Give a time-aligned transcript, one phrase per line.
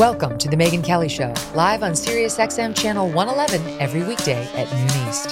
[0.00, 5.08] Welcome to the Megyn Kelly Show, live on SiriusXM Channel 111 every weekday at noon
[5.08, 5.30] East.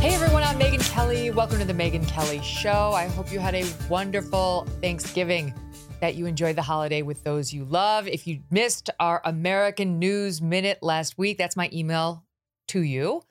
[0.00, 1.32] Hey everyone, I'm Megyn Kelly.
[1.32, 2.92] Welcome to the Megyn Kelly Show.
[2.92, 5.52] I hope you had a wonderful Thanksgiving,
[6.00, 8.06] that you enjoyed the holiday with those you love.
[8.06, 12.22] If you missed our American News Minute last week, that's my email
[12.68, 13.22] to you.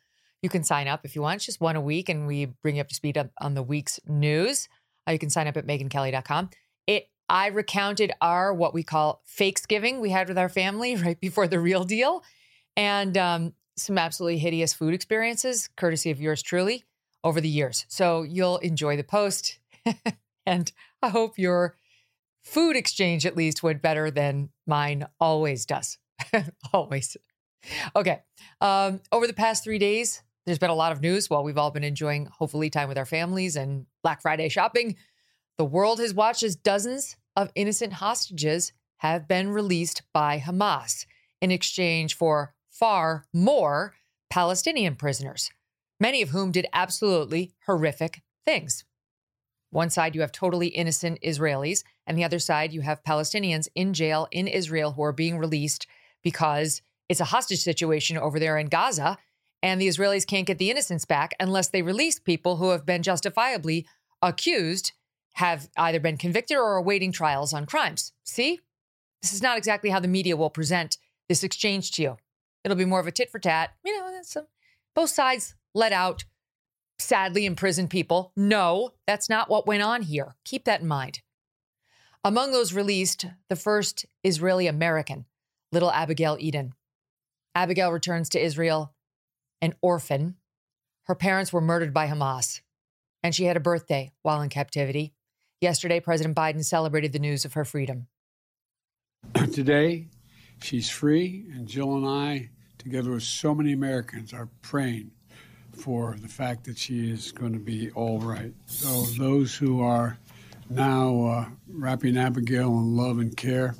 [0.43, 1.37] You can sign up if you want.
[1.37, 3.63] It's just one a week, and we bring you up to speed up on the
[3.63, 4.67] week's news.
[5.07, 6.49] Uh, you can sign up at megynkelly.com.
[6.85, 11.47] It I recounted our what we call fakesgiving we had with our family right before
[11.47, 12.23] the real deal,
[12.75, 16.83] and um, some absolutely hideous food experiences, courtesy of yours truly,
[17.23, 17.85] over the years.
[17.87, 19.59] So you'll enjoy the post,
[20.45, 20.69] and
[21.01, 21.77] I hope your
[22.43, 25.97] food exchange at least went better than mine always does.
[26.73, 27.15] always.
[27.95, 28.21] Okay.
[28.59, 31.71] Um, over the past three days, there's been a lot of news while we've all
[31.71, 34.95] been enjoying, hopefully, time with our families and Black Friday shopping.
[35.57, 41.05] The world has watched as dozens of innocent hostages have been released by Hamas
[41.41, 43.93] in exchange for far more
[44.29, 45.51] Palestinian prisoners,
[45.99, 48.83] many of whom did absolutely horrific things.
[49.69, 53.93] One side, you have totally innocent Israelis, and the other side, you have Palestinians in
[53.93, 55.87] jail in Israel who are being released
[56.23, 59.17] because it's a hostage situation over there in Gaza,
[59.63, 63.01] and the Israelis can't get the innocents back unless they release people who have been
[63.01, 63.87] justifiably
[64.21, 64.91] accused,
[65.35, 68.11] have either been convicted or are awaiting trials on crimes.
[68.23, 68.59] See?
[69.21, 70.97] This is not exactly how the media will present
[71.29, 72.17] this exchange to you.
[72.63, 73.71] It'll be more of a tit for tat.
[73.85, 74.45] You know,
[74.93, 76.25] both sides let out
[76.99, 78.33] sadly imprisoned people.
[78.35, 80.35] No, that's not what went on here.
[80.43, 81.21] Keep that in mind.
[82.25, 85.25] Among those released, the first Israeli American,
[85.71, 86.71] little Abigail Edan.
[87.55, 88.92] Abigail returns to Israel
[89.63, 90.35] an orphan.
[91.03, 92.59] Her parents were murdered by Hamas,
[93.23, 95.13] and she had a birthday while in captivity.
[95.61, 98.07] Yesterday, President Biden celebrated the news of her freedom.
[99.53, 100.07] Today,
[100.61, 105.11] she's free, and Jill and I, together with so many Americans, are praying
[105.71, 108.53] for the fact that she is going to be all right.
[108.65, 110.19] So, those who are
[110.69, 113.75] now uh, wrapping Abigail in love and care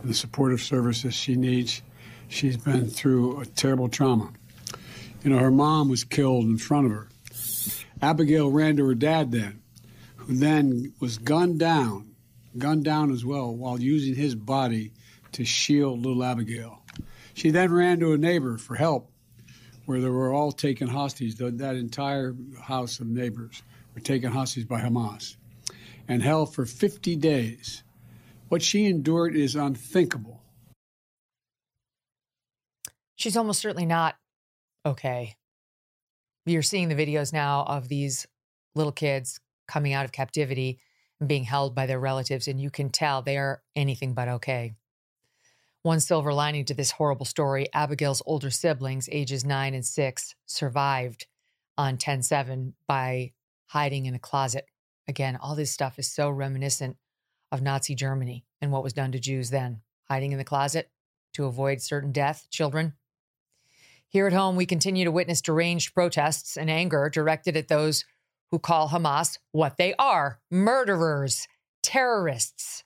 [0.00, 1.82] and the supportive services she needs,
[2.26, 4.32] she's been through a terrible trauma.
[5.22, 7.08] You know, her mom was killed in front of her.
[8.00, 9.60] Abigail ran to her dad then,
[10.16, 12.14] who then was gunned down,
[12.56, 14.92] gunned down as well, while using his body
[15.32, 16.82] to shield little Abigail.
[17.34, 19.12] She then ran to a neighbor for help,
[19.84, 21.36] where they were all taken hostage.
[21.36, 23.62] That entire house of neighbors
[23.94, 25.36] were taken hostage by Hamas
[26.08, 27.82] and held for 50 days.
[28.48, 30.40] What she endured is unthinkable.
[33.16, 34.16] She's almost certainly not
[34.84, 35.36] okay.
[36.46, 38.26] You're seeing the videos now of these
[38.74, 40.80] little kids coming out of captivity
[41.20, 44.74] and being held by their relatives, and you can tell they are anything but okay.
[45.82, 51.26] One silver lining to this horrible story Abigail's older siblings, ages nine and six, survived
[51.78, 53.32] on 10 7 by
[53.66, 54.66] hiding in a closet.
[55.08, 56.96] Again, all this stuff is so reminiscent
[57.50, 59.80] of Nazi Germany and what was done to Jews then.
[60.08, 60.90] Hiding in the closet
[61.34, 62.94] to avoid certain death, children.
[64.10, 68.04] Here at home, we continue to witness deranged protests and anger directed at those
[68.50, 71.46] who call Hamas what they are murderers,
[71.84, 72.82] terrorists.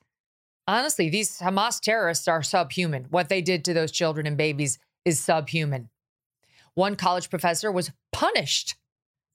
[0.69, 3.07] Honestly, these Hamas terrorists are subhuman.
[3.09, 5.89] What they did to those children and babies is subhuman.
[6.75, 8.77] One college professor was punished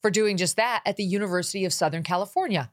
[0.04, 2.72] for doing just that at the University of Southern California.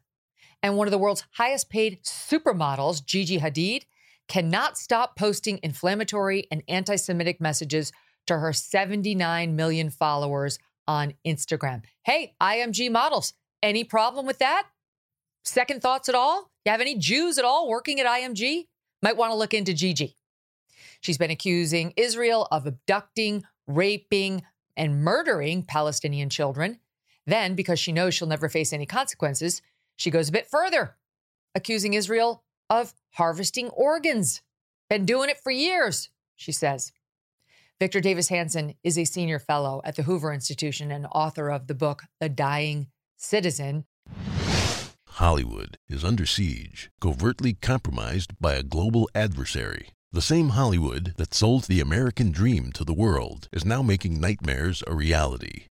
[0.62, 3.84] And one of the world's highest paid supermodels, Gigi Hadid,
[4.28, 7.92] cannot stop posting inflammatory and anti Semitic messages
[8.26, 10.58] to her 79 million followers
[10.88, 11.82] on Instagram.
[12.04, 14.66] Hey, IMG models, any problem with that?
[15.44, 16.50] Second thoughts at all?
[16.64, 18.66] You have any Jews at all working at IMG?
[19.02, 20.16] Might want to look into Gigi.
[21.00, 24.42] She's been accusing Israel of abducting, raping,
[24.76, 26.80] and murdering Palestinian children.
[27.26, 29.62] Then, because she knows she'll never face any consequences,
[29.96, 30.96] she goes a bit further,
[31.54, 34.42] accusing Israel of harvesting organs.
[34.88, 36.92] Been doing it for years, she says.
[37.78, 41.74] Victor Davis Hanson is a senior fellow at the Hoover Institution and author of the
[41.74, 42.86] book, The Dying
[43.18, 43.84] Citizen.
[45.08, 49.90] Hollywood is under siege, covertly compromised by a global adversary.
[50.10, 54.82] The same Hollywood that sold the American dream to the world is now making nightmares
[54.86, 55.66] a reality.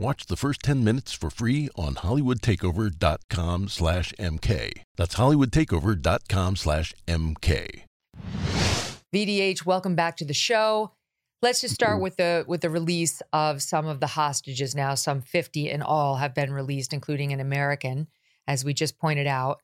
[0.00, 4.72] watch the first 10 minutes for free on hollywoodtakeover.com slash mk.
[4.96, 7.82] That's hollywoodtakeover.com slash mk.
[9.14, 10.92] VDH, welcome back to the show.
[11.42, 12.02] Let's just start mm-hmm.
[12.02, 14.94] with the with the release of some of the hostages now.
[14.94, 18.08] Some 50 in all have been released, including an American,
[18.46, 19.60] as we just pointed out.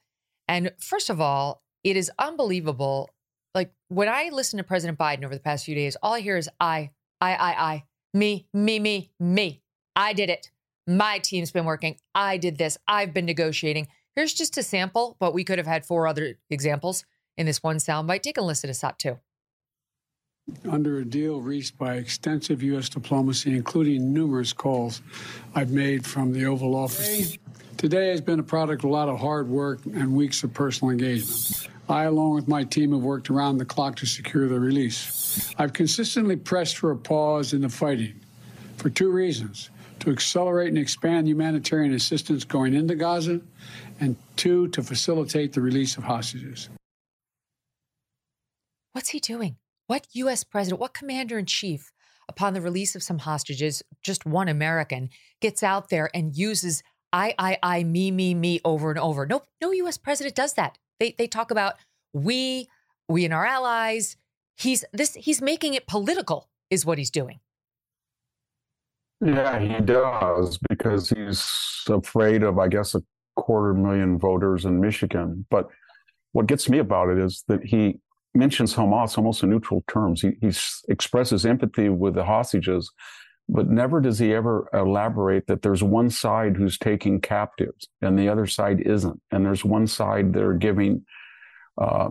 [0.49, 3.11] And first of all, it is unbelievable.
[3.55, 6.37] Like when I listen to President Biden over the past few days, all I hear
[6.37, 6.91] is I,
[7.21, 7.85] I, I, I,
[8.15, 9.62] me, me, me, me.
[9.96, 10.50] I did it.
[10.87, 11.96] My team's been working.
[12.14, 12.78] I did this.
[12.87, 13.88] I've been negotiating.
[14.14, 17.04] Here's just a sample, but we could have had four other examples
[17.37, 18.22] in this one soundbite.
[18.22, 19.19] Take a listen to SOT 2
[20.70, 22.88] under a deal reached by extensive U.S.
[22.88, 25.02] diplomacy, including numerous calls
[25.56, 27.37] I've made from the Oval Office.
[27.76, 30.92] Today has been a product of a lot of hard work and weeks of personal
[30.92, 31.69] engagement.
[31.88, 35.52] I, along with my team, have worked around the clock to secure the release.
[35.58, 38.20] I've consistently pressed for a pause in the fighting
[38.76, 39.70] for two reasons
[40.00, 43.40] to accelerate and expand humanitarian assistance going into Gaza,
[44.00, 46.69] and two, to facilitate the release of hostages.
[48.93, 49.56] What's he doing?
[49.87, 50.43] What U.S.
[50.44, 51.93] president, what commander in chief,
[52.28, 55.10] upon the release of some hostages, just one American,
[55.40, 56.82] gets out there and uses
[57.12, 59.26] I, I, I, me, me, me over and over?
[59.26, 59.96] No, no U.S.
[59.96, 60.76] president does that.
[60.99, 61.75] They, they talk about
[62.12, 62.69] we,
[63.08, 64.16] we and our allies.
[64.56, 65.14] He's this.
[65.14, 67.40] He's making it political, is what he's doing.
[69.24, 71.50] Yeah, he does because he's
[71.88, 73.02] afraid of, I guess, a
[73.34, 75.46] quarter million voters in Michigan.
[75.50, 75.68] But
[76.32, 77.98] what gets me about it is that he
[78.34, 80.20] mentions Hamas almost in neutral terms.
[80.20, 80.52] He, he
[80.88, 82.90] expresses empathy with the hostages,
[83.48, 88.28] but never does he ever elaborate that there's one side who's taking captives and the
[88.28, 89.20] other side isn't.
[89.30, 91.06] And there's one side they're giving
[91.80, 92.10] uh,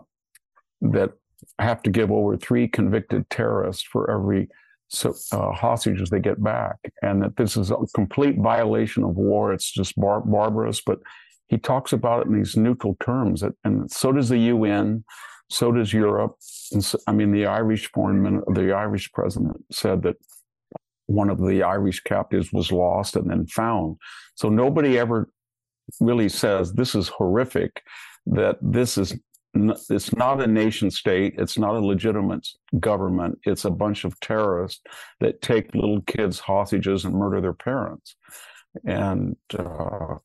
[0.81, 1.11] that
[1.59, 4.49] have to give over three convicted terrorists for every
[4.95, 9.53] so, uh, hostages they get back, and that this is a complete violation of war.
[9.53, 10.99] It's just bar- barbarous, but
[11.47, 15.03] he talks about it in these neutral terms, and so does the UN.
[15.49, 16.37] So does Europe.
[16.39, 20.15] So, I mean, the Irish foreign, minister, the Irish president said that
[21.05, 23.97] one of the Irish captives was lost and then found.
[24.33, 25.29] So nobody ever
[25.99, 27.83] really says this is horrific.
[28.25, 29.15] That this is
[29.55, 31.35] it's not a nation state.
[31.37, 32.47] It's not a legitimate
[32.79, 33.39] government.
[33.43, 34.81] It's a bunch of terrorists
[35.21, 38.15] that take little kids hostages and murder their parents.
[38.83, 40.15] And uh,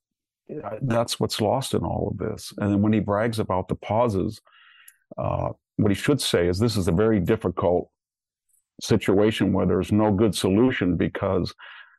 [0.83, 2.53] that's what's lost in all of this.
[2.59, 4.41] And then when he brags about the pauses,
[5.17, 7.91] uh, what he should say is this is a very difficult
[8.81, 11.55] situation where there's no good solution because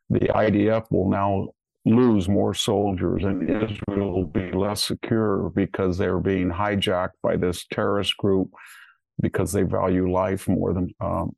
[0.09, 1.49] the IDF will now
[1.85, 7.65] lose more soldiers and Israel will be less secure because they're being hijacked by this
[7.71, 8.49] terrorist group
[9.19, 11.35] because they value life more than um,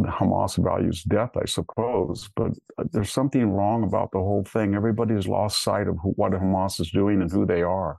[0.00, 2.28] Hamas values death, I suppose.
[2.34, 4.74] But uh, there's something wrong about the whole thing.
[4.74, 7.98] Everybody's lost sight of who, what Hamas is doing and who they are.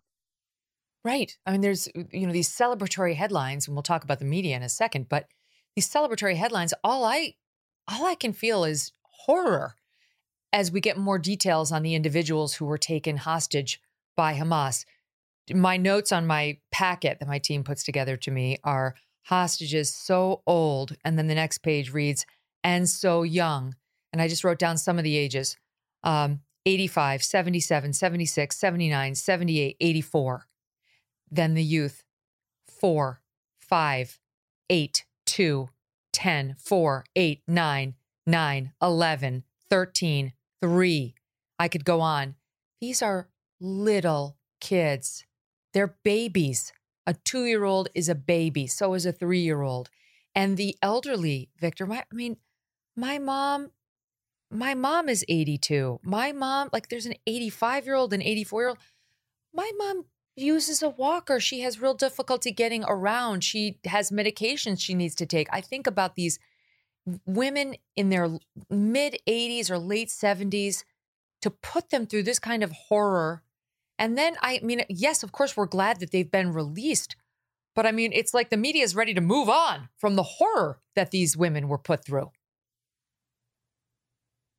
[1.04, 1.38] Right.
[1.46, 4.64] I mean, there's, you know, these celebratory headlines, and we'll talk about the media in
[4.64, 5.28] a second, but
[5.76, 7.36] these celebratory headlines, all I
[7.88, 9.76] all I can feel is horror
[10.56, 13.82] as we get more details on the individuals who were taken hostage
[14.16, 14.86] by Hamas.
[15.54, 20.44] My notes on my packet that my team puts together to me are hostages so
[20.48, 20.96] old.
[21.04, 22.26] And then the next page reads,
[22.64, 23.76] and so young.
[24.14, 25.58] And I just wrote down some of the ages.
[26.04, 30.48] Um, 85, 77, 76, 79, 78, 84.
[31.30, 32.02] Then the youth
[32.80, 33.22] 4,
[33.60, 34.20] 5,
[34.70, 35.70] 8, 2,
[36.14, 37.94] 10, 4, 8, 9,
[38.26, 41.16] 9, 11, 13, 3.
[41.60, 42.36] I could go on.
[42.82, 45.26] These are little kids.
[45.74, 46.74] They're babies.
[47.08, 49.90] A two year old is a baby, so is a three year old.
[50.34, 52.38] And the elderly, Victor, my, I mean,
[52.96, 53.72] my mom,
[54.52, 56.00] my mom is 82.
[56.04, 58.78] My mom, like there's an 85 year old, an 84 year old.
[59.54, 61.40] My mom uses a walker.
[61.40, 63.44] She has real difficulty getting around.
[63.44, 65.48] She has medications she needs to take.
[65.52, 66.40] I think about these
[67.26, 68.30] women in their
[68.70, 70.84] mid 80s or late 70s
[71.42, 73.44] to put them through this kind of horror.
[73.98, 77.16] And then, I mean, yes, of course, we're glad that they've been released.
[77.76, 80.80] But I mean, it's like the media is ready to move on from the horror
[80.96, 82.32] that these women were put through.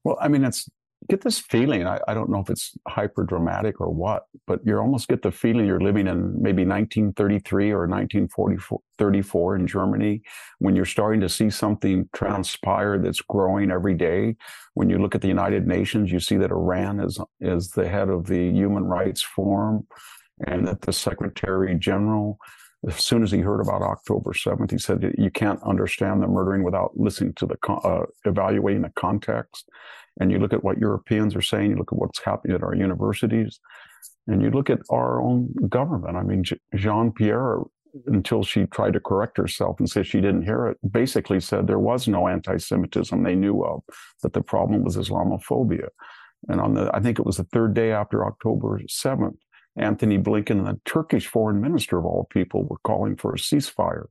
[0.04, 0.68] Well, I mean, it's
[1.08, 1.86] get this feeling.
[1.86, 5.30] I, I don't know if it's hyper dramatic or what, but you almost get the
[5.30, 10.22] feeling you're living in maybe 1933 or 1934 in Germany
[10.58, 14.36] when you're starting to see something transpire that's growing every day.
[14.74, 18.08] When you look at the United Nations, you see that Iran is is the head
[18.08, 19.86] of the Human Rights Forum,
[20.46, 22.38] and that the Secretary General
[22.86, 26.62] as soon as he heard about October 7th, he said, You can't understand the murdering
[26.62, 29.68] without listening to the, uh, evaluating the context.
[30.20, 32.74] And you look at what Europeans are saying, you look at what's happening at our
[32.74, 33.60] universities,
[34.26, 36.16] and you look at our own government.
[36.16, 37.58] I mean, Jean Pierre,
[38.06, 41.78] until she tried to correct herself and say she didn't hear it, basically said there
[41.78, 43.82] was no anti Semitism they knew of,
[44.22, 45.88] that the problem was Islamophobia.
[46.48, 49.36] And on the, I think it was the third day after October 7th,
[49.76, 54.06] Antony Blinken and the Turkish foreign minister of all people were calling for a ceasefire.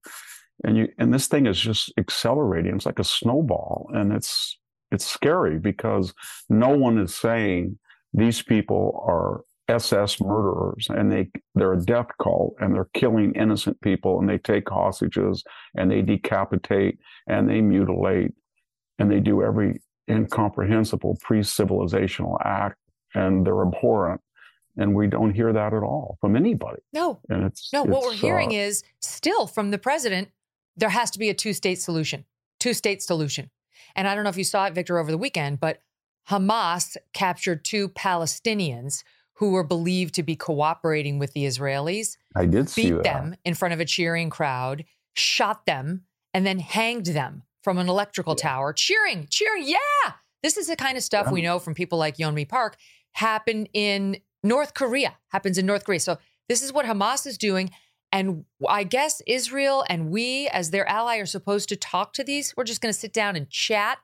[0.64, 2.76] And you and this thing is just accelerating.
[2.76, 3.90] It's like a snowball.
[3.94, 4.58] And it's
[4.92, 6.14] it's scary because
[6.50, 7.78] no one is saying
[8.14, 13.80] these people are SS murderers and they they're a death cult and they're killing innocent
[13.82, 15.44] people and they take hostages
[15.76, 18.32] and they decapitate and they mutilate
[19.00, 22.78] and they do every incomprehensible pre-civilizational act
[23.16, 24.22] and they're abhorrent
[24.78, 26.82] and we don't hear that at all from anybody.
[26.94, 27.84] No, and it's no.
[27.84, 30.30] It's, what we're hearing uh, is still from the president.
[30.78, 32.26] There has to be a two-state solution.
[32.60, 33.50] Two-state solution.
[33.96, 35.80] And I don't know if you saw it, Victor, over the weekend, but
[36.30, 39.04] Hamas captured two Palestinians
[39.36, 42.18] who were believed to be cooperating with the Israelis.
[42.36, 46.04] I did see beat them in front of a cheering crowd, shot them,
[46.34, 48.44] and then hanged them from an electrical Yeah.
[48.50, 49.64] tower, cheering, cheering.
[49.66, 51.34] Yeah, this is the kind of stuff Yeah.
[51.34, 52.78] we know from people like Yeonmi Park
[53.14, 55.18] happen in North Korea.
[55.30, 56.00] Happens in North Korea.
[56.00, 57.72] So this is what Hamas is doing.
[58.12, 62.54] And I guess Israel and we, as their ally, are supposed to talk to these.
[62.56, 63.98] We're just going to sit down and chat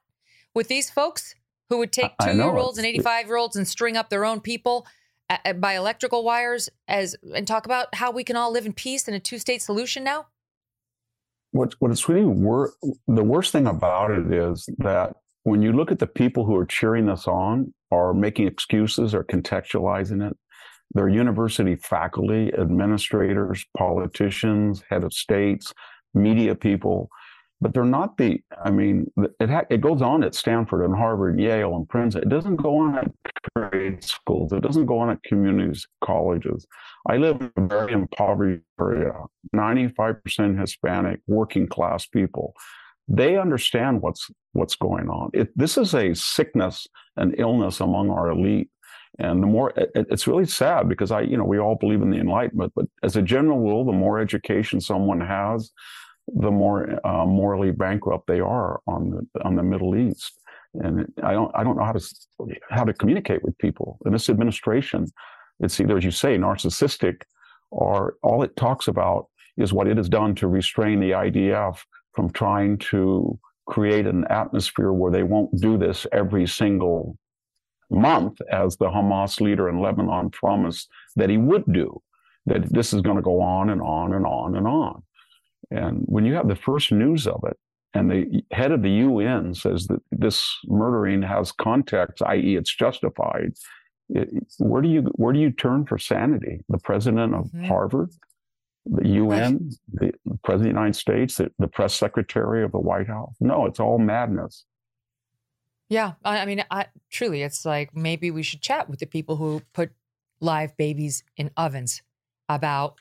[0.53, 1.35] with these folks
[1.69, 4.41] who would take two year olds and 85 year olds and string up their own
[4.41, 4.85] people
[5.29, 8.73] uh, uh, by electrical wires as and talk about how we can all live in
[8.73, 10.27] peace in a two state solution now.
[11.51, 12.73] what what it's really wor-
[13.07, 16.65] the worst thing about it is that when you look at the people who are
[16.65, 20.37] cheering this on or making excuses or contextualizing it,
[20.93, 25.73] they're university faculty, administrators, politicians, head of states,
[26.13, 27.09] media people,
[27.61, 28.41] but they're not the.
[28.65, 32.23] I mean, it ha- it goes on at Stanford and Harvard, Yale, and Princeton.
[32.23, 33.11] It doesn't go on at
[33.55, 34.51] trade schools.
[34.51, 36.65] It doesn't go on at communities, colleges.
[37.07, 39.13] I live in a very impoverished area,
[39.55, 42.53] 95% Hispanic, working class people.
[43.07, 45.31] They understand what's what's going on.
[45.33, 48.69] It, this is a sickness, an illness among our elite.
[49.19, 52.09] And the more, it, it's really sad because I, you know, we all believe in
[52.09, 55.71] the Enlightenment, but as a general rule, the more education someone has,
[56.27, 60.39] the more uh, morally bankrupt they are on the on the Middle East.
[60.75, 62.05] And I don't I don't know how to
[62.69, 63.97] how to communicate with people.
[64.05, 65.07] In this administration,
[65.59, 67.21] it's either as you say narcissistic,
[67.69, 69.27] or all it talks about
[69.57, 71.79] is what it has done to restrain the IDF
[72.13, 77.17] from trying to create an atmosphere where they won't do this every single
[77.89, 82.01] month, as the Hamas leader in Lebanon promised that he would do.
[82.45, 85.03] That this is going to go on and on and on and on.
[85.69, 87.57] And when you have the first news of it,
[87.93, 93.51] and the head of the UN says that this murdering has context, i.e., it's justified,
[94.09, 96.61] it, where do you where do you turn for sanity?
[96.69, 97.67] The president of Mhm.
[97.67, 98.09] Harvard,
[98.85, 100.11] the UN, the
[100.43, 103.35] president of the United States, the, the press secretary of the White House?
[103.39, 104.65] No, it's all madness.
[105.89, 109.61] Yeah, I, mean, I, truly, it's like maybe we should chat with the people who
[109.73, 109.91] put
[110.39, 112.01] live babies in ovens
[112.47, 112.95] about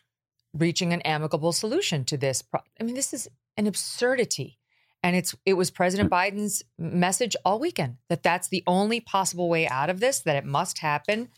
[0.53, 2.43] reaching an amicable solution to this.
[2.43, 4.59] Pro- I mean, this is an absurdity.
[5.03, 9.67] And it's it was President Biden's message all weekend that that's the only possible way
[9.67, 11.29] out of this, that it must happen.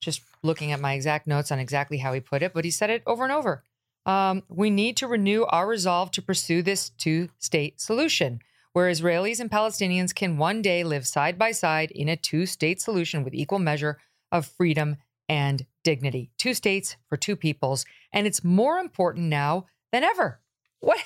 [0.00, 2.90] Just looking at my exact notes on exactly how he put it, but he said
[2.90, 3.62] it over and over.
[4.04, 8.40] Um, we need to renew our resolve to pursue this two state solution,
[8.72, 12.80] where Israelis and Palestinians can one day live side by side in a two state
[12.80, 13.98] solution with equal measure
[14.32, 14.96] of freedom
[15.28, 16.30] and dignity.
[16.38, 17.84] Two states for two peoples.
[18.12, 20.40] And it's more important now than ever.
[20.80, 20.98] What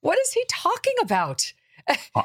[0.00, 1.52] what is he talking about?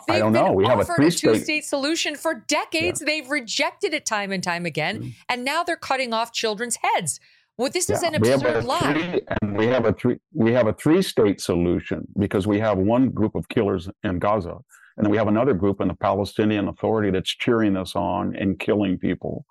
[0.08, 0.52] I don't know.
[0.52, 3.02] We have a three two state solution for decades.
[3.02, 3.06] Yeah.
[3.06, 4.98] They've rejected it time and time again.
[4.98, 5.10] Mm-hmm.
[5.30, 7.20] And now they're cutting off children's heads.
[7.58, 7.96] Well, this yeah.
[7.96, 8.94] is an absurd lie.
[8.94, 12.78] Three, and we have a three we have a three state solution because we have
[12.78, 14.58] one group of killers in Gaza.
[14.98, 18.60] And then we have another group in the Palestinian Authority that's cheering us on and
[18.60, 19.46] killing people.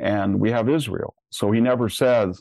[0.00, 1.14] And we have Israel.
[1.30, 2.40] So he never says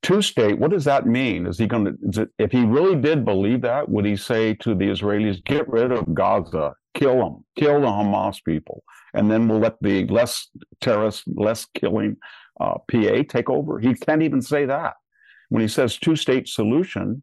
[0.00, 1.46] two state, what does that mean?
[1.46, 4.86] Is he going to, if he really did believe that, would he say to the
[4.86, 9.76] Israelis, get rid of Gaza, kill them, kill the Hamas people, and then we'll let
[9.82, 10.48] the less
[10.80, 12.16] terrorist, less killing
[12.62, 13.78] uh, PA take over?
[13.78, 14.94] He can't even say that.
[15.48, 17.22] When he says two state solution,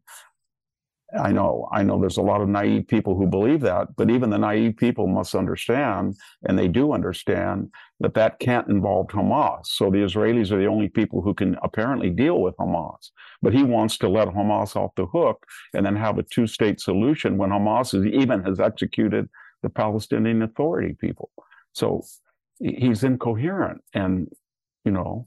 [1.18, 4.30] I know, I know there's a lot of naive people who believe that, but even
[4.30, 6.16] the naive people must understand,
[6.46, 9.66] and they do understand, that that can't involve Hamas.
[9.66, 13.10] So the Israelis are the only people who can apparently deal with Hamas.
[13.42, 15.44] But he wants to let Hamas off the hook
[15.74, 19.28] and then have a two state solution when Hamas is, even has executed
[19.62, 21.30] the Palestinian Authority people.
[21.72, 22.04] So
[22.60, 23.82] he's incoherent.
[23.94, 24.28] And,
[24.84, 25.26] you know,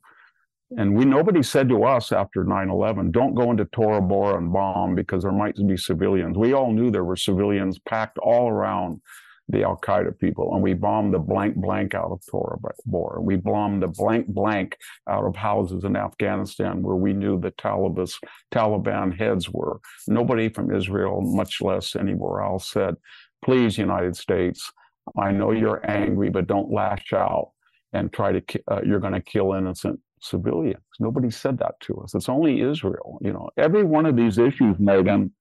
[0.78, 4.96] and we nobody said to us after 9-11, don't go into Tora Bora and bomb
[4.96, 6.38] because there might be civilians.
[6.38, 9.02] We all knew there were civilians packed all around
[9.50, 13.22] the Al Qaeda people, and we bombed the blank blank out of Tora Bora.
[13.22, 18.10] We bombed the blank blank out of houses in Afghanistan where we knew the Taliban,
[18.52, 19.80] Taliban heads were.
[20.08, 22.96] Nobody from Israel, much less anywhere else, said,
[23.44, 24.72] "Please, United States,
[25.20, 27.52] I know you're angry, but don't lash out."
[27.94, 30.84] And try to uh, you're going to kill innocent civilians.
[31.00, 32.16] Nobody said that to us.
[32.16, 33.20] It's only Israel.
[33.22, 35.32] You know, every one of these issues, Megyn,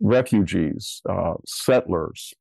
[0.00, 2.32] refugees, uh, settlers,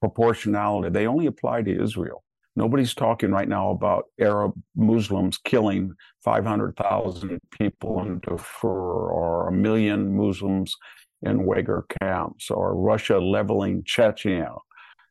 [0.00, 2.22] proportionality, they only apply to Israel.
[2.56, 10.16] Nobody's talking right now about Arab Muslims killing 500,000 people in Darfur or a million
[10.16, 10.76] Muslims
[11.22, 14.56] in Uyghur camps or Russia leveling Chechnya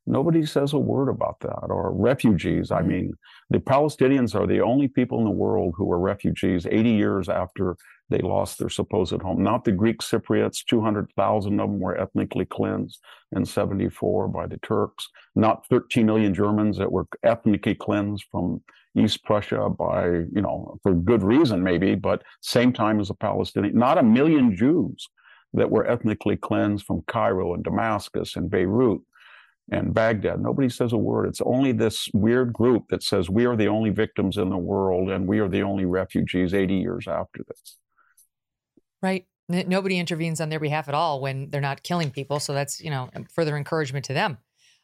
[0.06, 1.68] Nobody says a word about that.
[1.70, 2.72] Or refugees.
[2.72, 2.89] I mm-hmm.
[2.89, 3.13] mean,
[3.50, 7.78] the Palestinians are the only people in the world who are refugees 80 years after
[8.10, 9.42] they lost their supposed home.
[9.42, 13.00] Not the Greek Cypriots, 200,000 of them were ethnically cleansed
[13.36, 15.08] in 74 by the Turks.
[15.36, 18.62] Not 13 million Germans that were ethnically cleansed from
[18.96, 23.76] East Prussia by, you know, for good reason maybe, but same time as the Palestinian.
[23.76, 25.08] Not a million Jews
[25.54, 29.02] that were ethnically cleansed from Cairo and Damascus and Beirut
[29.71, 30.41] and Baghdad.
[30.41, 31.28] Nobody says a word.
[31.28, 35.10] It's only this weird group that says we are the only victims in the world
[35.10, 37.78] and we are the only refugees 80 years after this.
[39.02, 39.26] Right.
[39.49, 42.39] Nobody intervenes on their behalf at all when they're not killing people.
[42.39, 44.38] So that's, you know, further encouragement to them.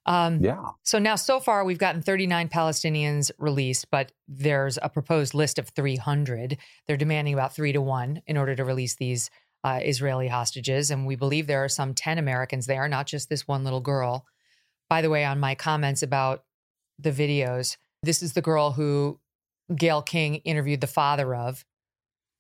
[0.06, 0.63] Um, yeah.
[0.84, 5.70] So now, so far, we've gotten 39 Palestinians released, but there's a proposed list of
[5.70, 6.58] 300.
[6.88, 9.30] They're demanding about three to one in order to release these
[9.63, 10.92] uh, Israeli hostages.
[10.92, 14.26] And we believe there are some 10 Americans there, not just this one little girl
[14.89, 16.43] by the way, on my comments about
[16.97, 19.19] the videos, this is the girl who
[19.75, 21.63] Gayle King interviewed the father of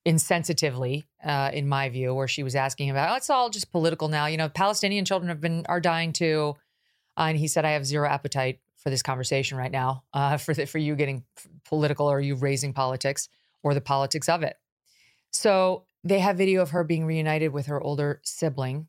[0.07, 4.07] insensitively, uh, in my view, where she was asking about, oh, it's all just political
[4.07, 4.25] now.
[4.25, 6.55] You know, Palestinian children have been are dying too.
[7.17, 10.53] Uh, and he said, I have zero appetite for this conversation right now, uh, for
[10.53, 11.23] the, for you getting
[11.65, 13.29] political or you raising politics
[13.61, 14.55] or the politics of it.
[15.31, 18.87] So they have video of her being reunited with her older sibling,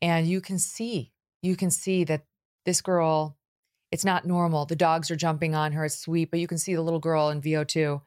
[0.00, 2.24] and you can see, you can see that
[2.64, 3.36] this girl,
[3.90, 4.64] it's not normal.
[4.64, 5.84] The dogs are jumping on her.
[5.84, 8.00] It's sweet, but you can see the little girl in VO2.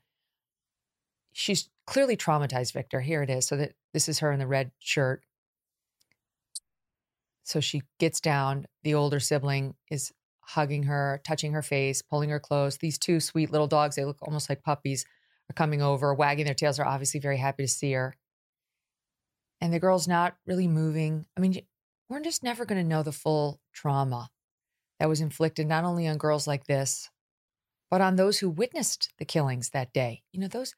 [1.31, 3.01] She's clearly traumatized, Victor.
[3.01, 3.47] Here it is.
[3.47, 5.23] So that this is her in the red shirt.
[7.43, 8.65] So she gets down.
[8.83, 12.77] The older sibling is hugging her, touching her face, pulling her close.
[12.77, 15.05] These two sweet little dogs, they look almost like puppies,
[15.49, 16.79] are coming over, wagging their tails.
[16.79, 18.15] Are obviously very happy to see her.
[19.61, 21.25] And the girl's not really moving.
[21.37, 21.61] I mean,
[22.09, 24.29] we're just never going to know the full trauma
[24.99, 27.09] that was inflicted not only on girls like this,
[27.91, 30.23] but on those who witnessed the killings that day.
[30.31, 30.73] You know, those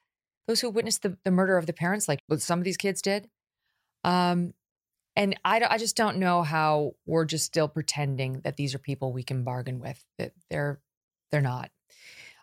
[0.46, 3.02] those who witnessed the, the murder of the parents, like what some of these kids
[3.02, 3.28] did.
[4.02, 4.54] Um,
[5.14, 9.12] and I, I just don't know how we're just still pretending that these are people
[9.12, 10.02] we can bargain with.
[10.18, 10.80] That they're
[11.30, 11.70] they're not.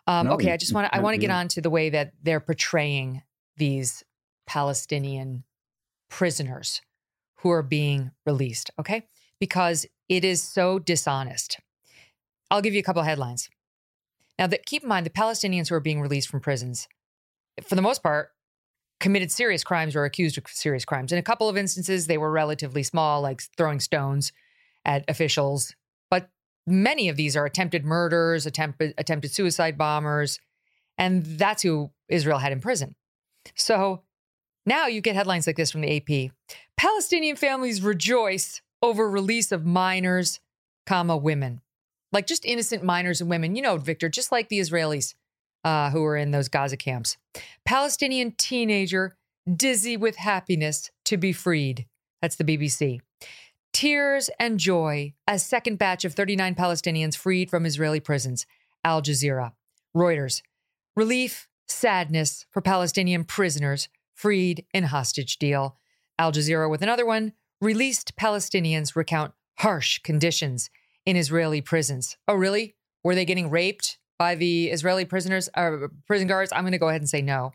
[0.06, 1.90] Um, no, okay, I just want to I want to get on to the way
[1.90, 3.22] that they're portraying
[3.56, 4.04] these
[4.46, 5.44] Palestinian
[6.08, 6.82] prisoners
[7.38, 8.70] who are being released.
[8.78, 9.06] Okay,
[9.40, 11.58] because it is so dishonest.
[12.50, 13.48] I'll give you a couple of headlines.
[14.38, 16.88] Now, keep in mind the Palestinians who are being released from prisons,
[17.62, 18.30] for the most part,
[19.00, 21.12] committed serious crimes or accused of serious crimes.
[21.12, 24.32] In a couple of instances, they were relatively small, like throwing stones
[24.84, 25.74] at officials.
[26.10, 26.28] But
[26.66, 30.38] many of these are attempted murders, attempted attempted suicide bombers,
[30.98, 32.94] and that's who Israel had in prison.
[33.54, 34.02] So
[34.64, 36.32] now you get headlines like this from the AP.
[36.76, 40.40] Palestinian families rejoice over release of minors,
[40.86, 41.60] comma women.
[42.16, 45.12] Like just innocent minors and women, you know, Victor, just like the Israelis
[45.64, 47.18] uh, who were in those Gaza camps.
[47.66, 49.18] Palestinian teenager
[49.54, 51.84] dizzy with happiness to be freed.
[52.22, 53.02] That's the BBC.
[53.74, 58.46] Tears and joy as second batch of 39 Palestinians freed from Israeli prisons.
[58.82, 59.52] Al Jazeera.
[59.94, 60.40] Reuters.
[60.96, 65.76] Relief, sadness for Palestinian prisoners freed in hostage deal.
[66.18, 67.34] Al Jazeera with another one.
[67.60, 70.70] Released Palestinians recount harsh conditions
[71.06, 72.18] in Israeli prisons.
[72.28, 72.74] Oh, really?
[73.02, 73.98] Were they getting raped?
[74.18, 76.52] by the Israeli prisoners or uh, prison guards?
[76.52, 77.52] I'm going to go ahead and say no.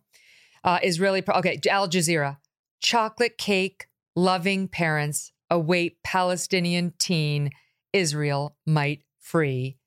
[0.63, 2.37] Uh, Israeli, okay, Al Jazeera.
[2.81, 7.51] Chocolate cake loving parents await Palestinian teen
[7.93, 9.77] Israel might free.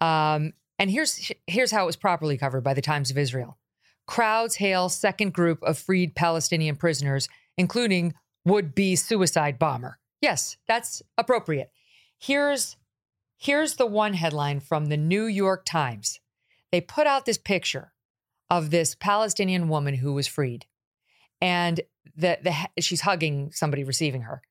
[0.00, 3.58] Um, and here's here's how it was properly covered by the Times of Israel.
[4.06, 8.14] Crowds hail second group of freed Palestinian prisoners, including
[8.46, 9.98] would-be suicide bomber.
[10.22, 11.70] Yes, that's appropriate.
[12.18, 12.76] Here's
[13.42, 16.20] Here's the one headline from the New York Times.
[16.70, 17.94] They put out this picture
[18.50, 20.66] of this Palestinian woman who was freed.
[21.40, 21.80] And
[22.14, 24.42] the, the she's hugging somebody receiving her.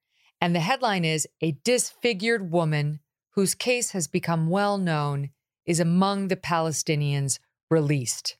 [0.41, 3.01] And the headline is A disfigured woman
[3.33, 5.29] whose case has become well known
[5.67, 7.37] is among the Palestinians
[7.69, 8.37] released.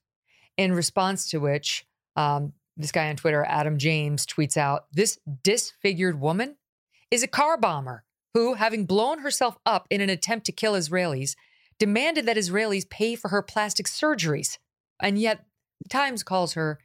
[0.58, 1.86] In response to which,
[2.16, 6.56] um, this guy on Twitter, Adam James, tweets out This disfigured woman
[7.12, 11.36] is a car bomber who, having blown herself up in an attempt to kill Israelis,
[11.80, 14.58] demanded that Israelis pay for her plastic surgeries.
[15.02, 15.46] And yet,
[15.82, 16.80] the Times calls her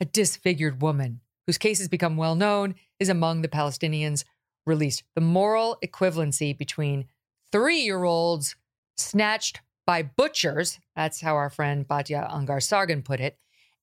[0.00, 4.24] a disfigured woman whose case has become well known, is among the Palestinians
[4.66, 5.02] released.
[5.14, 7.06] The moral equivalency between
[7.50, 8.54] three year olds
[8.98, 13.38] snatched by butchers, that's how our friend Batya Ungar Sargon put it,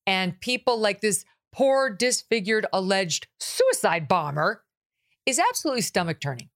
[0.06, 4.62] and people like this poor, disfigured, alleged suicide bomber
[5.26, 6.50] is absolutely stomach turning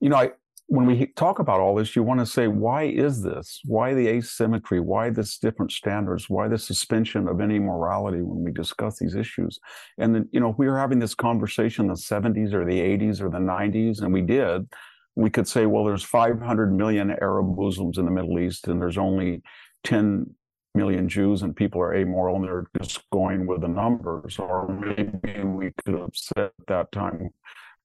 [0.00, 0.30] you know, I,
[0.66, 3.60] when we talk about all this, you want to say, why is this?
[3.64, 4.78] Why the asymmetry?
[4.78, 6.30] Why this different standards?
[6.30, 9.58] Why the suspension of any morality when we discuss these issues?
[9.98, 12.80] And then, you know, if we were having this conversation in the 70s or the
[12.80, 14.68] 80s or the 90s, and we did,
[15.16, 18.96] we could say, well, there's 500 million Arab Muslims in the Middle East, and there's
[18.96, 19.42] only
[19.82, 20.32] 10
[20.76, 24.38] million Jews, and people are amoral, and they're just going with the numbers.
[24.38, 27.30] Or maybe we could have said at that time,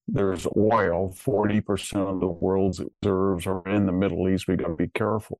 [0.07, 1.13] there's oil.
[1.15, 4.47] 40% of the world's reserves are in the Middle East.
[4.47, 5.39] We got to be careful.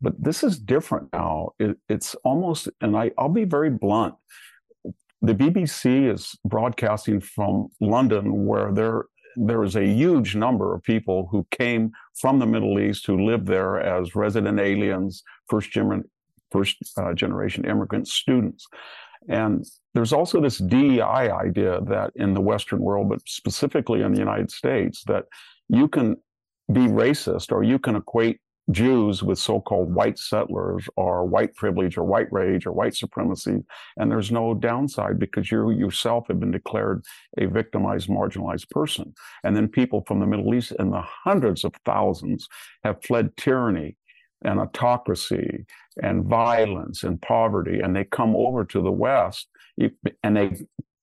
[0.00, 1.52] But this is different now.
[1.58, 4.14] It, it's almost, and I, I'll be very blunt.
[5.22, 11.28] The BBC is broadcasting from London, where there there is a huge number of people
[11.30, 16.04] who came from the Middle East who lived there as resident aliens, first, gener-
[16.50, 18.66] first uh, generation immigrant students.
[19.28, 24.18] And there's also this DEI idea that in the Western world, but specifically in the
[24.18, 25.24] United States, that
[25.68, 26.16] you can
[26.72, 28.40] be racist or you can equate
[28.72, 33.64] Jews with so-called white settlers or white privilege or white rage or white supremacy.
[33.96, 37.04] And there's no downside because you yourself have been declared
[37.38, 39.14] a victimized, marginalized person.
[39.44, 42.48] And then people from the Middle East in the hundreds of thousands
[42.82, 43.96] have fled tyranny
[44.44, 45.64] and autocracy
[46.02, 49.48] and violence and poverty, and they come over to the West
[50.22, 50.50] and they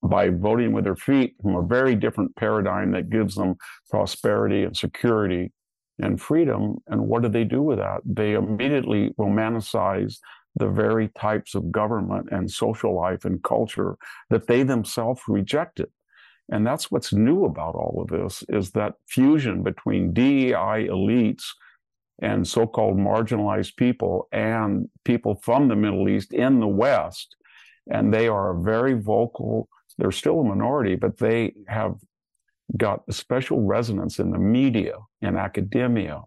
[0.03, 3.55] by voting with their feet from a very different paradigm that gives them
[3.89, 5.51] prosperity and security
[5.99, 6.75] and freedom.
[6.87, 8.01] And what do they do with that?
[8.05, 10.17] They immediately romanticize
[10.55, 13.95] the very types of government and social life and culture
[14.29, 15.87] that they themselves rejected.
[16.51, 21.45] And that's what's new about all of this is that fusion between DEI elites
[22.21, 27.35] and so-called marginalized people and people from the Middle East in the West.
[27.91, 29.67] And they are very vocal.
[29.97, 31.95] They're still a minority, but they have
[32.77, 36.21] got a special resonance in the media, in academia,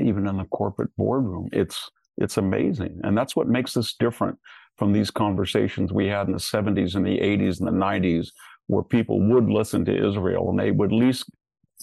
[0.00, 1.48] even in the corporate boardroom.
[1.52, 2.98] It's it's amazing.
[3.04, 4.38] And that's what makes us different
[4.78, 8.28] from these conversations we had in the 70s and the 80s and the 90s,
[8.68, 11.30] where people would listen to Israel and they would at least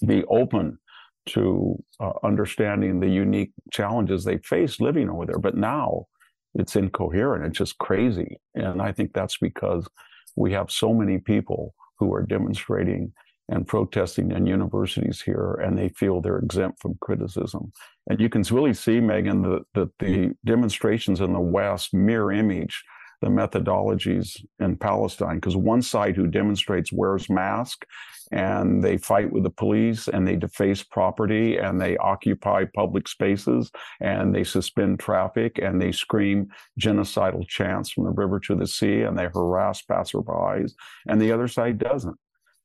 [0.06, 0.78] be open
[1.26, 5.38] to uh, understanding the unique challenges they face living over there.
[5.38, 6.06] But now
[6.54, 7.44] it's incoherent.
[7.46, 8.38] It's just crazy.
[8.54, 9.88] And I think that's because
[10.36, 13.12] we have so many people who are demonstrating
[13.48, 17.72] and protesting in universities here, and they feel they're exempt from criticism.
[18.08, 22.82] And you can really see, Megyn, that, that the demonstrations in the West mirror image
[23.24, 27.86] the methodologies in Palestine because one side who demonstrates wears mask
[28.32, 33.70] and they fight with the police and they deface property and they occupy public spaces
[34.00, 36.46] and they suspend traffic and they scream
[36.78, 40.72] genocidal chants from the river to the sea and they harass passerbys
[41.08, 42.16] and the other side doesn't.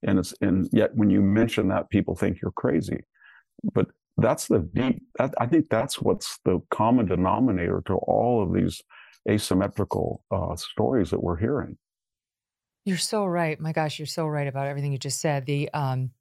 [0.04, 3.00] And it's and yet when you mention that people think you're crazy.
[3.74, 5.02] But that's the deep
[5.40, 8.82] i think that's what's the common denominator to all of these
[9.28, 11.78] asymmetrical uh, stories that we're hearing.
[12.86, 13.60] You're so right.
[13.60, 15.46] My gosh, you're so right about everything you just said.
[15.46, 16.12] The um,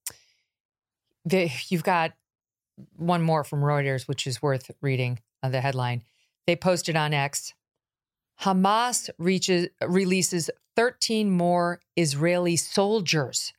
[1.25, 2.13] the you've got
[2.97, 5.21] one more from Reuters, which is worth reading.
[5.43, 6.03] Uh, the headline
[6.47, 7.55] they posted on X:
[8.43, 13.53] Hamas reaches releases 13 more Israeli soldiers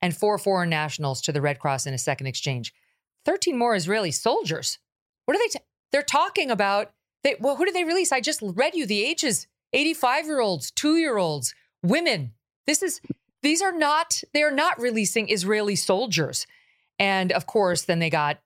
[0.00, 2.74] and four foreign nationals to the Red Cross in a second exchange.
[3.24, 4.78] 13 more Israeli soldiers.
[5.24, 5.58] What are they?
[5.58, 6.92] T- they're talking about
[7.24, 8.12] they, well, who did they release?
[8.12, 12.32] I just read you the ages 85 year olds, two year olds, women.
[12.66, 13.00] This is,
[13.42, 16.46] these are not, they are not releasing Israeli soldiers.
[16.98, 18.38] And of course, then they got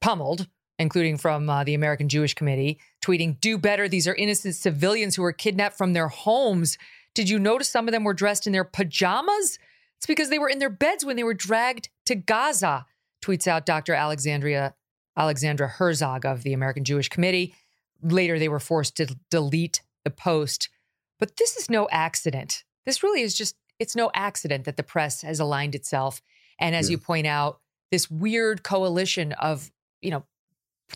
[0.00, 0.48] pummeled,
[0.78, 3.88] including from uh, the American Jewish Committee, tweeting, do better.
[3.88, 6.78] These are innocent civilians who were kidnapped from their homes.
[7.14, 9.58] Did you notice some of them were dressed in their pajamas?
[9.98, 12.86] It's because they were in their beds when they were dragged to Gaza,
[13.22, 13.94] tweets out Dr.
[13.94, 14.74] Alexandria
[15.16, 17.54] Alexandra Herzog of the American Jewish Committee.
[18.02, 20.68] Later, they were forced to delete the post.
[21.18, 22.64] But this is no accident.
[22.86, 26.22] This really is just, it's no accident that the press has aligned itself.
[26.58, 26.92] And as yeah.
[26.92, 27.60] you point out,
[27.90, 30.24] this weird coalition of, you know,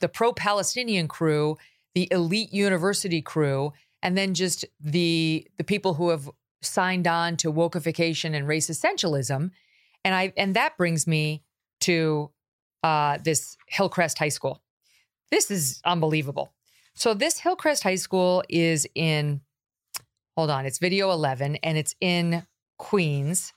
[0.01, 1.57] the pro Palestinian crew,
[1.95, 6.31] the elite university crew, and then just the the people who have
[6.63, 9.51] signed on to wokeification and race essentialism.
[10.05, 11.43] And I and that brings me
[11.81, 12.31] to
[12.83, 14.63] uh, this Hillcrest High School.
[15.31, 16.53] This is unbelievable.
[16.95, 19.41] So this Hillcrest High School is in,
[20.37, 22.47] hold on, it's video 11, and it's in
[22.79, 23.53] Queens,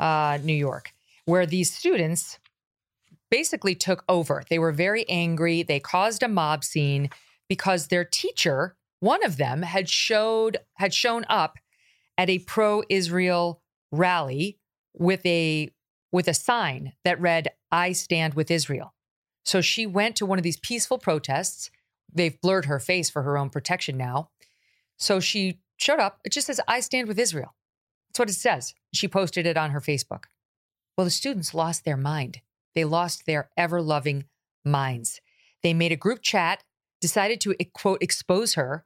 [0.00, 0.92] uh, New York,
[1.26, 2.38] where these students
[3.30, 4.42] basically took over.
[4.48, 5.62] They were very angry.
[5.62, 7.10] They caused a mob scene
[7.48, 11.58] because their teacher, one of them, had showed had shown up
[12.16, 13.60] at a pro-Israel
[13.92, 14.58] rally
[14.94, 15.70] with a
[16.10, 18.94] with a sign that read "I stand with Israel."
[19.44, 21.70] So she went to one of these peaceful protests
[22.12, 24.30] they've blurred her face for her own protection now.
[24.96, 26.20] So she showed up.
[26.24, 27.54] It just says, I stand with Israel.
[28.08, 28.74] That's what it says.
[28.92, 30.24] She posted it on her Facebook.
[30.96, 32.40] Well, the students lost their mind.
[32.74, 34.24] They lost their ever loving
[34.64, 35.20] minds.
[35.62, 36.64] They made a group chat,
[37.00, 38.84] decided to, quote, expose her,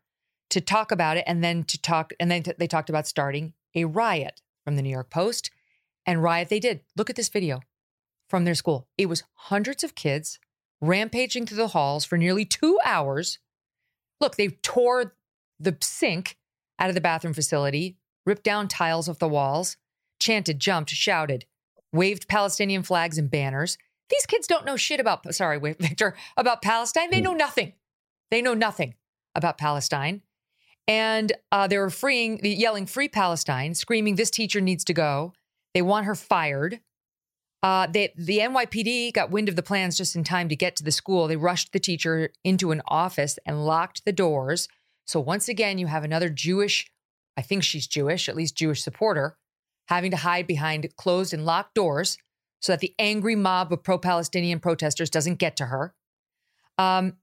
[0.50, 3.86] to talk about it, and then to talk, and then they talked about starting a
[3.86, 5.50] riot from the New York Post.
[6.04, 6.80] And riot they did.
[6.96, 7.60] Look at this video
[8.28, 8.88] from their school.
[8.98, 10.38] It was hundreds of kids
[10.82, 13.38] rampaging through the halls for nearly two hours.
[14.20, 15.14] Look, they tore
[15.58, 16.36] the sink
[16.78, 19.76] out of the bathroom facility, ripped down tiles off the walls,
[20.20, 21.46] chanted, jumped, shouted,
[21.92, 23.78] waved Palestinian flags and banners.
[24.10, 27.10] These kids don't know shit about, sorry, Victor, about Palestine.
[27.10, 27.72] They know nothing.
[28.30, 28.94] They know nothing
[29.34, 30.22] about Palestine.
[30.88, 35.32] And uh, they were freeing, yelling, Free Palestine, screaming, This teacher needs to go.
[35.74, 36.80] They want her fired.
[37.62, 40.82] Uh, they, the NYPD got wind of the plans just in time to get to
[40.82, 41.28] the school.
[41.28, 44.68] They rushed the teacher into an office and locked the doors.
[45.06, 46.90] So once again, you have another Jewish,
[47.36, 49.36] I think she's Jewish, at least Jewish supporter,
[49.86, 52.18] having to hide behind closed and locked doors
[52.60, 55.94] so that the angry mob of pro Palestinian protesters doesn't get to her.
[56.78, 57.14] Um,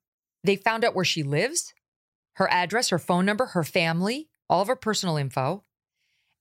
[0.44, 1.74] they found out where she lives,
[2.34, 5.64] her address, her phone number, her family, all of her personal info.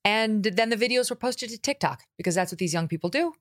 [0.05, 3.35] And then the videos were posted to TikTok because that's what these young people do.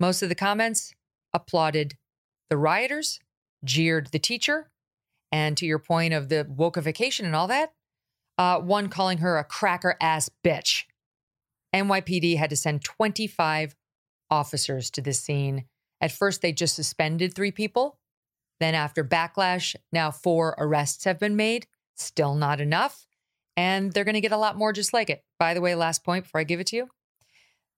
[0.00, 0.94] Most of the comments
[1.34, 1.96] applauded
[2.50, 3.20] the rioters,
[3.64, 4.70] jeered the teacher,
[5.32, 7.72] and to your point of the wokeification and all that,
[8.38, 10.84] uh, one calling her a cracker ass bitch.
[11.74, 13.74] NYPD had to send 25
[14.30, 15.64] officers to the scene.
[16.00, 17.98] At first, they just suspended three people.
[18.60, 21.66] Then, after backlash, now four arrests have been made.
[21.96, 23.06] Still not enough.
[23.56, 25.24] And they're going to get a lot more just like it.
[25.38, 26.88] By the way, last point before I give it to you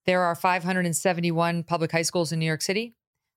[0.07, 2.95] there are 571 public high schools in New York City.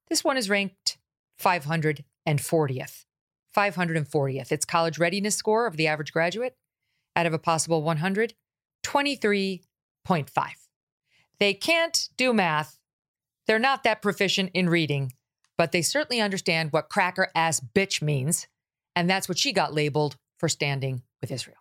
[0.08, 0.98] This one is ranked
[1.42, 3.04] 540th.
[3.56, 4.52] 540th.
[4.52, 6.56] Its college readiness score of the average graduate
[7.16, 8.34] out of a possible 100,
[8.84, 9.60] 23.5.
[11.38, 12.78] They can't do math.
[13.46, 15.12] They're not that proficient in reading,
[15.56, 18.48] but they certainly understand what cracker ass bitch means.
[18.96, 21.56] And that's what she got labeled for standing with Israel.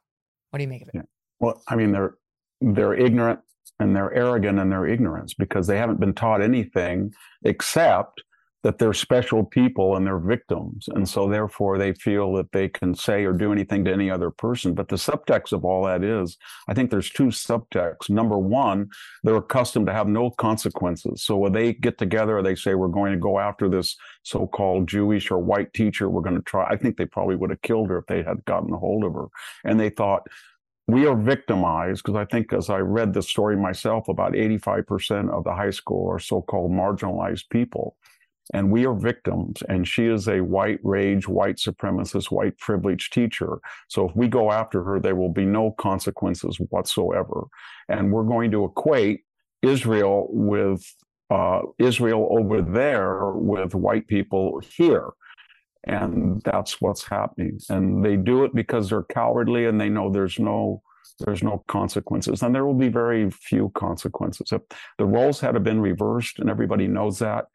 [0.49, 0.95] What do you make of it?
[0.95, 1.01] Yeah.
[1.39, 2.15] Well, I mean, they're
[2.61, 3.39] they're ignorant
[3.79, 8.21] and they're arrogant and they're ignorance because they haven't been taught anything except
[8.63, 10.87] that they're special people and they're victims.
[10.95, 14.31] And so therefore they feel that they can say or do anything to any other
[14.31, 14.73] person.
[14.73, 16.37] But the subtext of all that is,
[16.69, 18.09] I think there's two subtexts.
[18.09, 18.87] Number one,
[19.23, 21.23] they're accustomed to have no consequences.
[21.23, 25.29] So when they get together, they say, we're going to go after this so-called Jewish
[25.29, 26.09] or white teacher.
[26.09, 26.65] We're going to try.
[26.65, 29.13] I think they probably would have killed her if they had gotten a hold of
[29.13, 29.27] her.
[29.65, 30.25] And they thought,
[30.87, 35.43] we are victimized because I think as I read the story myself, about 85% of
[35.43, 37.95] the high school are so-called marginalized people.
[38.53, 39.63] And we are victims.
[39.69, 43.59] And she is a white rage, white supremacist, white privileged teacher.
[43.87, 47.45] So if we go after her, there will be no consequences whatsoever.
[47.87, 49.21] And we're going to equate
[49.61, 50.83] Israel with
[51.29, 55.07] uh, Israel over there with white people here.
[55.85, 56.37] And mm-hmm.
[56.43, 57.59] that's what's happening.
[57.69, 60.81] And they do it because they're cowardly and they know there's no
[61.19, 62.41] there's no consequences.
[62.41, 64.51] And there will be very few consequences.
[64.51, 64.61] If
[64.97, 67.45] the roles had been reversed, and everybody knows that,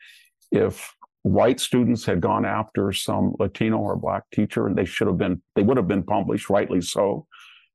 [0.53, 5.19] if white students had gone after some Latino or black teacher, and they should have
[5.19, 7.27] been, they would have been published, rightly so.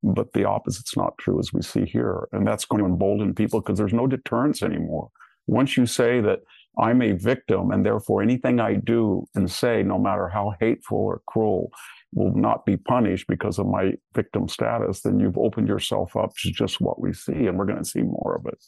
[0.02, 2.28] But the opposite's not true, as we see here.
[2.32, 5.10] And that's going to embolden people because there's no deterrence anymore.
[5.48, 6.40] Once you say that
[6.78, 11.22] I'm a victim, and therefore anything I do and say, no matter how hateful or
[11.28, 11.72] cruel,
[12.14, 16.52] will not be punished because of my victim status, then you've opened yourself up to
[16.52, 18.64] just what we see, and we're going to see more of it.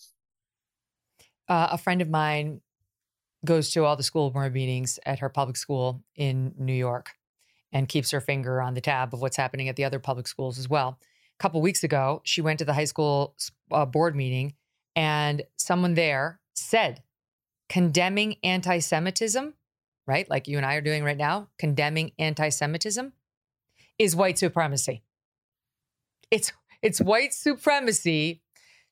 [1.48, 2.62] Uh, a friend of mine
[3.44, 7.12] goes to all the school board meetings at her public school in New York
[7.72, 10.58] and keeps her finger on the tab of what's happening at the other public schools
[10.58, 10.98] as well.
[11.38, 13.36] A couple weeks ago, she went to the high school
[13.72, 14.54] uh, board meeting,
[14.96, 17.04] and someone there said,
[17.70, 19.54] condemning anti Semitism,
[20.08, 20.30] right?
[20.30, 23.14] Like you and I are doing right now, condemning anti Semitism
[23.98, 25.04] is white supremacy.
[26.32, 26.52] It's,
[26.82, 28.42] it's white supremacy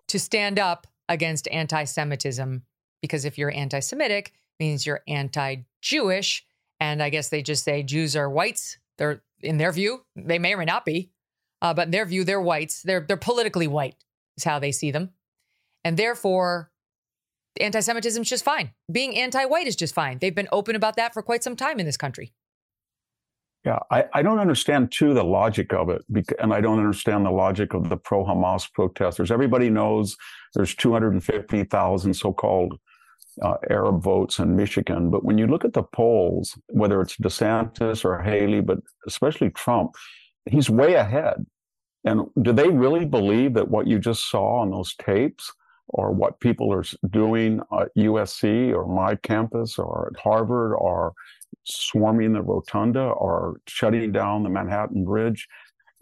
[0.08, 2.64] to stand up against anti Semitism
[3.02, 6.46] because if you're anti Semitic, means you're anti-Jewish,
[6.80, 8.78] and I guess they just say Jews are whites.
[8.98, 11.12] They're in their view, they may or may not be,
[11.62, 12.82] uh, but in their view, they're whites.
[12.82, 13.96] They're they're politically white
[14.38, 15.12] is how they see them,
[15.84, 16.72] and therefore,
[17.60, 18.72] anti-Semitism is just fine.
[18.92, 20.20] Being anti-white is just fine.
[20.20, 22.34] They've been open about that for quite some time in this country.
[23.66, 26.04] Yeah, I, I don't understand too the logic of it,
[26.40, 29.32] and I don't understand the logic of the pro-Hamas protesters.
[29.32, 30.18] Everybody knows
[30.54, 32.78] there's 250,000 so-called
[33.42, 35.10] uh, Arab votes in Michigan.
[35.10, 39.96] But when you look at the polls, whether it's DeSantis or Haley, but especially Trump,
[40.50, 41.46] he's way ahead.
[42.06, 45.52] And do they really believe that what you just saw on those tapes
[45.88, 51.14] or what people are doing at USC or my campus or at Harvard or
[51.64, 55.48] swarming the rotunda or shutting down the Manhattan Bridge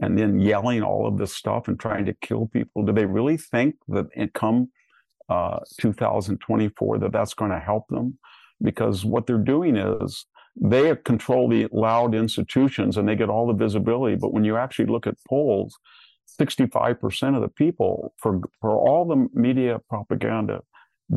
[0.02, 2.84] and then yelling all of this stuff and trying to kill people?
[2.84, 4.70] Do they really think that it come
[5.30, 8.17] uh, 2024 that that's going to help them
[8.62, 10.26] because what they're doing is
[10.60, 14.15] they control the loud institutions and they get all the visibility.
[14.15, 15.78] But when you actually look at polls,
[16.39, 20.62] 65% of the people, for, for all the media propaganda,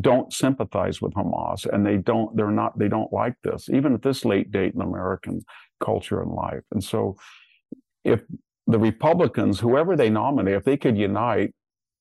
[0.01, 4.03] don't sympathize with Hamas and they don't, they're not, they don't like this, even at
[4.03, 5.45] this late date in American
[5.83, 6.65] culture and life.
[6.73, 7.17] And so
[8.03, 8.23] if
[8.67, 11.55] the Republicans, whoever they nominate, if they could unite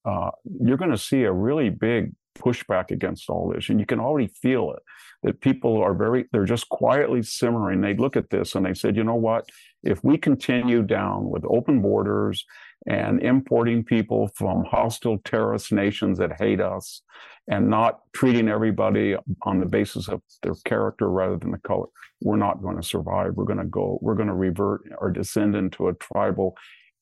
[0.06, 3.70] uh, you're going to see a really big pushback against all this.
[3.70, 4.84] And you can already feel it
[5.24, 7.82] that people are very, they're just quietly simmering.
[7.82, 9.48] They look at this and they said, you know what?
[9.84, 12.46] If we continue down with open borders
[12.88, 17.02] and importing people from hostile terrorist nations that hate us
[17.48, 21.88] and not treating everybody on the basis of their character rather than the color,
[22.22, 23.34] we're not going to survive.
[23.36, 26.56] We're going to go, we're going to revert or descend into a tribal,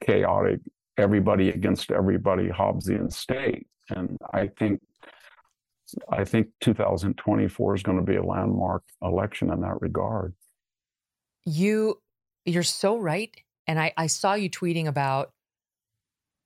[0.04, 0.60] chaotic
[0.98, 3.68] everybody against everybody Hobbesian state.
[3.90, 4.82] And I think
[6.10, 10.34] I think 2024 is going to be a landmark election in that regard.
[11.46, 12.00] You
[12.46, 13.36] you're so right.
[13.68, 15.32] And I, I saw you tweeting about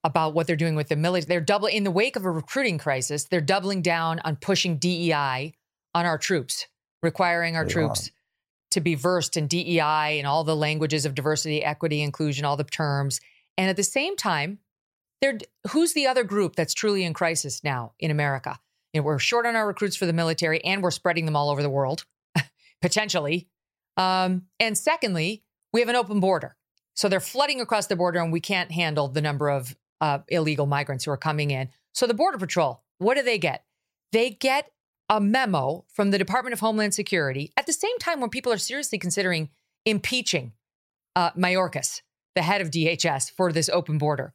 [0.04, 1.28] about what they're doing with the military.
[1.28, 5.54] They're doubling in the wake of a recruiting crisis, they're doubling down on pushing DEI
[5.96, 6.68] on our troops,
[7.02, 8.12] requiring our they troops are.
[8.72, 12.64] to be versed in DEI and all the languages of diversity, equity, inclusion, all the
[12.64, 13.20] terms.
[13.58, 14.60] And at the same time,
[15.72, 18.60] who's the other group that's truly in crisis now in America?
[18.94, 21.50] You know, we're short on our recruits for the military and we're spreading them all
[21.50, 22.06] over the world,
[22.82, 23.48] potentially.
[23.98, 25.45] Um, and secondly,
[25.76, 26.56] we have an open border.
[26.96, 30.68] So they're flooding across the border and we can't handle the number of uh, illegal
[30.68, 31.68] migrants who are coming in.
[31.94, 33.66] So the Border Patrol, what do they get?
[34.14, 34.70] They get
[35.10, 38.58] a memo from the Department of Homeland Security at the same time when people are
[38.58, 39.50] seriously considering
[39.86, 40.54] impeaching
[41.14, 42.02] uh, Mayorkas
[42.36, 44.34] the head of DHS for this open border.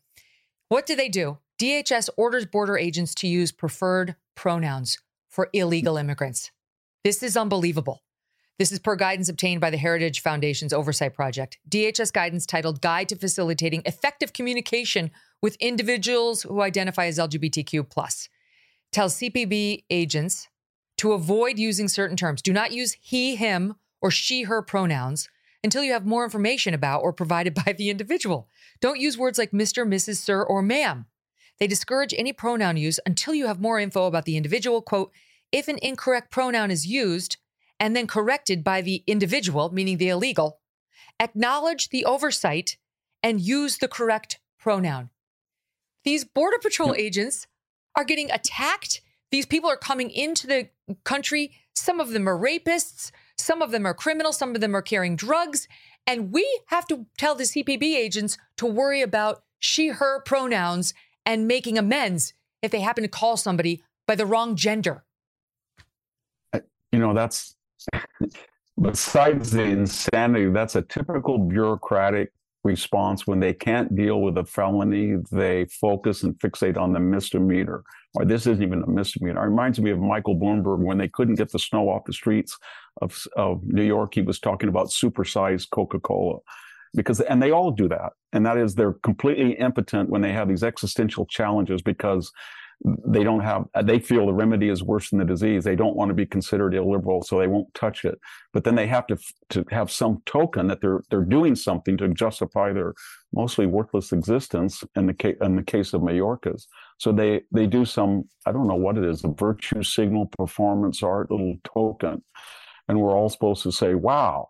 [0.69, 1.39] What do they do?
[1.59, 4.99] DHS orders border agents to use preferred pronouns
[5.31, 6.51] for illegal immigrants.
[7.03, 8.03] This is unbelievable.
[8.61, 11.57] This is per guidance obtained by the Heritage Foundation's Oversight Project.
[11.71, 18.29] DHS guidance titled Guide to Facilitating Effective Communication with Individuals Who Identify as LGBTQ
[18.93, 20.49] tells CBP agents
[20.99, 22.43] to avoid using certain terms.
[22.43, 25.31] Do not use he, him, or she, her pronouns
[25.65, 28.47] until you have more information about or provided by the individual.
[28.83, 31.07] Don't use words like Mr., Mrs., Sir, or ma'am.
[31.59, 34.83] They discourage any pronoun use until you have more info about the individual.
[34.83, 35.13] Quote,
[35.51, 37.39] if an incorrect pronoun is used
[37.81, 40.61] and then corrected by the individual, meaning the illegal,
[41.19, 42.77] acknowledge the oversight
[43.23, 45.09] and use the correct pronoun.
[46.05, 47.47] These Border Patrol agents
[47.97, 49.01] are getting attacked.
[49.31, 50.69] These people are coming into the
[51.05, 51.53] country.
[51.75, 55.17] Some of them are rapists, some of them are criminals, some of them are carrying
[55.17, 55.67] drugs.
[56.07, 61.47] And we have to tell the CPB agents to worry about she, her pronouns and
[61.47, 65.05] making amends if they happen to call somebody by the wrong gender.
[66.93, 67.55] You know, that's
[68.81, 75.17] besides the insanity, that's a typical bureaucratic response when they can't deal with a felony,
[75.33, 77.83] they focus and fixate on the misdemeanor.
[78.15, 79.43] Or this isn't even a misdemeanor.
[79.43, 82.59] It reminds me of Michael Bloomberg when they couldn't get the snow off the streets
[83.01, 84.15] of, of New York.
[84.15, 86.39] He was talking about supersized Coca Cola
[86.95, 90.49] because and they all do that and that is they're completely impotent when they have
[90.49, 92.33] these existential challenges because
[92.83, 95.65] they don't have they feel the remedy is worse than the disease.
[95.65, 98.19] They don't want to be considered illiberal so they won't touch it.
[98.53, 99.19] But then they have to
[99.51, 102.95] to have some token that they're they're doing something to justify their
[103.35, 106.67] mostly worthless existence in the case in the case of Mayorkas.
[106.99, 111.03] So they they do some i don't know what it is a virtue signal performance
[111.03, 112.23] art little token.
[112.89, 114.49] And we're all supposed to say wow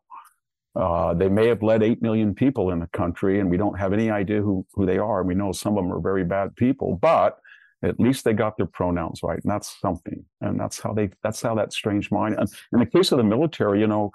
[0.77, 3.93] uh, they may have led 8 million people in the country, and we don't have
[3.93, 5.25] any idea who, who they are.
[5.25, 7.39] We know some of them are very bad people, but
[7.83, 9.41] at least they got their pronouns right.
[9.43, 10.25] And that's something.
[10.41, 12.37] And that's how they, that's how that strange mind.
[12.39, 14.11] And in the case of the military, you know,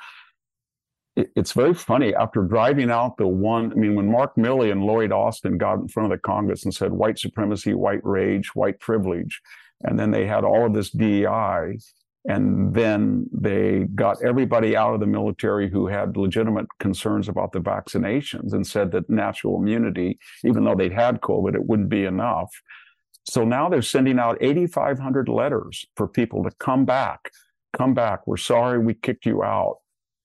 [1.16, 2.13] it, it's very funny.
[2.13, 5.88] After driving out the one, I mean, when Mark Milley and Lloyd Austin got in
[5.88, 9.41] front of the Congress and said white supremacy, white rage, white privilege,
[9.84, 11.78] and then they had all of this DEI
[12.28, 17.59] and then they got everybody out of the military who had legitimate concerns about the
[17.59, 22.49] vaccinations and said that natural immunity, even though they'd had COVID, it wouldn't be enough.
[23.26, 27.32] So now they're sending out 8,500 letters for people to come back.
[27.76, 28.26] Come back.
[28.28, 29.80] We're sorry we kicked you out.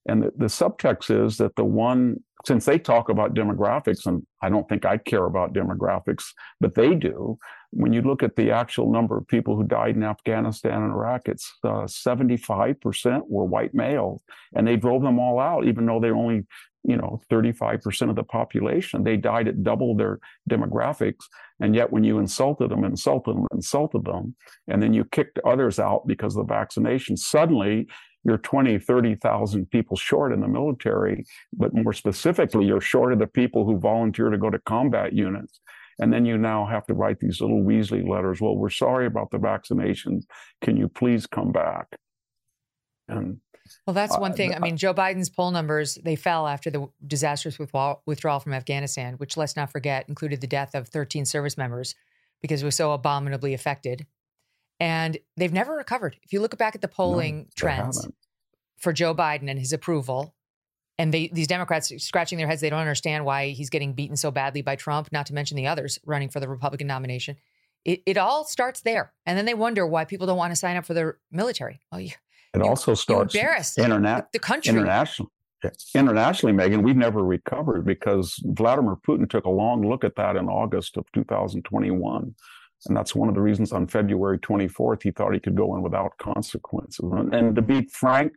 [0.06, 4.48] And the, the subtext is that the one, since they talk about demographics, and I
[4.48, 7.38] don't think I care about demographics, but they do,
[7.72, 11.22] when you look at the actual number of people who died in Afghanistan and Iraq,
[11.26, 14.22] it's uh, 75% were white males.
[14.54, 16.46] And they drove them all out, even though they're only,
[16.82, 19.04] you know, 35% of the population.
[19.04, 20.18] They died at double their
[20.50, 21.24] demographics.
[21.60, 24.34] And yet when you insulted them, insulted them, insulted them,
[24.66, 27.86] and then you kicked others out because of the vaccination, suddenly
[28.24, 33.26] you're 20, 30,000 people short in the military, but more specifically, you're short of the
[33.26, 35.60] people who volunteer to go to combat units.
[36.00, 38.40] And then you now have to write these little Weasley letters.
[38.40, 40.24] Well, we're sorry about the vaccinations.
[40.62, 41.86] Can you please come back?
[43.08, 43.38] And
[43.86, 44.54] well, that's uh, one thing.
[44.54, 49.14] I uh mean, Joe Biden's poll numbers, they fell after the disastrous withdrawal from Afghanistan,
[49.14, 51.94] which let's not forget included the death of 13 service members
[52.40, 54.06] because it was so abominably affected.
[54.78, 56.16] And they've never recovered.
[56.22, 58.08] If you look back at the polling no, trends
[58.78, 60.34] for Joe Biden and his approval,
[61.00, 64.30] and they, these Democrats scratching their heads, they don't understand why he's getting beaten so
[64.30, 67.38] badly by Trump, not to mention the others running for the Republican nomination.
[67.86, 69.14] It, it all starts there.
[69.24, 71.80] And then they wonder why people don't want to sign up for the military.
[71.90, 72.10] Oh, you,
[72.52, 74.68] it also starts embarrassed interna- the country.
[74.72, 75.30] International,
[75.94, 80.50] internationally, Megyn, we've never recovered because Vladimir Putin took a long look at that in
[80.50, 82.34] August of 2021.
[82.86, 85.82] And that's one of the reasons on February 24th, he thought he could go in
[85.82, 87.04] without consequences.
[87.32, 88.32] And to be frank,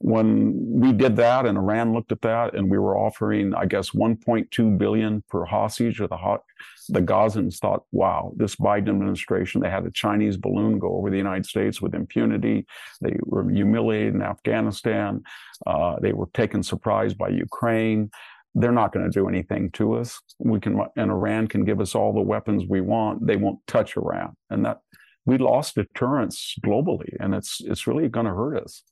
[0.00, 3.90] when we did that and Iran looked at that and we were offering, I guess,
[3.90, 6.42] 1.2 billion per hostage, or the hot,
[6.88, 11.16] the Gazans thought, wow, this Biden administration, they had a Chinese balloon go over the
[11.16, 12.64] United States with impunity.
[13.00, 15.22] They were humiliated in Afghanistan.
[15.66, 18.10] Uh, they were taken surprise by Ukraine.
[18.54, 20.20] They're not going to do anything to us.
[20.38, 23.26] We can, and Iran can give us all the weapons we want.
[23.26, 24.78] They won't touch Iran, and that
[25.26, 28.82] we lost deterrence globally, and it's it's really going to hurt us.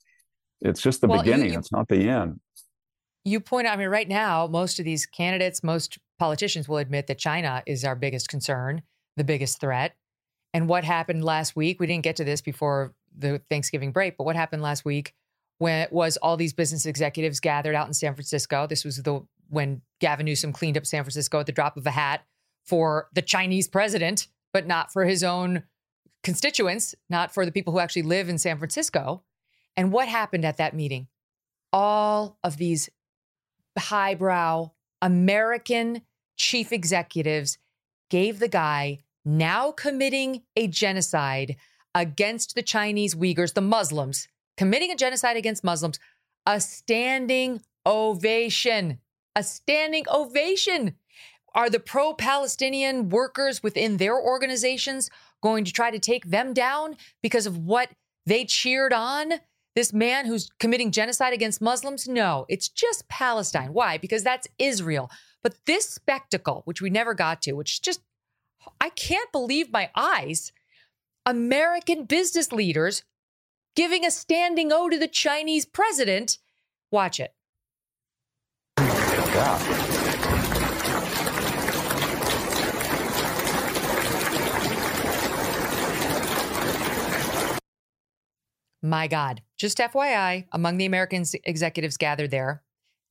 [0.61, 1.47] It's just the well, beginning.
[1.47, 2.41] You, you, it's not the end.
[3.25, 7.07] You point out, I mean, right now, most of these candidates, most politicians will admit
[7.09, 8.83] that China is our biggest concern,
[9.17, 9.97] the biggest threat.
[10.55, 14.25] And what happened last week, we didn't get to this before the Thanksgiving break, but
[14.25, 15.13] what happened last week
[15.59, 18.67] when it was all these business executives gathered out in San Francisco.
[18.67, 21.91] This was the when Gavin Newsom cleaned up San Francisco at the drop of a
[21.91, 22.25] hat
[22.65, 25.65] for the Chinese president but not for his own
[26.23, 29.23] constituents, not for the people who actually live in San Francisco.
[29.77, 31.09] And what happened at that meeting?
[31.73, 32.89] All of these
[33.79, 34.71] highbrow
[35.03, 36.03] American
[36.37, 37.59] chief executives
[38.11, 41.57] gave the guy now committing a genocide
[41.95, 45.99] against the Chinese Uyghurs, the Muslims, committing a genocide against Muslims,
[46.47, 49.01] a standing ovation.
[49.35, 50.95] A standing ovation.
[51.55, 55.11] Are the pro Palestinian workers within their organizations
[55.43, 57.91] going to try to take them down because of what
[58.25, 59.33] they cheered on?
[59.77, 62.09] This man who's committing genocide against Muslims?
[62.09, 63.75] No, it's just Palestine.
[63.75, 63.99] Why?
[63.99, 65.11] Because that's Israel.
[65.43, 68.01] But this spectacle, which we never got to, which just,
[68.81, 70.51] I can't believe my eyes.
[71.27, 73.03] American business leaders
[73.75, 76.39] giving a standing O to the Chinese president.
[76.91, 77.35] Watch it.
[78.79, 79.59] Yeah.
[88.81, 89.43] My God.
[89.59, 92.63] Just FYI, among the American executives gathered there,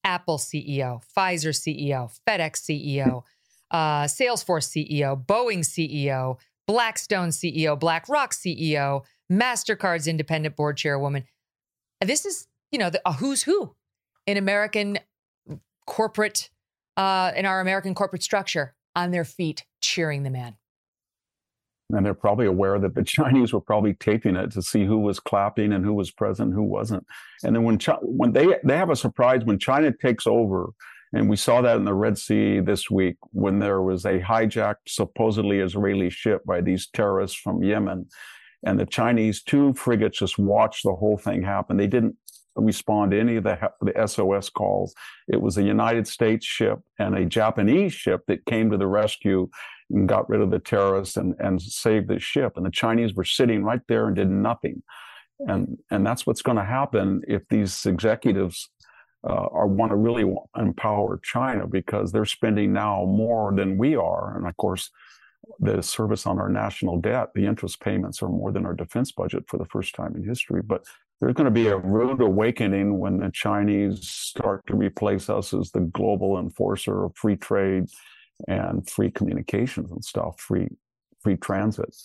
[0.03, 3.23] Apple CEO, Pfizer CEO, FedEx CEO,
[3.71, 6.37] uh, Salesforce CEO, Boeing CEO,
[6.67, 11.23] Blackstone CEO, BlackRock CEO, MasterCard's independent board chairwoman.
[12.01, 13.75] This is, you know, the, a who's who
[14.27, 14.99] in American
[15.87, 16.49] corporate,
[16.95, 20.55] uh, in our American corporate structure on their feet cheering the man
[21.91, 25.19] and they're probably aware that the Chinese were probably taping it to see who was
[25.19, 27.05] clapping and who was present, who wasn't.
[27.43, 30.71] And then when China, when they they have a surprise when China takes over,
[31.13, 34.87] and we saw that in the Red Sea this week when there was a hijacked
[34.87, 38.07] supposedly Israeli ship by these terrorists from Yemen,
[38.65, 41.77] and the Chinese two frigates just watched the whole thing happen.
[41.77, 42.17] They didn't
[42.55, 44.93] respond to any of the, the SOS calls.
[45.27, 49.49] It was a United States ship and a Japanese ship that came to the rescue
[50.05, 52.53] got rid of the terrorists and, and saved the ship.
[52.55, 54.81] And the Chinese were sitting right there and did nothing.
[55.39, 58.69] And, and that's what's going to happen if these executives
[59.27, 64.37] uh, are want to really empower China because they're spending now more than we are.
[64.37, 64.91] And of course,
[65.59, 69.43] the service on our national debt, the interest payments are more than our defense budget
[69.47, 70.61] for the first time in history.
[70.61, 70.85] But
[71.19, 75.71] there's going to be a rude awakening when the Chinese start to replace us as
[75.71, 77.85] the global enforcer of free trade
[78.47, 80.69] and free communications and stuff, free
[81.21, 81.95] free transit.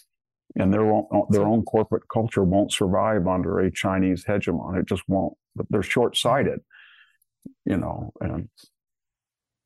[0.57, 4.81] And their own, their own corporate culture won't survive under a Chinese hegemon.
[4.81, 5.35] It just won't.
[5.69, 6.61] They're short sighted,
[7.65, 8.13] you know.
[8.21, 8.49] And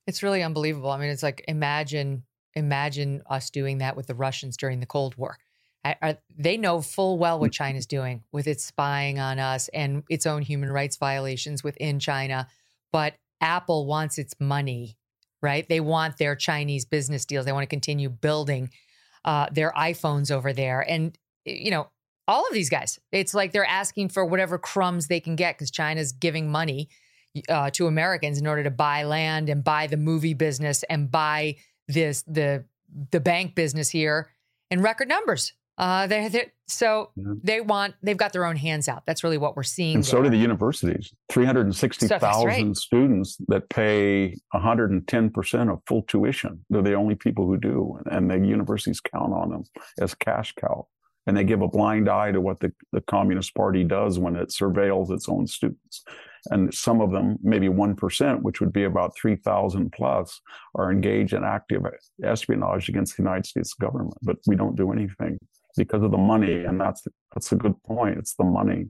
[0.07, 0.91] it's really unbelievable.
[0.91, 5.17] I mean, it's like imagine imagine us doing that with the Russians during the Cold
[5.17, 5.39] War.
[6.37, 7.65] they know full well what mm-hmm.
[7.65, 12.47] China's doing with its spying on us and its own human rights violations within China.
[12.93, 14.99] But Apple wants its money
[15.45, 15.68] right?
[15.68, 17.45] They want their Chinese business deals.
[17.45, 18.70] They want to continue building
[19.24, 20.80] uh, their iPhones over there.
[20.80, 21.88] And, you know,
[22.26, 25.70] all of these guys, it's like they're asking for whatever crumbs they can get because
[25.70, 26.88] China's giving money
[27.49, 31.57] uh, to Americans in order to buy land and buy the movie business and buy
[31.86, 32.64] this the
[33.11, 34.30] the bank business here
[34.70, 35.53] in record numbers.
[35.77, 37.25] Uh, they, so yeah.
[37.43, 39.05] they want they've got their own hands out.
[39.07, 39.97] That's really what we're seeing.
[39.97, 40.11] And there.
[40.11, 41.12] so do the universities.
[41.29, 42.77] Three hundred and sixty thousand right.
[42.77, 46.64] students that pay one hundred and ten percent of full tuition.
[46.70, 49.64] They're the only people who do, and the universities count on them
[50.01, 50.87] as cash cow.
[51.27, 54.51] And they give a blind eye to what the, the Communist Party does when it
[54.51, 56.05] surveils its own students.
[56.51, 60.39] And some of them, maybe 1%, which would be about 3,000 plus,
[60.75, 61.81] are engaged in active
[62.22, 64.18] espionage against the United States government.
[64.20, 65.39] But we don't do anything
[65.77, 68.18] because of the money, and that's that's a good point.
[68.18, 68.87] It's the money.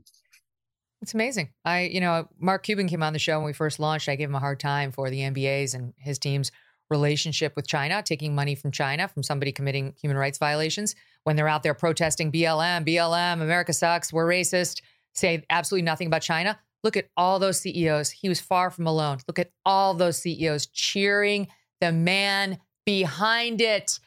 [1.01, 1.49] It's amazing.
[1.63, 4.09] I, you know, Mark Cuban came on the show when we first launched.
[4.09, 6.51] I gave him a hard time for the NBA's and his team's
[6.89, 11.47] relationship with China, taking money from China from somebody committing human rights violations when they're
[11.47, 14.81] out there protesting BLM, BLM, America sucks, we're racist,
[15.13, 16.57] say absolutely nothing about China.
[16.83, 18.11] Look at all those CEOs.
[18.11, 19.17] He was far from alone.
[19.27, 21.47] Look at all those CEOs cheering
[21.81, 23.99] the man behind it.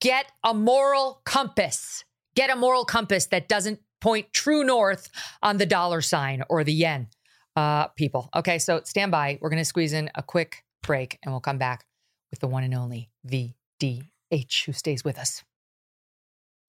[0.00, 2.04] Get a moral compass
[2.36, 5.10] get a moral compass that doesn't point true north
[5.42, 7.08] on the dollar sign or the yen.
[7.56, 8.28] Uh, people.
[8.36, 9.38] Okay, so stand by.
[9.40, 11.86] We're going to squeeze in a quick break and we'll come back
[12.30, 15.42] with the one and only VDH who stays with us.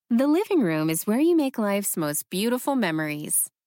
[0.10, 3.50] The living room is where you make life's most beautiful memories.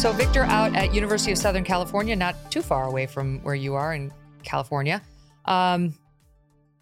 [0.00, 3.74] So, Victor, out at University of Southern California, not too far away from where you
[3.74, 4.10] are in
[4.42, 5.02] California,
[5.44, 5.92] um,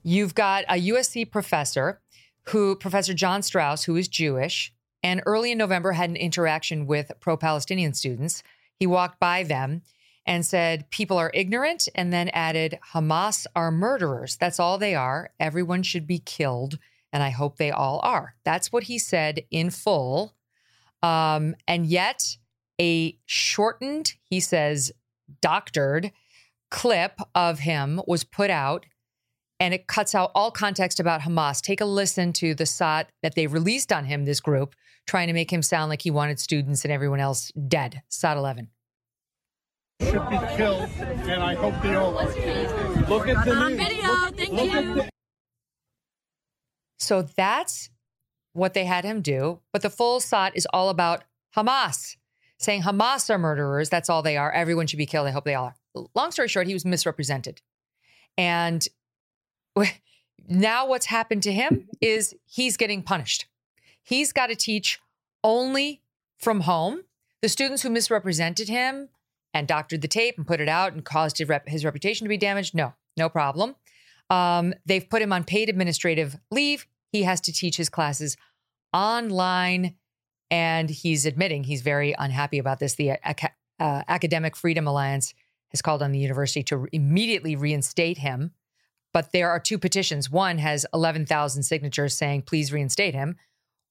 [0.05, 2.01] you've got a USC professor
[2.45, 7.11] who, Professor John Strauss, who is Jewish, and early in November had an interaction with
[7.19, 8.45] pro-Palestinian students.
[8.79, 9.83] He walked by them
[10.25, 14.37] and said, "People are ignorant," and then added, "Hamas are murderers.
[14.37, 15.33] That's all they are.
[15.41, 16.79] Everyone should be killed."
[17.13, 18.37] And I hope they all are.
[18.45, 20.35] That's what he said in full.
[21.03, 22.37] Um, and yet,
[22.81, 24.93] a shortened, he says,
[25.41, 26.13] doctored
[26.71, 28.87] clip of him was put out
[29.61, 31.61] and it cuts out all context about Hamas.
[31.61, 34.75] Take a listen to the SOT that they released on him, this group,
[35.07, 38.03] trying to make him sound like he wanted students and everyone else dead.
[38.09, 38.69] SOT 11.
[40.01, 42.27] Should be killed, and I hope they all are.
[43.09, 45.09] Look at the On video, thank you.
[47.01, 47.91] So that's
[48.53, 49.61] what they had him do.
[49.73, 51.25] But the full SOT is all about
[51.57, 52.17] Hamas
[52.59, 53.89] saying Hamas are murderers.
[53.89, 54.53] That's all they are.
[54.53, 55.27] Everyone should be killed.
[55.27, 56.09] I hope they all are.
[56.15, 57.61] Long story short, he was misrepresented.
[58.37, 58.87] And
[60.49, 63.47] now what's happened to him is he's getting punished.
[64.03, 64.99] He's got to teach
[65.45, 66.03] only
[66.39, 67.03] from home.
[67.43, 69.09] The students who misrepresented him
[69.55, 72.29] and doctored the tape and put it out and caused his, rep- his reputation to
[72.29, 73.77] be damaged, no, no problem.
[74.31, 76.87] Um, they've put him on paid administrative leave.
[77.13, 78.37] He has to teach his classes
[78.93, 79.95] online
[80.51, 82.95] and he's admitting he's very unhappy about this.
[82.95, 85.35] The uh, Academic Freedom Alliance
[85.71, 88.53] has called on the university to immediately reinstate him.
[89.13, 90.31] But there are two petitions.
[90.31, 93.37] One has 11,000 signatures saying, please reinstate him.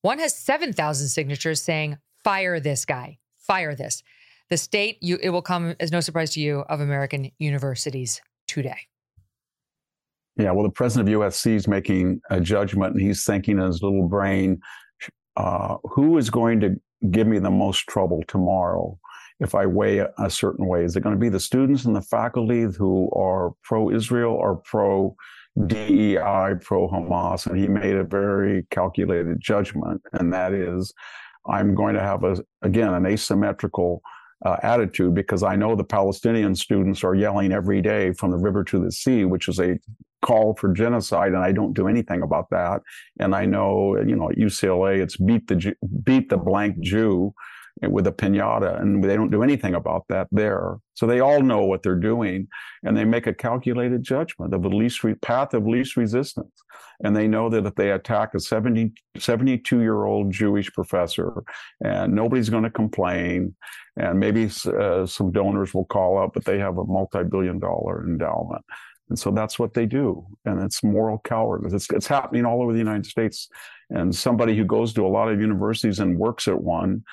[0.01, 4.03] One has 7,000 signatures saying, fire this guy, fire this.
[4.49, 8.77] The state, you, it will come as no surprise to you, of American universities today.
[10.37, 13.81] Yeah, well, the president of USC is making a judgment and he's thinking in his
[13.81, 14.61] little brain,
[15.37, 16.75] uh, who is going to
[17.11, 18.97] give me the most trouble tomorrow
[19.39, 20.83] if I weigh a, a certain way?
[20.83, 24.57] Is it going to be the students and the faculty who are pro Israel or
[24.57, 25.15] pro
[25.67, 27.45] DEI, pro Hamas?
[27.45, 30.93] And he made a very calculated judgment, and that is
[31.47, 34.01] I'm going to have, a, again, an asymmetrical
[34.45, 38.63] uh, attitude because I know the Palestinian students are yelling every day from the river
[38.65, 39.79] to the sea, which is a
[40.21, 42.81] call for genocide, and I don't do anything about that.
[43.19, 47.33] And I know, you know, at UCLA, it's beat the beat the blank Jew
[47.81, 50.77] with a pinata, and they don't do anything about that there.
[50.95, 52.47] So they all know what they're doing,
[52.83, 56.51] and they make a calculated judgment of the least re- path of least resistance.
[57.03, 61.43] And they know that if they attack a 70, 72 year old Jewish professor,
[61.83, 63.55] and nobody's going to complain,
[63.95, 68.03] and maybe uh, some donors will call up, but they have a multi billion dollar
[68.07, 68.65] endowment.
[69.09, 70.25] And so that's what they do.
[70.45, 71.73] And it's moral cowardice.
[71.73, 73.47] It's, it's happening all over the United States.
[73.89, 77.03] And somebody who goes to a lot of universities and works at one,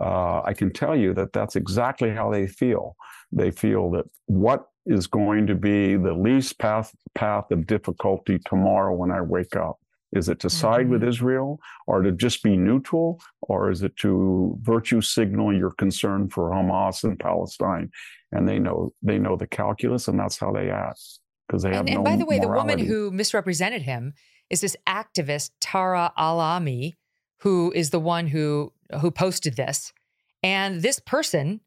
[0.00, 2.96] uh, I can tell you that that's exactly how they feel.
[3.32, 8.94] They feel that what is going to be the least path, path of difficulty tomorrow
[8.94, 9.78] when I wake up?
[10.12, 10.92] Is it to side mm-hmm.
[10.92, 13.20] with Israel or to just be neutral?
[13.42, 17.90] Or is it to virtue signal your concern for Hamas and Palestine?
[18.32, 21.20] And they know they know the calculus and that's how they act
[21.50, 22.44] because they have and, no and by the way, morality.
[22.44, 24.14] the woman who misrepresented him
[24.48, 26.94] is this activist Tara Alami,
[27.38, 29.92] who is the one who who posted this.
[30.42, 31.60] And this person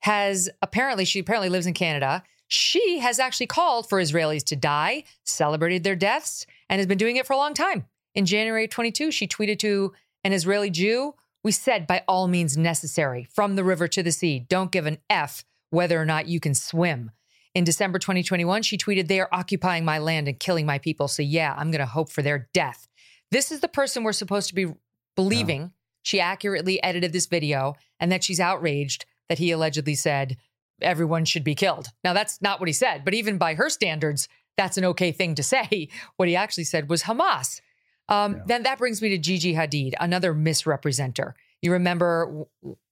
[0.00, 2.22] has apparently she apparently lives in Canada.
[2.48, 7.16] She has actually called for Israelis to die, celebrated their deaths, and has been doing
[7.16, 7.86] it for a long time.
[8.14, 9.92] In January 22, she tweeted to
[10.24, 14.40] an Israeli Jew, "We said by all means necessary, from the river to the sea.
[14.40, 17.10] Don't give an f whether or not you can swim."
[17.56, 21.08] In December 2021, she tweeted, They are occupying my land and killing my people.
[21.08, 22.86] So, yeah, I'm going to hope for their death.
[23.30, 24.74] This is the person we're supposed to be
[25.16, 25.62] believing.
[25.62, 25.68] Yeah.
[26.02, 30.36] She accurately edited this video and that she's outraged that he allegedly said
[30.82, 31.88] everyone should be killed.
[32.04, 34.28] Now, that's not what he said, but even by her standards,
[34.58, 35.88] that's an okay thing to say.
[36.18, 37.62] What he actually said was Hamas.
[38.10, 38.42] Um, yeah.
[38.44, 41.32] Then that brings me to Gigi Hadid, another misrepresenter.
[41.62, 42.44] You remember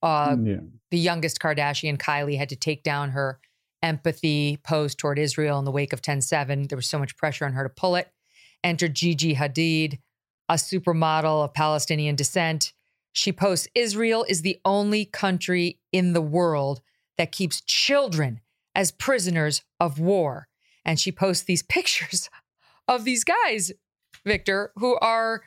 [0.03, 0.61] uh, yeah.
[0.91, 3.41] the youngest Kardashian, Kylie, had to take down her
[3.85, 6.69] empathy post toward Israel in the wake of 10 7.
[6.69, 8.11] There was so much pressure on her to pull it.
[8.65, 9.99] Enter Gigi Hadid,
[10.49, 12.73] a supermodel of Palestinian descent.
[13.13, 16.81] She posts Israel is the only country in the world
[17.19, 18.41] that keeps children
[18.75, 20.49] as prisoners of war.
[20.85, 22.31] And she posts these pictures
[22.89, 23.71] of these guys,
[24.25, 25.43] Victor, who are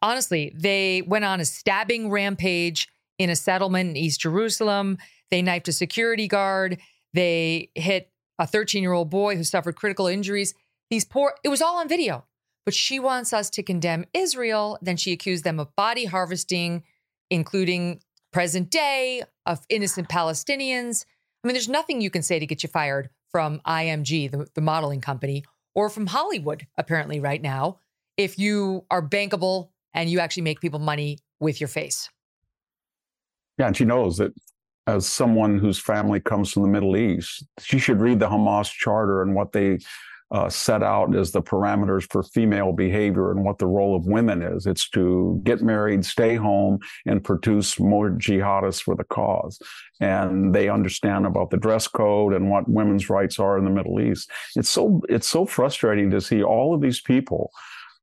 [0.00, 4.98] honestly, they went on a stabbing rampage in a settlement in East Jerusalem.
[5.30, 6.78] They knifed a security guard.
[7.16, 10.54] They hit a 13 year old boy who suffered critical injuries.
[10.90, 12.26] These poor, it was all on video.
[12.66, 14.78] But she wants us to condemn Israel.
[14.82, 16.84] Then she accused them of body harvesting,
[17.30, 18.00] including
[18.32, 21.06] present day, of innocent Palestinians.
[21.42, 24.60] I mean, there's nothing you can say to get you fired from IMG, the, the
[24.60, 25.44] modeling company,
[25.74, 27.78] or from Hollywood, apparently, right now,
[28.16, 32.10] if you are bankable and you actually make people money with your face.
[33.58, 34.34] Yeah, and she knows that
[34.86, 39.22] as someone whose family comes from the Middle East, she should read the Hamas charter
[39.22, 39.78] and what they
[40.32, 44.42] uh, set out as the parameters for female behavior and what the role of women
[44.42, 44.66] is.
[44.66, 49.60] It's to get married, stay home, and produce more jihadists for the cause.
[50.00, 54.00] And they understand about the dress code and what women's rights are in the Middle
[54.00, 54.30] East.
[54.56, 57.52] It's so it's so frustrating to see all of these people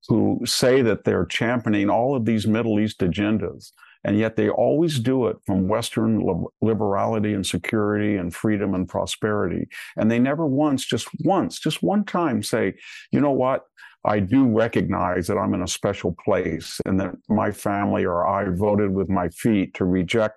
[0.07, 3.71] who say that they're championing all of these Middle East agendas
[4.03, 9.67] and yet they always do it from Western liberality and security and freedom and prosperity.
[9.95, 12.73] And they never once, just once, just one time say,
[13.11, 13.63] you know what?
[14.05, 18.49] I do recognize that I'm in a special place and that my family or I
[18.49, 20.35] voted with my feet to reject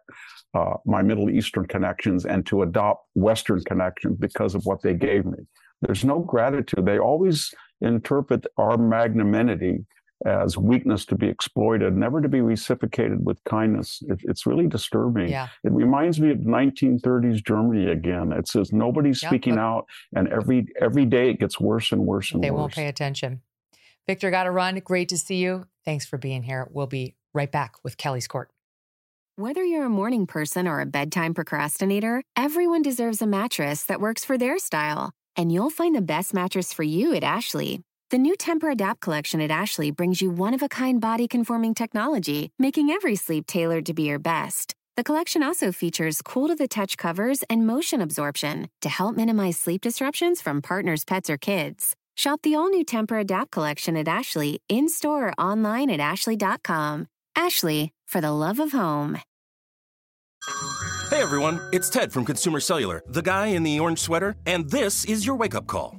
[0.54, 5.24] uh, my Middle Eastern connections and to adopt Western connections because of what they gave
[5.26, 5.38] me.
[5.82, 6.86] There's no gratitude.
[6.86, 9.84] They always interpret our magnanimity
[10.24, 14.02] as weakness to be exploited, never to be reciprocated with kindness.
[14.08, 15.28] It, it's really disturbing.
[15.28, 15.48] Yeah.
[15.62, 18.32] It reminds me of 1930s Germany again.
[18.32, 22.06] It says nobody's Yeah, speaking but- out, and every every day it gets worse and
[22.06, 22.56] worse and They worse.
[22.56, 23.42] They won't pay attention.
[24.06, 24.78] Victor, got to run.
[24.84, 25.66] Great to see you.
[25.84, 26.68] Thanks for being here.
[26.70, 28.50] We'll be right back with Kelly's Court.
[29.34, 34.24] Whether you're a morning person or a bedtime procrastinator, everyone deserves a mattress that works
[34.24, 35.10] for their style.
[35.36, 37.82] And you'll find the best mattress for you at Ashley.
[38.12, 42.52] The new Tempur-Adapt collection at Ashley brings you one of a kind body conforming technology,
[42.56, 44.76] making every sleep tailored to be your best.
[44.96, 49.58] The collection also features cool to the touch covers and motion absorption to help minimize
[49.58, 51.96] sleep disruptions from partners, pets, or kids.
[52.14, 57.08] Shop the all new Tempur-Adapt collection at Ashley in store or online at ashley.com.
[57.34, 59.18] Ashley, for the love of home.
[61.10, 65.04] Hey everyone, it's Ted from Consumer Cellular, the guy in the orange sweater, and this
[65.06, 65.98] is your wake up call.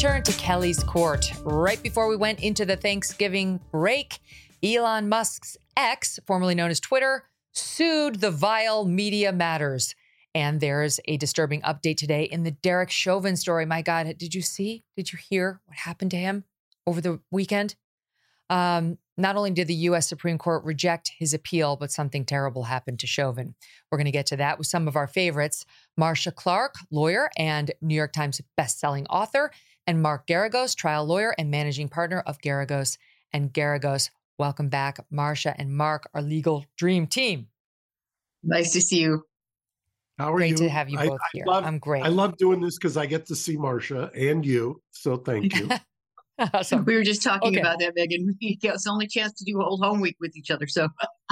[0.00, 1.30] Now we turn to Kelly's Court.
[1.42, 4.20] Right before we went into the Thanksgiving break,
[4.62, 9.94] Elon Musk's X, formerly known as Twitter, sued the vile Media Matters.
[10.34, 13.66] And there's a disturbing update today in the Derek Chauvin story.
[13.66, 14.84] My God, did you see?
[14.96, 16.44] Did you hear what happened to him
[16.86, 17.74] over the weekend?
[18.48, 20.08] Um, not only did the U.S.
[20.08, 23.54] Supreme Court reject his appeal, but something terrible happened to Chauvin.
[23.90, 25.66] We're going to get to that with some of our favorites
[25.98, 29.52] Marcia Clark, lawyer and New York Times bestselling author,
[29.86, 32.98] and Mark Geragos, trial lawyer and managing partner of Geragos
[33.32, 34.10] and Geragos.
[34.38, 37.48] Welcome back, Marcia and Mark, our legal dream team.
[38.42, 39.24] Nice to see you.
[40.18, 40.56] How are Great you?
[40.58, 41.44] to have you I- both I here.
[41.46, 42.04] love- I'm great.
[42.04, 44.82] I love doing this because I get to see Marcia and you.
[44.92, 45.68] So thank you.
[46.54, 46.86] Awesome.
[46.86, 47.60] We were just talking Okay.
[47.60, 48.34] about that, Megyn.
[48.40, 50.66] It's the only chance to do old home week with each other.
[50.66, 50.88] So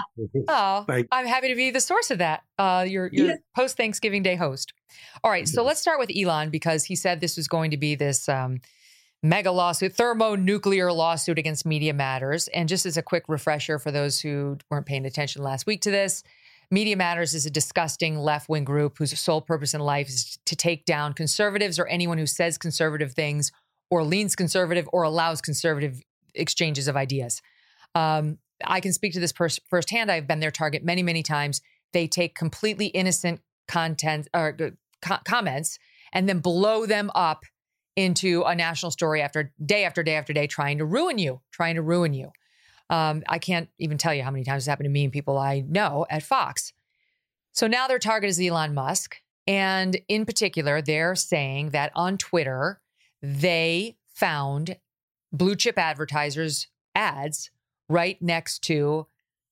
[0.49, 2.43] Oh, Thank- I'm happy to be the source of that.
[2.59, 3.35] Uh, your your Yeah.
[3.57, 4.73] post Thanksgiving Day host.
[5.25, 7.95] All right, so let's start with Elon because he said this was going to be
[7.95, 8.61] this um,
[9.23, 12.49] mega lawsuit, thermonuclear lawsuit against Media Matters.
[12.49, 15.91] And just as a quick refresher for those who weren't paying attention last week to
[15.91, 16.23] this,
[16.71, 20.55] Media Matters is a disgusting left wing group whose sole purpose in life is to
[20.57, 23.51] take down conservatives or anyone who says conservative things
[23.91, 26.03] or leans conservative or allows conservative
[26.35, 27.41] exchanges of ideas.
[27.95, 30.11] Um, I can speak to this pers- firsthand.
[30.11, 31.61] I've been their target many, many times.
[31.93, 35.79] They take completely innocent content or uh, co- comments
[36.13, 37.45] and then blow them up
[37.97, 41.75] into a national story after day after day after day, trying to ruin you, trying
[41.75, 42.31] to ruin you.
[42.91, 45.37] Um, I can't even tell you how many times it's happened to me and people
[45.37, 46.73] I know at Fox.
[47.53, 49.17] So now their target is Elon Musk.
[49.47, 52.81] And in particular, they're saying that on Twitter,
[53.23, 54.77] they found
[55.33, 57.51] blue chip advertisers' ads
[57.89, 59.07] right next to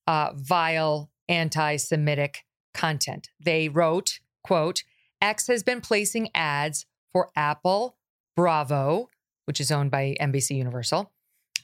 [0.06, 3.30] uh, vile anti Semitic content.
[3.40, 4.82] They wrote, quote,
[5.20, 7.96] X has been placing ads for Apple,
[8.36, 9.08] Bravo,
[9.46, 11.10] which is owned by NBC Universal,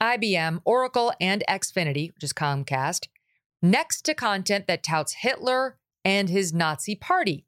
[0.01, 3.07] IBM, Oracle, and Xfinity, which is Comcast,
[3.61, 7.45] next to content that touts Hitler and his Nazi party.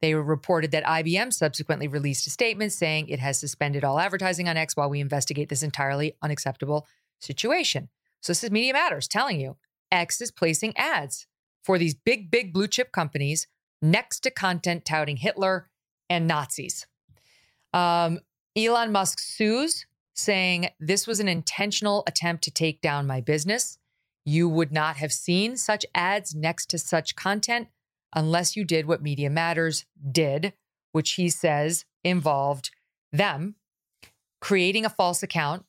[0.00, 4.56] They reported that IBM subsequently released a statement saying it has suspended all advertising on
[4.56, 6.86] X while we investigate this entirely unacceptable
[7.18, 7.88] situation.
[8.26, 9.56] So this is Media Matters telling you
[9.92, 11.28] X is placing ads
[11.62, 13.46] for these big, big blue chip companies
[13.80, 15.70] next to content touting Hitler
[16.10, 16.88] and Nazis.
[17.72, 18.18] Um,
[18.56, 23.78] Elon Musk sues, saying this was an intentional attempt to take down my business.
[24.24, 27.68] You would not have seen such ads next to such content
[28.12, 30.52] unless you did what Media Matters did,
[30.90, 32.72] which he says involved
[33.12, 33.54] them
[34.40, 35.64] creating a false account,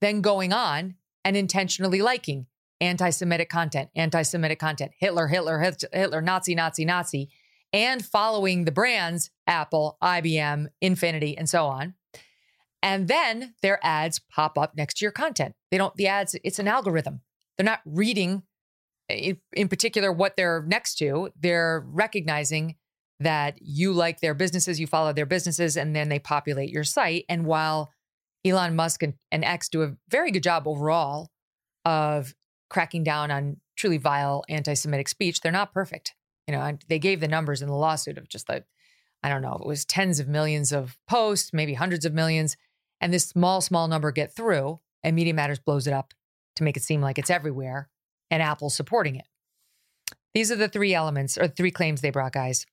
[0.00, 0.94] then going on
[1.24, 2.46] and intentionally liking
[2.80, 5.58] anti Semitic content, anti Semitic content, Hitler, Hitler,
[5.92, 7.30] Hitler, Nazi, Nazi, Nazi,
[7.72, 11.94] and following the brands Apple, IBM, Infinity, and so on.
[12.82, 15.54] And then their ads pop up next to your content.
[15.70, 17.22] They don't, the ads, it's an algorithm.
[17.56, 18.44] They're not reading
[19.08, 21.30] in, in particular what they're next to.
[21.38, 22.76] They're recognizing
[23.20, 27.24] that you like their businesses, you follow their businesses, and then they populate your site.
[27.28, 27.92] And while
[28.44, 31.30] Elon Musk and, and X do a very good job overall
[31.84, 32.34] of
[32.70, 36.14] cracking down on truly vile anti Semitic speech, they're not perfect.
[36.46, 38.64] You know, they gave the numbers in the lawsuit of just like,
[39.22, 42.56] I don't know, it was tens of millions of posts, maybe hundreds of millions.
[43.00, 46.14] And this small, small number get through, and Media Matters blows it up
[46.56, 47.88] to make it seem like it's everywhere,
[48.30, 49.26] and Apple's supporting it.
[50.34, 52.66] These are the three elements or three claims they brought, guys.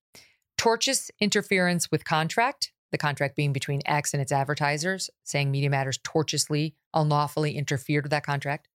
[0.57, 5.99] Tortious interference with contract, the contract being between X and its advertisers, saying Media Matters
[6.01, 8.69] tortiously, unlawfully interfered with that contract.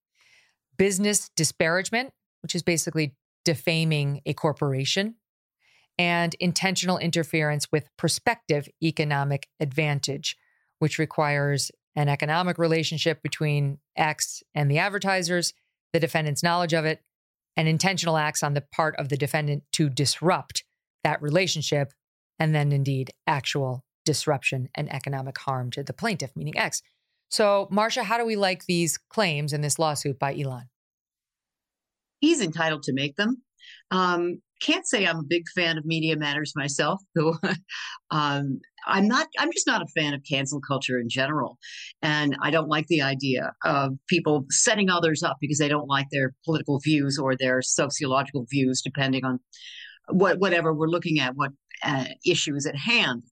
[0.76, 2.12] Business disparagement,
[2.42, 3.14] which is basically
[3.46, 5.14] defaming a corporation.
[5.98, 10.36] And intentional interference with prospective economic advantage,
[10.80, 15.54] which requires an economic relationship between X and the advertisers,
[15.94, 17.00] the defendant's knowledge of it,
[17.56, 20.64] and intentional acts on the part of the defendant to disrupt
[21.04, 21.94] that relationship,
[22.38, 26.82] and then indeed actual disruption and economic harm to the plaintiff, meaning X.
[27.28, 30.68] So, Marcia, how do we like these claims in this lawsuit by Elon?
[32.20, 33.42] He's entitled to make them.
[33.90, 37.36] Um, can't say I'm a big fan of Media Matters myself, though.
[38.10, 39.28] um, I'm not.
[39.38, 41.58] I'm just not a fan of cancel culture in general,
[42.02, 46.06] and I don't like the idea of people setting others up because they don't like
[46.10, 49.38] their political views or their sociological views, depending on
[50.08, 51.50] what whatever we're looking at, what
[51.82, 53.22] uh, issue is at hand.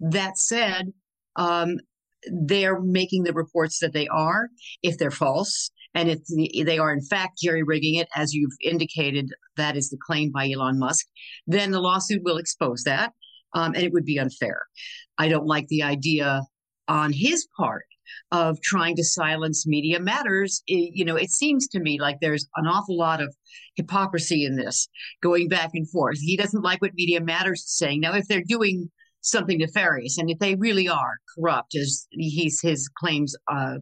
[0.00, 0.92] That said,
[1.36, 1.78] um,
[2.30, 4.48] they're making the reports that they are.
[4.82, 6.20] If they're false, and if
[6.66, 10.50] they are in fact jerry rigging it, as you've indicated, that is the claim by
[10.50, 11.06] Elon Musk,
[11.46, 13.12] then the lawsuit will expose that,
[13.54, 14.62] um, and it would be unfair.
[15.16, 16.42] I don't like the idea
[16.88, 17.84] on his part
[18.32, 20.62] of trying to silence media matters.
[20.66, 23.34] It, you know, it seems to me like there's an awful lot of
[23.76, 24.88] hypocrisy in this
[25.22, 26.18] going back and forth.
[26.18, 28.00] He doesn't like what media matters is saying.
[28.00, 28.90] Now, if they're doing
[29.20, 33.76] something nefarious, and if they really are corrupt, as he's his claims uh,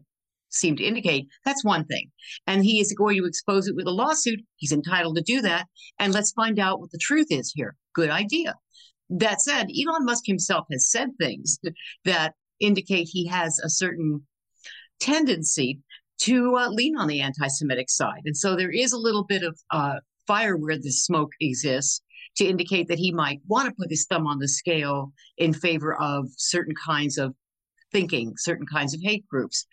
[0.49, 2.11] seem to indicate, that's one thing.
[2.45, 4.39] And he is going to expose it with a lawsuit.
[4.57, 5.67] He's entitled to do that.
[5.99, 7.75] And let's find out what the truth is here.
[7.93, 8.55] Good idea.
[9.09, 11.59] That said, Elon Musk himself has said things
[12.05, 14.21] that indicate he has a certain
[14.99, 15.79] tendency
[16.19, 18.21] to uh, lean on the anti Semitic side.
[18.25, 22.01] And so there is a little bit of uh, fire where the smoke exists
[22.37, 25.95] to indicate that he might want to put his thumb on the scale in favor
[25.95, 27.33] of certain kinds of
[27.91, 29.65] thinking, certain kinds of hate groups.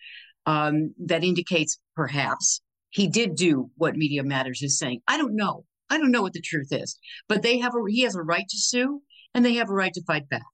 [0.47, 2.61] Um, that indicates perhaps
[2.91, 5.01] he did do what Media Matters is saying.
[5.07, 5.65] I don't know.
[5.89, 6.97] I don't know what the truth is,
[7.27, 9.01] but they have a he has a right to sue
[9.33, 10.45] and they have a right to fight back.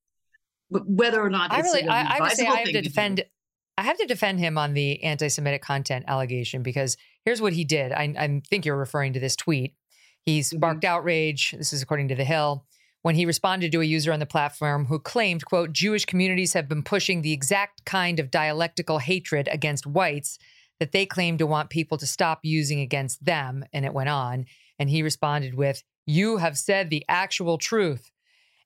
[0.69, 3.25] But whether or not I really, I, I to say, I have to defend.
[3.77, 7.91] I have to defend him on the anti-Semitic content allegation because here's what he did.
[7.91, 9.75] I, I think you're referring to this tweet.
[10.25, 10.93] He sparked mm-hmm.
[10.93, 11.51] outrage.
[11.57, 12.65] This is according to The Hill
[13.01, 16.69] when he responded to a user on the platform who claimed, quote, Jewish communities have
[16.69, 20.37] been pushing the exact kind of dialectical hatred against whites
[20.79, 23.63] that they claim to want people to stop using against them.
[23.73, 24.45] And it went on.
[24.77, 28.11] And he responded with, You have said the actual truth.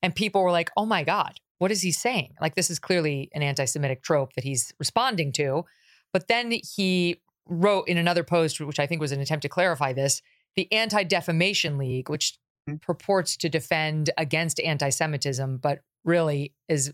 [0.01, 2.35] And people were like, Oh my God, what is he saying?
[2.41, 5.63] Like, this is clearly an anti Semitic trope that he's responding to.
[6.11, 9.93] But then he wrote in another post, which I think was an attempt to clarify
[9.93, 10.21] this,
[10.55, 12.37] the Anti Defamation League, which
[12.81, 16.93] purports to defend against anti Semitism, but really is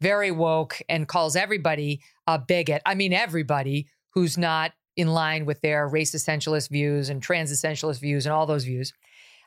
[0.00, 2.82] very woke and calls everybody a bigot.
[2.84, 8.00] I mean, everybody who's not in line with their race essentialist views and trans essentialist
[8.00, 8.92] views and all those views.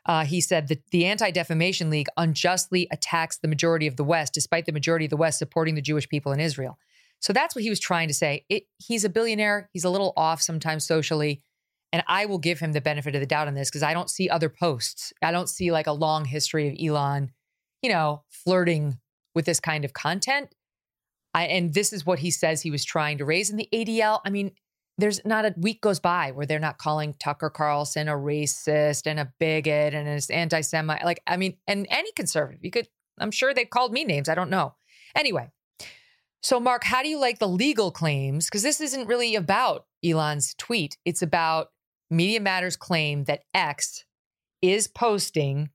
[0.06, 4.32] Uh, he said that the Anti Defamation League unjustly attacks the majority of the West,
[4.32, 6.78] despite the majority of the West supporting the Jewish people in Israel.
[7.20, 8.46] So that's what he was trying to say.
[8.48, 9.68] It, he's a billionaire.
[9.72, 11.42] He's a little off sometimes socially.
[11.92, 14.10] And I will give him the benefit of the doubt on this because I don't
[14.10, 15.12] see other posts.
[15.22, 17.32] I don't see like a long history of Elon,
[17.82, 18.98] you know, flirting
[19.34, 20.54] with this kind of content.
[21.34, 24.20] I, and this is what he says he was trying to raise in the ADL.
[24.24, 24.52] I mean,
[24.98, 29.18] there's not a week goes by where they're not calling Tucker Carlson a racist and
[29.18, 31.04] a bigot and an anti-Semite.
[31.04, 32.88] Like, I mean, and any conservative, you could,
[33.18, 34.28] I'm sure they called me names.
[34.28, 34.74] I don't know.
[35.14, 35.48] Anyway,
[36.42, 38.46] so Mark, how do you like the legal claims?
[38.46, 40.96] Because this isn't really about Elon's tweet.
[41.04, 41.68] It's about
[42.10, 44.04] Media Matters claim that X
[44.60, 45.70] is posting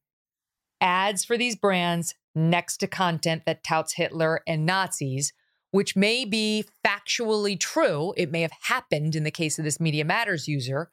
[0.81, 5.31] ads for these brands next to content that touts Hitler and Nazis
[5.75, 8.13] which may be factually true.
[8.15, 10.89] It may have happened in the case of this Media Matters user,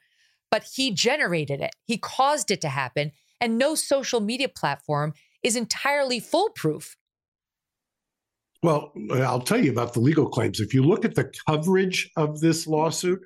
[0.50, 3.12] but he generated it, he caused it to happen.
[3.40, 5.14] And no social media platform
[5.44, 6.96] is entirely foolproof.
[8.64, 10.58] Well, I'll tell you about the legal claims.
[10.58, 13.20] If you look at the coverage of this lawsuit,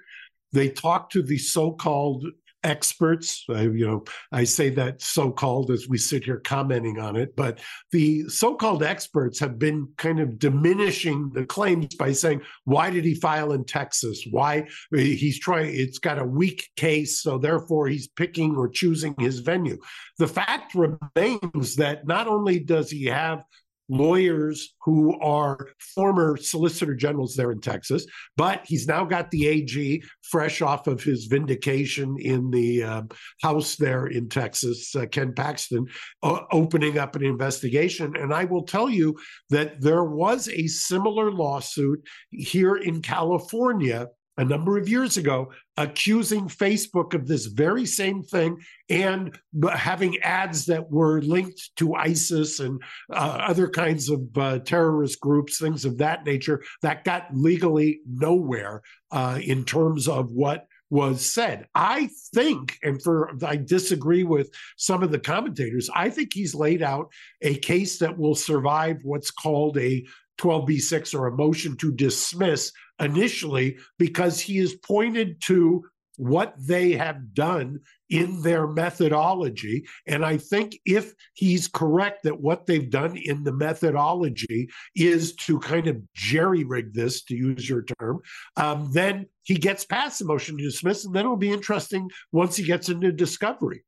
[0.57, 2.24] they talk to the so called
[2.66, 3.44] experts.
[3.48, 7.61] I, you know, I say that so-called as we sit here commenting on it, but
[7.92, 13.14] the so-called experts have been kind of diminishing the claims by saying, "Why did he
[13.14, 14.26] file in Texas?
[14.30, 15.74] Why he's trying?
[15.74, 19.78] It's got a weak case, so therefore he's picking or choosing his venue."
[20.18, 23.44] The fact remains that not only does he have
[23.89, 28.07] lawyers who are former solicitor generals there in Texas,
[28.37, 33.03] but he's now got the AG fresh off of his vindication in the uh,
[33.43, 35.87] House there in Texas, uh, Ken Paxton,
[36.22, 38.14] uh, opening up an investigation.
[38.16, 39.16] And I will tell you
[39.51, 46.49] that there was a similar lawsuit here in California a number of years ago accusing
[46.49, 48.59] Facebook of this very same thing
[48.89, 49.39] and
[49.74, 52.82] having ads that were linked to ISIS and
[53.12, 58.82] uh, other kinds of uh, terrorist groups, things of that nature, that got legally nowhere
[59.11, 61.66] uh, in terms of what was said.
[61.74, 66.82] I think, and for I disagree with some of the commentators, I think he's laid
[66.82, 67.12] out
[67.43, 70.07] a case that will survive what's called a
[70.39, 75.82] 12b6 or a motion to dismiss initially because he is pointed to
[76.16, 79.87] what they have done in their methodology.
[80.07, 85.59] And I think if he's correct that what they've done in the methodology is to
[85.59, 88.20] kind of jerry rig this, to use your term,
[88.57, 91.05] um, then he gets past the motion to dismiss.
[91.05, 93.84] And then it'll be interesting once he gets into discovery.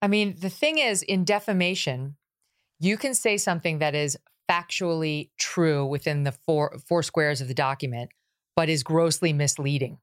[0.00, 2.16] I mean, the thing is, in defamation,
[2.78, 4.16] you can say something that is
[4.48, 8.10] factually true within the four four squares of the document,
[8.56, 9.98] but is grossly misleading,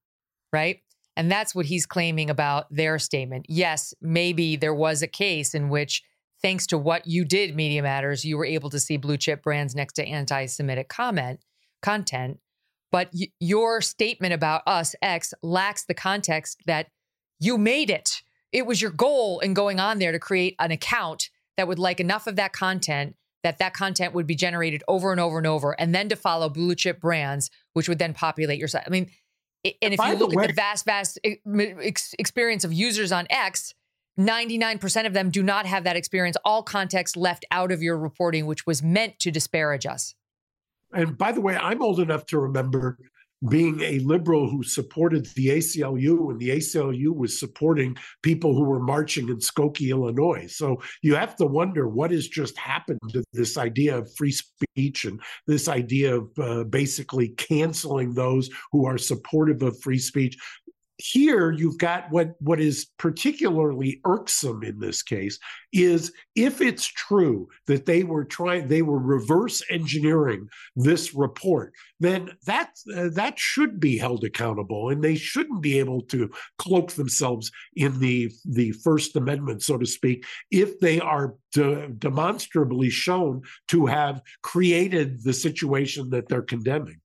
[0.54, 0.80] right?
[1.18, 3.46] And that's what he's claiming about their statement.
[3.48, 6.04] Yes, maybe there was a case in which,
[6.41, 9.76] thanks to what you did, Media Matters, you were able to see blue chip brands
[9.76, 11.39] next to anti-Semitic comment
[11.82, 12.39] content.
[12.91, 16.88] But y- your statement about us X lacks the context that
[17.39, 18.22] you made it.
[18.52, 22.00] It was your goal in going on there to create an account that would like
[22.00, 23.16] enough of that content
[23.46, 26.50] that that content would be generated over and over and over, and then to follow
[26.50, 28.84] blue chip brands, which would then populate your site.
[28.88, 29.12] I mean,
[29.84, 33.76] and if you look way, at the vast, vast experience of users on X,
[34.20, 36.38] 99% of them do not have that experience.
[36.43, 40.16] All context left out of your reporting, which was meant to disparage us.
[40.91, 42.98] And by the way, I'm old enough to remember
[43.49, 48.79] being a liberal who supported the ACLU, and the ACLU was supporting people who were
[48.79, 50.47] marching in Skokie, Illinois.
[50.47, 55.05] So you have to wonder what has just happened to this idea of free speech
[55.05, 60.38] and this idea of uh, basically canceling those who are supportive of free speech
[60.98, 65.38] here you've got what what is particularly irksome in this case
[65.74, 72.32] is if it's true that they were trying they were reverse engineering this report then
[72.46, 77.52] that uh, that should be held accountable and they shouldn't be able to cloak themselves
[77.76, 83.86] in the the first amendment so to speak if they are de- demonstrably shown to
[83.86, 87.02] have created the situation that they're condemning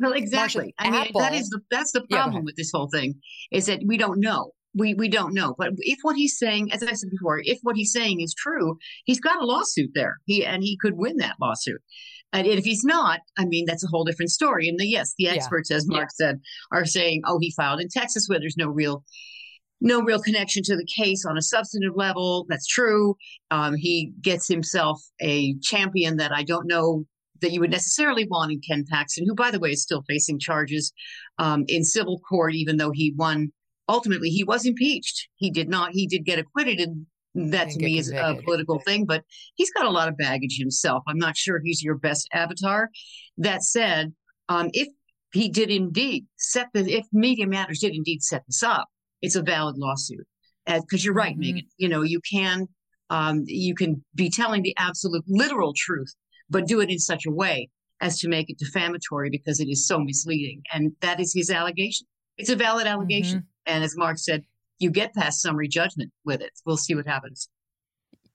[0.00, 0.74] well, exactly.
[0.78, 3.14] I mean, that is the that's the problem yeah, with this whole thing
[3.52, 4.52] is that we don't know.
[4.74, 5.54] We we don't know.
[5.58, 8.78] But if what he's saying, as I said before, if what he's saying is true,
[9.04, 10.18] he's got a lawsuit there.
[10.24, 11.80] He and he could win that lawsuit.
[12.32, 14.68] And if he's not, I mean, that's a whole different story.
[14.68, 15.78] And the, yes, the experts, yeah.
[15.78, 16.26] as Mark yeah.
[16.26, 16.40] said,
[16.70, 19.04] are saying, oh, he filed in Texas where there's no real
[19.80, 22.46] no real connection to the case on a substantive level.
[22.48, 23.16] That's true.
[23.50, 27.06] Um, he gets himself a champion that I don't know
[27.40, 30.38] that you would necessarily want in Ken Paxton, who, by the way, is still facing
[30.38, 30.92] charges
[31.38, 33.52] um, in civil court, even though he won.
[33.88, 35.28] Ultimately, he was impeached.
[35.36, 35.92] He did not.
[35.92, 37.06] He did get acquitted, and
[37.52, 39.04] that to me is a political thing.
[39.04, 39.24] But
[39.56, 41.02] he's got a lot of baggage himself.
[41.08, 42.90] I'm not sure he's your best avatar.
[43.38, 44.12] That said,
[44.48, 44.88] um, if
[45.32, 48.86] he did indeed set the, if Media Matters did indeed set this up,
[49.22, 50.26] it's a valid lawsuit.
[50.66, 51.58] Because you're right, mm-hmm.
[51.58, 51.66] Megyn.
[51.78, 52.68] You know, you can
[53.10, 56.14] um, you can be telling the absolute literal truth
[56.50, 57.68] but do it in such a way
[58.00, 60.62] as to make it defamatory because it is so misleading.
[60.72, 62.06] And that is his allegation.
[62.36, 63.40] It's a valid allegation.
[63.40, 63.74] Mm-hmm.
[63.74, 64.44] And as Mark said,
[64.78, 66.52] you get past summary judgment with it.
[66.64, 67.48] We'll see what happens.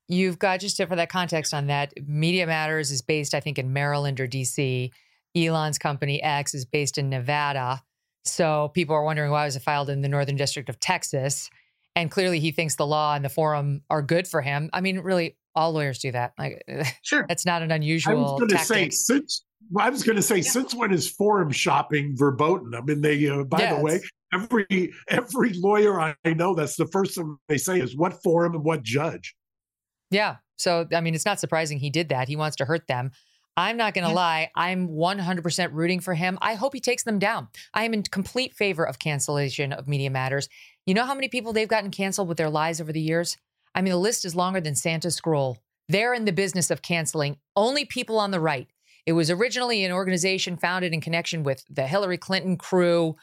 [0.08, 3.74] You've got just for that context on that, Media Matters is based, I think, in
[3.74, 4.92] Maryland or DC.
[5.36, 7.82] Elon's company X is based in Nevada.
[8.24, 11.50] So people are wondering why was it filed in the Northern District of Texas?
[11.96, 14.70] And clearly he thinks the law and the forum are good for him.
[14.74, 16.34] I mean, really, all lawyers do that.
[16.38, 16.64] Like,
[17.02, 18.18] sure, that's not an unusual.
[18.18, 19.44] I was going to say since
[19.78, 20.50] I was going to say yeah.
[20.50, 22.76] since when is forum shopping verboten?
[22.76, 24.02] I mean, they uh, by yeah, the way,
[24.34, 28.64] every every lawyer I know, that's the first thing they say is what forum and
[28.64, 29.36] what judge.
[30.12, 30.38] Yeah.
[30.58, 32.28] So I mean, it's not surprising he did that.
[32.28, 33.12] He wants to hurt them.
[33.58, 34.50] I'm not going to lie.
[34.56, 36.38] I'm 100% rooting for him.
[36.42, 37.48] I hope he takes them down.
[37.74, 40.50] I am in complete favor of cancellation of Media Matters.
[40.86, 43.38] You know how many people they've gotten canceled with their lies over the years?
[43.76, 45.58] I mean, the list is longer than Santa's scroll.
[45.90, 48.68] They're in the business of canceling only people on the right.
[49.06, 53.16] It was originally an organization founded in connection with the Hillary Clinton crew.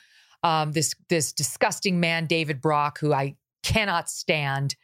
[0.45, 4.77] Um, this this disgusting man, David Brock, who I cannot stand.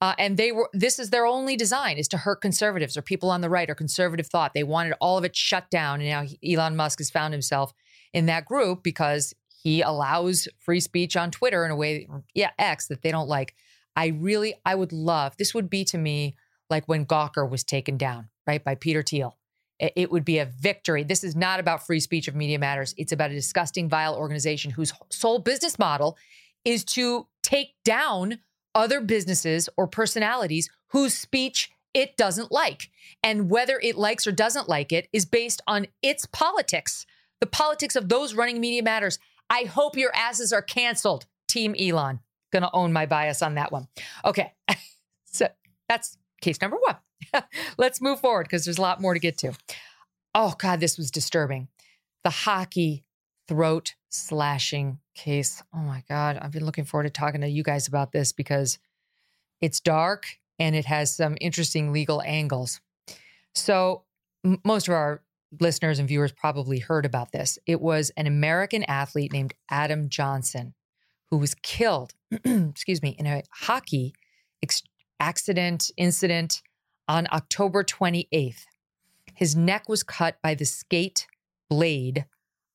[0.00, 3.30] Uh, and they were this is their only design is to hurt conservatives or people
[3.30, 4.52] on the right or conservative thought.
[4.54, 6.00] They wanted all of it shut down.
[6.00, 7.72] And now Elon Musk has found himself
[8.12, 12.88] in that group because he allows free speech on Twitter in a way, yeah, X
[12.88, 13.54] that they don't like.
[13.96, 16.36] I really, I would love this would be to me
[16.70, 19.36] like when Gawker was taken down, right, by Peter Thiel.
[19.80, 21.02] It would be a victory.
[21.02, 22.94] This is not about free speech of Media Matters.
[22.96, 26.16] It's about a disgusting, vile organization whose sole business model
[26.64, 28.38] is to take down
[28.74, 32.90] other businesses or personalities whose speech it doesn't like.
[33.22, 37.04] And whether it likes or doesn't like it is based on its politics,
[37.40, 39.18] the politics of those running Media Matters.
[39.50, 42.20] I hope your asses are canceled, Team Elon.
[42.54, 43.88] Gonna own my bias on that one.
[44.24, 44.52] Okay.
[45.24, 45.48] so
[45.88, 47.42] that's case number one.
[47.78, 49.54] Let's move forward because there's a lot more to get to.
[50.36, 51.66] Oh, God, this was disturbing.
[52.22, 53.04] The hockey
[53.48, 55.64] throat slashing case.
[55.74, 56.38] Oh, my God.
[56.40, 58.78] I've been looking forward to talking to you guys about this because
[59.60, 60.26] it's dark
[60.60, 62.80] and it has some interesting legal angles.
[63.52, 64.04] So,
[64.44, 65.22] m- most of our
[65.60, 67.58] listeners and viewers probably heard about this.
[67.66, 70.74] It was an American athlete named Adam Johnson
[71.30, 72.14] who was killed,
[72.44, 74.14] excuse me, in a hockey
[74.62, 74.82] ex-
[75.20, 76.62] accident, incident
[77.08, 78.64] on October 28th.
[79.34, 81.26] His neck was cut by the skate
[81.68, 82.26] blade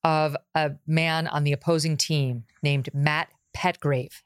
[0.04, 4.22] of a man on the opposing team named Matt Petgrave.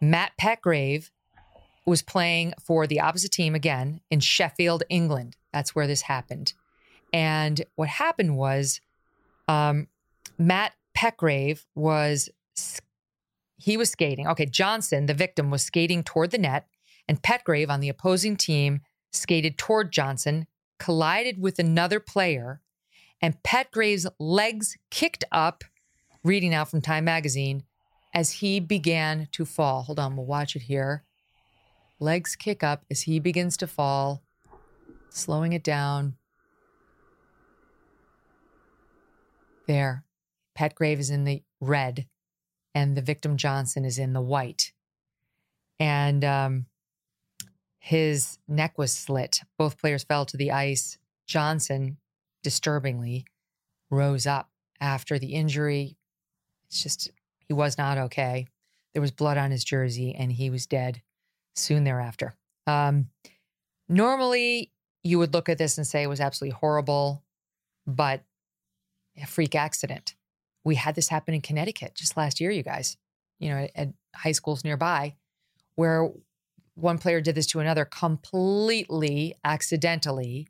[0.00, 1.10] Matt Petgrave
[1.86, 5.36] was playing for the opposite team again in Sheffield, England.
[5.52, 6.52] That's where this happened.
[7.12, 8.80] And what happened was
[9.48, 9.88] um,
[10.38, 12.28] Matt Petgrave was
[13.58, 14.26] he was skating.
[14.26, 16.66] Okay, Johnson, the victim, was skating toward the net,
[17.06, 18.80] and Petgrave on the opposing team
[19.12, 20.46] skated toward Johnson,
[20.78, 22.60] collided with another player,
[23.20, 25.64] and Petgrave's legs kicked up,
[26.22, 27.64] reading out from Time magazine,
[28.14, 29.82] as he began to fall.
[29.82, 31.04] Hold on, we'll watch it here.
[31.98, 34.22] Legs kick up as he begins to fall,
[35.10, 36.14] slowing it down.
[39.66, 40.04] There.
[40.56, 42.06] Petgrave is in the red,
[42.74, 44.72] and the victim Johnson is in the white.
[45.80, 46.66] And um,
[47.78, 49.40] his neck was slit.
[49.56, 50.98] Both players fell to the ice.
[51.26, 51.98] Johnson,
[52.42, 53.26] disturbingly,
[53.90, 54.50] rose up
[54.80, 55.96] after the injury.
[56.66, 57.10] It's just,
[57.46, 58.46] he was not okay.
[58.92, 61.02] There was blood on his jersey and he was dead
[61.54, 62.34] soon thereafter.
[62.66, 63.08] Um,
[63.88, 67.22] normally, you would look at this and say it was absolutely horrible,
[67.86, 68.22] but
[69.16, 70.14] a freak accident.
[70.68, 72.98] We had this happen in Connecticut just last year, you guys,
[73.38, 75.16] you know, at high schools nearby,
[75.76, 76.10] where
[76.74, 80.46] one player did this to another completely accidentally,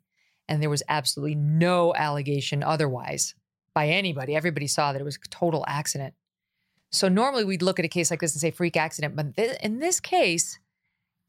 [0.49, 3.33] and there was absolutely no allegation otherwise
[3.73, 4.35] by anybody.
[4.35, 6.13] Everybody saw that it was a total accident.
[6.91, 9.57] So normally we'd look at a case like this and say freak accident, but th-
[9.63, 10.59] in this case,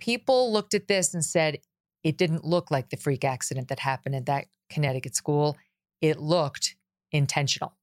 [0.01, 1.59] people looked at this and said
[2.03, 5.57] it didn't look like the freak accident that happened at that Connecticut school.
[6.01, 6.75] It looked
[7.13, 7.75] intentional.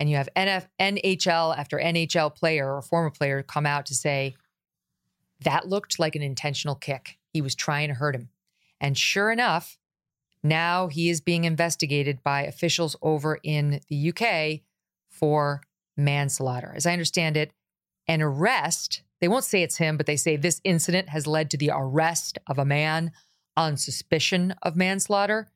[0.00, 4.36] And you have NF- NHL after NHL player or former player come out to say
[5.40, 7.18] that looked like an intentional kick.
[7.32, 8.28] He was trying to hurt him.
[8.80, 9.78] And sure enough,
[10.42, 14.60] now he is being investigated by officials over in the UK
[15.08, 15.62] for
[15.96, 16.72] manslaughter.
[16.76, 17.50] As I understand it,
[18.06, 21.56] an arrest, they won't say it's him, but they say this incident has led to
[21.56, 23.12] the arrest of a man
[23.56, 25.48] on suspicion of manslaughter.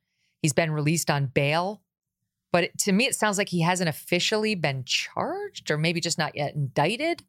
[0.43, 1.81] He's been released on bail.
[2.52, 6.36] But to me, it sounds like he hasn't officially been charged or maybe just not
[6.36, 7.24] yet indicted.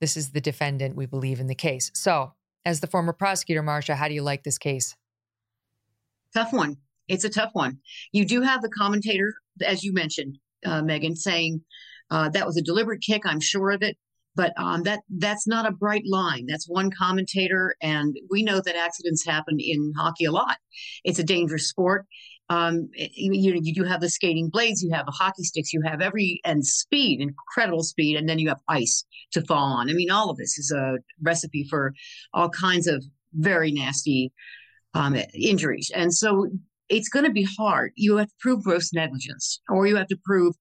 [0.00, 1.90] This is the defendant, we believe, in the case.
[1.94, 2.34] So,
[2.64, 4.94] as the former prosecutor, Marcia, how do you like this case?
[6.34, 6.76] Tough one.
[7.08, 7.78] It's a tough one.
[8.12, 9.34] You do have the commentator,
[9.64, 11.62] as you mentioned, uh, Megyn, saying
[12.10, 13.22] uh, that was a deliberate kick.
[13.24, 13.96] I'm sure of it,
[14.36, 16.46] but um, that that's not a bright line.
[16.46, 20.58] That's one commentator, and we know that accidents happen in hockey a lot.
[21.02, 22.06] It's a dangerous sport.
[22.50, 25.80] Um, you, you, you do have the skating blades, you have the hockey sticks, you
[25.82, 29.88] have every and speed, incredible speed, and then you have ice to fall on.
[29.88, 31.94] I mean, all of this is a recipe for
[32.34, 33.04] all kinds of
[33.34, 34.32] very nasty
[34.94, 36.50] um, injuries, and so
[36.88, 37.92] it's going to be hard.
[37.94, 40.56] You have to prove gross negligence, or you have to prove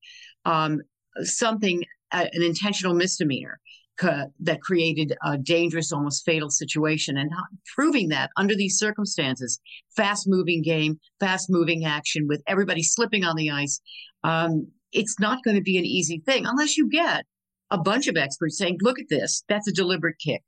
[0.45, 0.81] um,
[1.23, 3.59] something, uh, an intentional misdemeanor
[4.01, 7.17] that created a dangerous, almost fatal situation.
[7.17, 7.31] And
[7.75, 9.59] proving that under these circumstances,
[9.95, 13.81] fast moving game, fast moving action with everybody slipping on the ice,
[14.23, 17.25] um, it's not going to be an easy thing unless you get
[17.71, 20.41] a bunch of experts saying, look at this, that's a deliberate kick.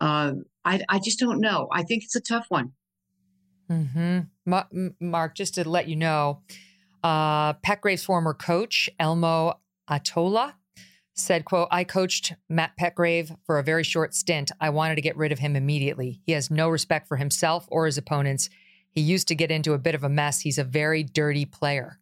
[0.00, 0.32] Uh,
[0.64, 1.68] I, I just don't know.
[1.72, 2.72] I think it's a tough one.
[3.70, 4.88] Mm-hmm.
[5.00, 6.42] Mark, just to let you know,
[7.02, 10.54] uh, Petgrave's former coach, Elmo Atola,
[11.16, 14.52] said, quote, I coached Matt Petgrave for a very short stint.
[14.60, 16.20] I wanted to get rid of him immediately.
[16.24, 18.50] He has no respect for himself or his opponents.
[18.90, 20.40] He used to get into a bit of a mess.
[20.40, 21.98] He's a very dirty player.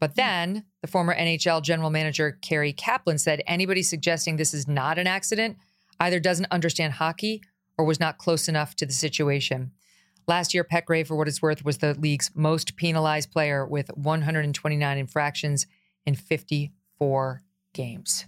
[0.00, 0.16] But hmm.
[0.16, 5.06] then the former NHL general manager, Carrie Kaplan, said anybody suggesting this is not an
[5.06, 5.58] accident
[6.00, 7.42] either doesn't understand hockey
[7.78, 9.72] or was not close enough to the situation.
[10.28, 14.98] Last year, Petgrave, for what it's worth, was the league's most penalized player with 129
[14.98, 15.66] infractions
[16.04, 17.42] in 54
[17.72, 18.26] games.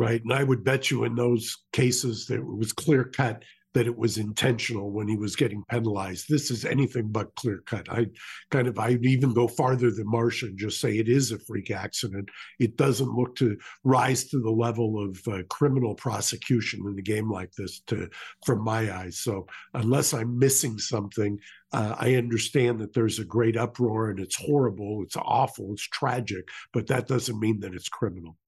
[0.00, 0.22] Right.
[0.24, 3.42] And I would bet you in those cases that it was clear cut
[3.74, 6.24] that it was intentional when he was getting penalized.
[6.26, 7.86] This is anything but clear cut.
[7.92, 8.06] I
[8.50, 11.70] kind of I'd even go farther than Marcia and just say it is a freak
[11.70, 12.30] accident.
[12.58, 17.30] It doesn't look to rise to the level of uh, criminal prosecution in a game
[17.30, 18.08] like this, to
[18.46, 19.18] from my eyes.
[19.18, 21.38] So unless I'm missing something,
[21.74, 26.48] uh, I understand that there's a great uproar and it's horrible, it's awful, it's tragic,
[26.72, 28.38] but that doesn't mean that it's criminal.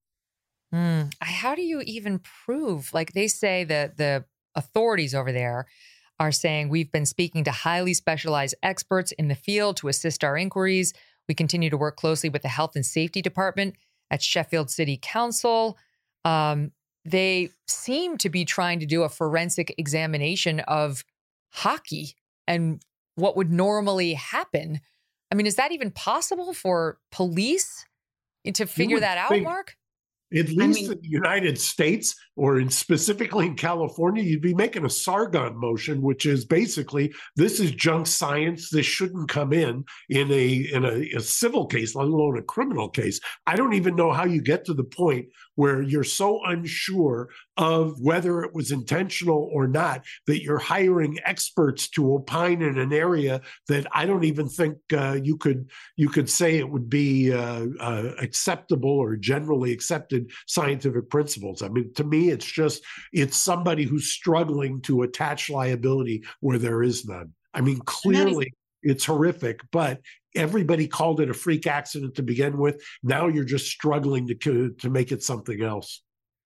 [0.73, 1.13] Mm.
[1.21, 2.93] How do you even prove?
[2.93, 4.25] Like they say that the
[4.55, 5.67] authorities over there
[6.19, 10.37] are saying we've been speaking to highly specialized experts in the field to assist our
[10.37, 10.93] inquiries.
[11.27, 13.75] We continue to work closely with the health and safety department
[14.11, 15.77] at Sheffield City Council.
[16.25, 16.71] Um,
[17.05, 21.03] they seem to be trying to do a forensic examination of
[21.51, 22.15] hockey
[22.47, 22.81] and
[23.15, 24.79] what would normally happen.
[25.31, 27.85] I mean, is that even possible for police
[28.51, 29.75] to figure that out, think, Mark?
[30.35, 34.55] At least I mean, in the United States, or in specifically in California, you'd be
[34.55, 38.69] making a Sargon motion, which is basically this is junk science.
[38.69, 42.89] This shouldn't come in in a in a, a civil case, let alone a criminal
[42.89, 43.19] case.
[43.45, 47.99] I don't even know how you get to the point where you're so unsure of
[47.99, 53.41] whether it was intentional or not that you're hiring experts to opine in an area
[53.67, 57.67] that I don't even think uh, you could you could say it would be uh,
[57.79, 61.61] uh, acceptable or generally accepted scientific principles.
[61.61, 66.83] I mean, to me, it's just it's somebody who's struggling to attach liability where there
[66.83, 67.33] is none.
[67.53, 70.01] I mean, clearly it's horrific, but
[70.35, 72.81] everybody called it a freak accident to begin with.
[73.01, 76.01] Now you're just struggling to to make it something else.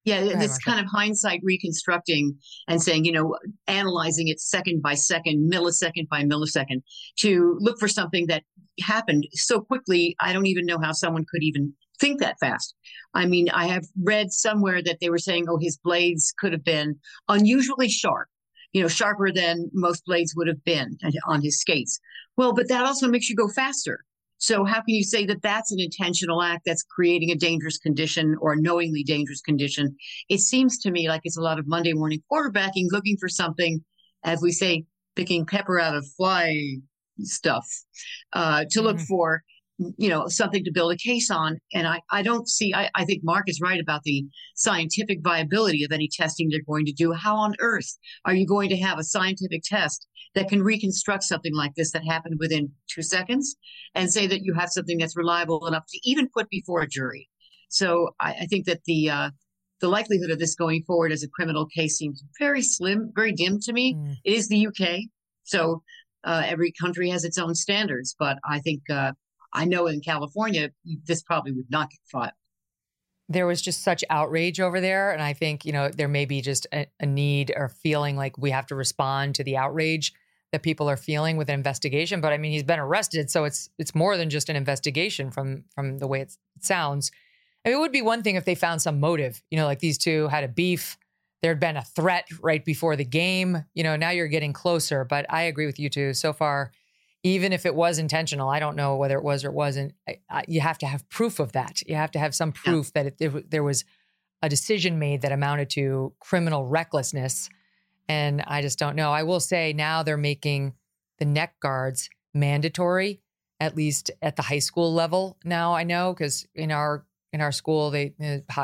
[0.07, 2.37] Yeah, this kind of hindsight reconstructing
[2.69, 3.37] and saying, you know,
[3.67, 6.81] analyzing it second by second, millisecond by millisecond
[7.17, 8.43] to look for something that
[8.79, 10.15] happened so quickly.
[10.21, 12.73] I don't even know how someone could even think that fast.
[13.13, 16.63] I mean, I have read somewhere that they were saying, oh, his blades could have
[16.63, 16.95] been
[17.27, 18.29] unusually sharp,
[18.77, 21.99] you know, sharper than most blades would have been on his skates.
[22.35, 24.03] Well, but that also makes you go faster.
[24.37, 28.35] So how can you say that that's an intentional act that's creating a dangerous condition
[28.39, 29.95] or a knowingly dangerous condition?
[30.29, 33.83] It seems to me like it's a lot of Monday morning quarterbacking, looking for something,
[34.23, 34.85] as we say,
[35.15, 36.55] picking pepper out of fly
[37.21, 37.65] stuff
[38.33, 39.05] uh, to look mm-hmm.
[39.05, 39.41] for
[39.77, 41.59] you know something to build a case on.
[41.73, 44.25] And i, I don't see I, I think mark is right about the
[44.55, 47.13] scientific viability of any testing they're going to do.
[47.13, 51.55] How on earth are you going to have a scientific test that can reconstruct something
[51.55, 53.55] like this that happened within two seconds
[53.95, 57.29] and say that you have something that's reliable enough to even put before a jury?
[57.69, 59.29] So i, I think that the uh,
[59.79, 63.59] the likelihood of this going forward as a criminal case seems very slim very dim
[63.61, 63.93] to me.
[63.93, 64.15] Mm.
[64.23, 64.99] it is the uk
[65.43, 65.83] so
[66.23, 69.11] uh, every country has its own standards but i think uh,
[69.53, 70.71] I know in California,
[71.05, 72.31] this probably would not get filed.
[73.29, 75.11] There was just such outrage over there.
[75.11, 78.37] And I think, you know, there may be just a, a need or feeling like
[78.37, 80.13] we have to respond to the outrage
[80.51, 82.21] that people are feeling with an investigation.
[82.21, 85.65] But I mean, he's been arrested, so it's it's more than just an investigation from
[85.75, 87.11] from the way it sounds.
[87.65, 89.79] I mean, it would be one thing if they found some motive, you know, like
[89.79, 90.97] these two had a beef,
[91.41, 93.65] there'd been a threat right before the game.
[93.73, 95.03] You know, now you're getting closer.
[95.03, 96.13] But I agree with you too.
[96.13, 96.71] So far,
[97.27, 99.93] even if it was intentional, I don't know whether it was or it wasn't.
[100.07, 101.81] I, I, you have to have proof of that.
[101.85, 103.03] You have to have some proof yeah.
[103.03, 103.83] that it, it, there was
[104.41, 107.49] a decision made that amounted to criminal recklessness.
[108.07, 109.11] And I just don't know.
[109.11, 110.73] I will say now they're making
[111.17, 113.19] the neck guards mandatory,
[113.59, 115.37] at least at the high school level.
[115.43, 118.13] Now I know because in our in our school they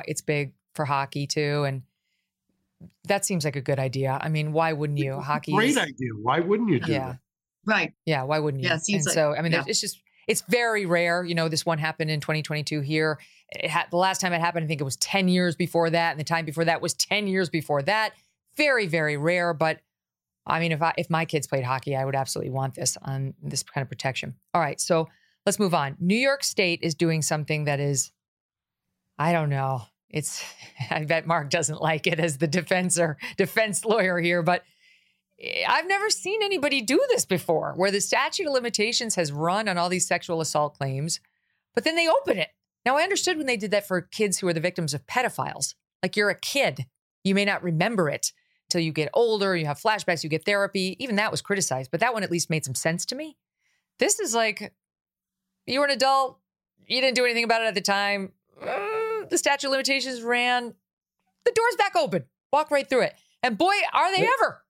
[0.08, 1.82] it's big for hockey too, and
[3.06, 4.18] that seems like a good idea.
[4.22, 5.20] I mean, why wouldn't you?
[5.20, 6.10] Hockey, great is, idea.
[6.22, 7.00] Why wouldn't you do yeah.
[7.00, 7.20] that?
[7.66, 7.94] Right.
[8.06, 8.24] Yeah.
[8.24, 8.70] Why wouldn't you?
[8.70, 8.80] Yeah.
[8.88, 9.64] and like, so, I mean, yeah.
[9.68, 11.24] it's just, it's very rare.
[11.24, 13.20] You know, this one happened in 2022 here.
[13.50, 16.12] It had, the last time it happened, I think it was 10 years before that.
[16.12, 18.14] And the time before that was 10 years before that.
[18.56, 19.54] Very, very rare.
[19.54, 19.80] But
[20.46, 23.34] I mean, if I, if my kids played hockey, I would absolutely want this on
[23.42, 24.36] this kind of protection.
[24.54, 24.80] All right.
[24.80, 25.08] So
[25.46, 25.96] let's move on.
[26.00, 28.12] New York State is doing something that is,
[29.18, 29.84] I don't know.
[30.10, 30.44] It's,
[30.92, 34.64] I bet Mark doesn't like it as the defense or defense lawyer here, but
[35.68, 39.78] I've never seen anybody do this before, where the statute of limitations has run on
[39.78, 41.20] all these sexual assault claims,
[41.74, 42.50] but then they open it.
[42.86, 45.76] Now, I understood when they did that for kids who are the victims of pedophiles.
[46.02, 46.86] Like you're a kid,
[47.24, 48.34] you may not remember it
[48.68, 50.96] until you get older, you have flashbacks, you get therapy.
[51.00, 53.38] Even that was criticized, but that one at least made some sense to me.
[54.00, 54.74] This is like
[55.66, 56.40] you were an adult,
[56.88, 58.32] you didn't do anything about it at the time.
[58.62, 60.74] Uh, the statute of limitations ran,
[61.46, 62.26] the door's back open.
[62.52, 63.16] Walk right through it.
[63.42, 64.63] And boy, are they ever.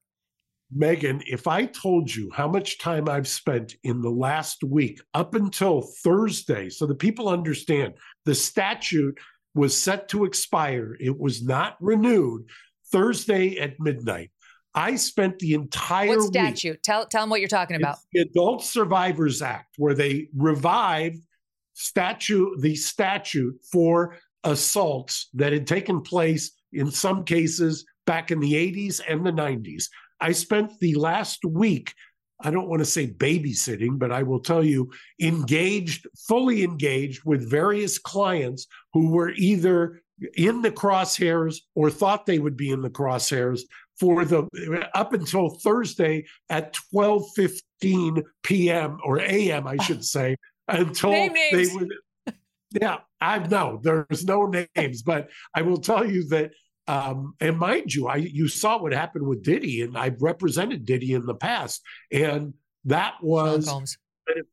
[0.76, 5.34] Megyn, if I told you how much time I've spent in the last week up
[5.34, 9.18] until Thursday, so that people understand the statute
[9.54, 12.46] was set to expire, it was not renewed
[12.90, 14.30] Thursday at midnight.
[14.74, 16.70] I spent the entire what statute?
[16.72, 17.98] Week, tell tell them what you're talking about.
[18.12, 21.18] The Adult Survivors Act, where they revived
[21.74, 28.52] statute the statute for assaults that had taken place in some cases back in the
[28.52, 29.84] 80s and the 90s.
[30.20, 31.92] I spent the last week,
[32.40, 37.48] I don't want to say babysitting, but I will tell you, engaged, fully engaged with
[37.48, 40.02] various clients who were either
[40.36, 43.62] in the crosshairs or thought they would be in the crosshairs
[43.98, 48.98] for the up until Thursday at 12:15 p.m.
[49.04, 49.66] or a.m.
[49.66, 50.36] I should say
[50.68, 51.92] until they would
[52.72, 54.46] yeah I know there's no
[54.76, 56.50] names but I will tell you that
[56.86, 61.14] um, and mind you, I you saw what happened with Diddy, and I've represented Diddy
[61.14, 61.82] in the past,
[62.12, 62.54] and
[62.84, 63.96] that was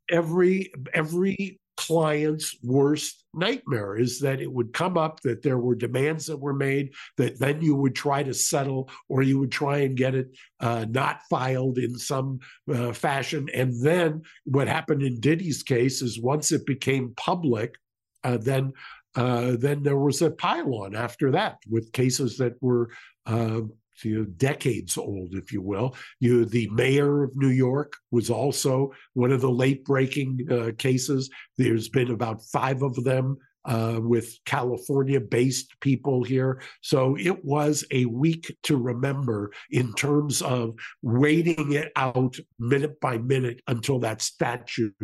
[0.10, 6.28] every every client's worst nightmare is that it would come up that there were demands
[6.28, 9.98] that were made that then you would try to settle or you would try and
[9.98, 10.28] get it
[10.60, 12.40] uh, not filed in some
[12.72, 13.50] uh, fashion.
[13.54, 17.76] And then what happened in diddy's case is once it became public
[18.24, 18.74] uh, then
[19.16, 22.90] uh, then there was a pylon after that with cases that were
[23.26, 23.62] uh,
[24.04, 25.96] you know, decades old, if you will.
[26.20, 31.30] You, the mayor of New York was also one of the late breaking uh, cases.
[31.58, 36.62] There's been about five of them uh, with California based people here.
[36.82, 43.18] So it was a week to remember in terms of waiting it out minute by
[43.20, 44.96] minute until that statute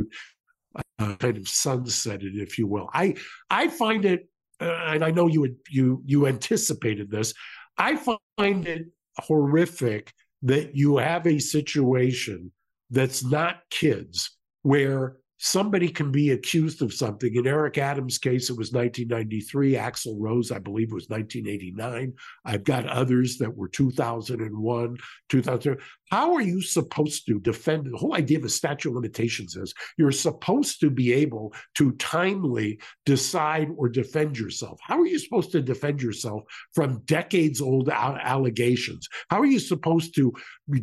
[0.99, 2.89] uh, kind of sunsetted, if you will.
[2.93, 3.15] I
[3.49, 4.29] I find it,
[4.59, 7.33] uh, and I know you would you you anticipated this.
[7.77, 7.95] I
[8.37, 8.87] find it
[9.19, 10.13] horrific
[10.43, 12.51] that you have a situation
[12.89, 17.35] that's not kids where somebody can be accused of something.
[17.35, 19.73] In Eric Adams' case, it was 1993.
[19.73, 22.13] Axl Rose, I believe, was 1989.
[22.45, 24.97] I've got others that were 2001,
[25.29, 25.77] 2000.
[26.09, 27.85] How are you supposed to defend?
[27.85, 31.91] The whole idea of a statute of limitations is you're supposed to be able to
[31.93, 34.79] timely decide or defend yourself.
[34.81, 36.43] How are you supposed to defend yourself
[36.73, 39.07] from decades old allegations?
[39.29, 40.33] How are you supposed to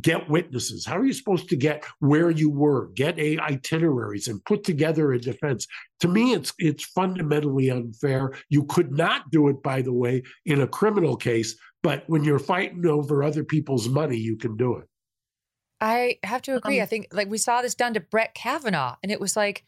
[0.02, 0.84] get witnesses?
[0.84, 5.12] How are you supposed to get where you were, get a itineraries and put together
[5.12, 5.66] a defense?
[6.00, 8.34] To me, it's it's fundamentally unfair.
[8.50, 12.38] You could not do it, by the way, in a criminal case, but when you're
[12.38, 14.84] fighting over other people's money, you can do it.
[15.80, 16.80] I have to agree.
[16.80, 19.64] Um, I think like we saw this done to Brett Kavanaugh, and it was like,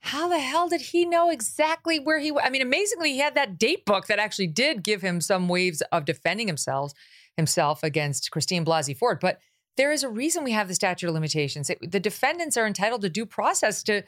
[0.00, 2.30] how the hell did he know exactly where he?
[2.30, 2.42] was?
[2.44, 5.82] I mean, amazingly, he had that date book that actually did give him some waves
[5.92, 6.92] of defending himself
[7.36, 9.18] himself against Christine Blasey Ford.
[9.20, 9.40] But
[9.76, 11.70] there is a reason we have the statute of limitations.
[11.70, 13.82] It, the defendants are entitled to due process.
[13.84, 14.02] To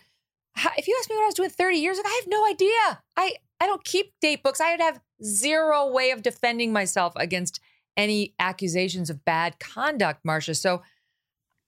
[0.76, 3.02] if you ask me what I was doing 30 years ago, I have no idea.
[3.16, 4.60] I I don't keep date books.
[4.60, 7.60] I would have zero way of defending myself against
[7.96, 10.54] any accusations of bad conduct, Marcia.
[10.54, 10.82] So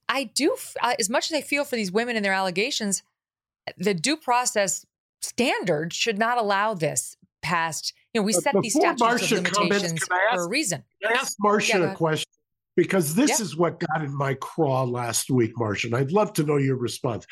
[0.09, 0.57] I do,
[0.99, 3.03] as much as I feel for these women and their allegations,
[3.79, 4.85] the due process
[5.23, 7.93] standard should not allow this past.
[8.13, 10.85] You know, we set these statutes Marcia of limitations comments, ask, for a reason.
[11.03, 12.31] Can I ask Marcia yeah, a question?
[12.77, 13.45] because this Yeah.
[13.45, 15.95] is what got in my craw last week, Marcia.
[15.95, 17.27] I'd love to know your response.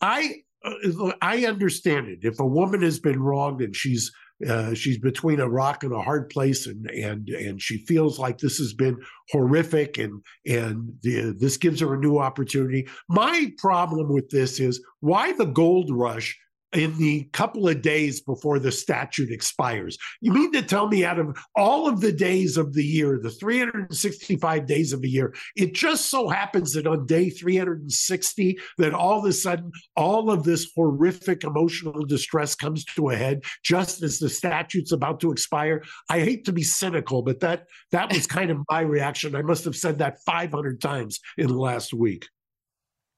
[0.00, 2.20] I uh, I understand it.
[2.22, 4.10] If a woman has been wronged and she's
[4.48, 8.38] uh, she's between a rock and a hard place, and and and she feels like
[8.38, 8.98] this has been
[9.30, 12.86] horrific, and and the, this gives her a new opportunity.
[13.08, 16.36] My problem with this is why the gold rush
[16.74, 19.96] in the couple of days before the statute expires.
[20.20, 23.30] You mean to tell me out of all of the days of the year, the
[23.30, 29.20] 365 days of the year, it just so happens that on day 360 that all
[29.20, 34.18] of a sudden all of this horrific emotional distress comes to a head just as
[34.18, 35.82] the statute's about to expire.
[36.10, 39.36] I hate to be cynical, but that that was kind of my reaction.
[39.36, 42.26] I must have said that 500 times in the last week.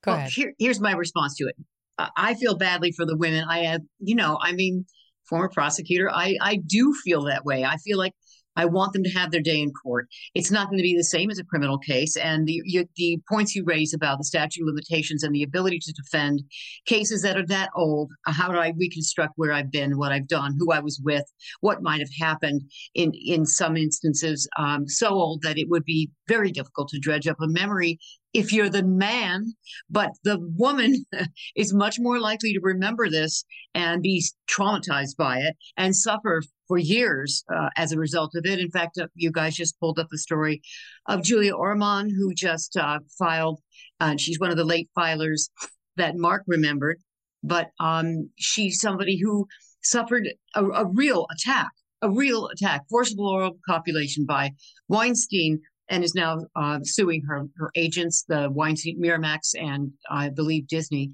[0.03, 0.29] Go well.
[0.29, 1.57] Here, here's my response to it.
[1.99, 3.45] I feel badly for the women.
[3.49, 4.85] I have, you know, I mean,
[5.29, 7.65] former prosecutor, I, I do feel that way.
[7.65, 8.13] I feel like
[8.57, 10.09] I want them to have their day in court.
[10.35, 12.17] It's not going to be the same as a criminal case.
[12.17, 15.79] And the, you, the points you raise about the statute of limitations and the ability
[15.81, 16.43] to defend
[16.87, 20.29] cases that are that old, uh, how do I reconstruct where I've been, what I've
[20.29, 21.25] done, who I was with,
[21.61, 22.63] what might have happened
[22.95, 27.29] in, in some instances, um, so old that it would be very difficult to dredge
[27.29, 27.99] up a memory
[28.37, 29.55] if you're the man,
[29.89, 31.07] but the woman
[31.57, 33.45] is much more likely to remember this
[33.75, 38.59] and be traumatized by it and suffer for years uh, as a result of it.
[38.59, 40.61] In fact, uh, you guys just pulled up the story
[41.07, 43.59] of Julia Ormond, who just uh, filed,
[44.01, 45.49] and she's one of the late filers
[45.97, 46.99] that Mark remembered,
[47.43, 49.47] but um, she's somebody who
[49.83, 51.71] suffered a, a real attack,
[52.03, 54.53] a real attack, forcible oral copulation by
[54.89, 60.67] Weinstein and is now uh, suing her her agents, the Weinstein, Miramax, and I believe
[60.69, 61.13] Disney,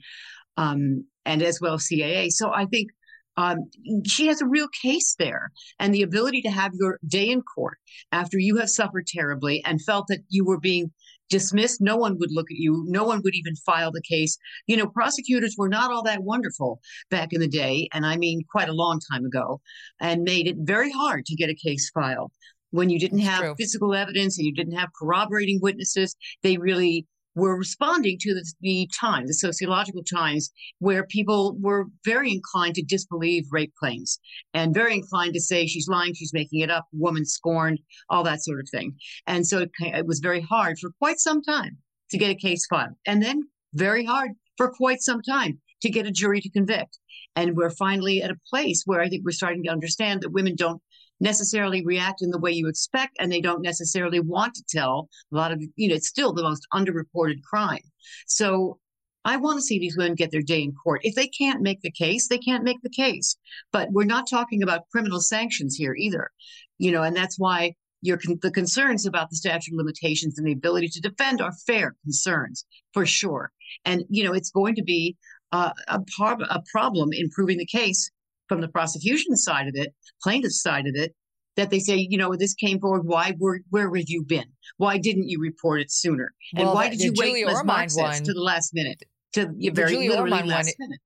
[0.57, 2.31] um, and as well CAA.
[2.31, 2.91] So I think
[3.37, 3.71] um,
[4.07, 7.79] she has a real case there, and the ability to have your day in court
[8.13, 10.93] after you have suffered terribly and felt that you were being
[11.31, 11.81] dismissed.
[11.81, 12.85] No one would look at you.
[12.89, 14.37] No one would even file the case.
[14.67, 16.81] You know, prosecutors were not all that wonderful
[17.11, 19.61] back in the day, and I mean quite a long time ago,
[20.01, 22.33] and made it very hard to get a case filed
[22.73, 23.55] when you didn't have true.
[23.57, 28.89] physical evidence and you didn't have corroborating witnesses, they really were responding to the, the
[28.99, 30.51] time, the sociological times,
[30.81, 34.19] where people were very inclined to disbelieve rape claims
[34.53, 37.79] and very inclined to say she's lying, she's making it up, woman scorned,
[38.11, 38.95] all that sort of thing.
[39.27, 41.79] And so it, it was very hard for quite some time
[42.11, 43.43] to get a case filed, and then
[43.73, 46.99] very hard for quite some time to get a jury to convict.
[47.35, 50.55] And we're finally at a place where I think we're starting to understand that women
[50.55, 50.83] don't
[51.23, 55.37] necessarily react in the way you expect and they don't necessarily want to tell a
[55.37, 57.87] lot of you know it's still the most underreported crime.
[58.27, 58.79] So
[59.25, 61.01] i want to see these women get their day in court.
[61.05, 63.37] If they can't make the case they can't make the case.
[63.73, 66.31] But we're not talking about criminal sanctions here either
[66.79, 70.53] you know and that's why your the concerns about the statute of limitations and the
[70.53, 73.53] ability to defend are fair concerns for sure.
[73.85, 75.17] And you know it's going to be
[75.53, 78.11] uh, a, par- a problem in proving the case
[78.53, 81.15] from the prosecution side of it, plaintiff's side of it,
[81.57, 83.03] that they say, you know, this came forward.
[83.05, 84.47] Why were where have you been?
[84.77, 86.33] Why didn't you report it sooner?
[86.57, 88.71] And Well, why did you wait, Julia as Mark Ormond says, one- to the last
[88.75, 89.03] minute,
[89.35, 91.01] to the very Julia literally Ormond last one- minute?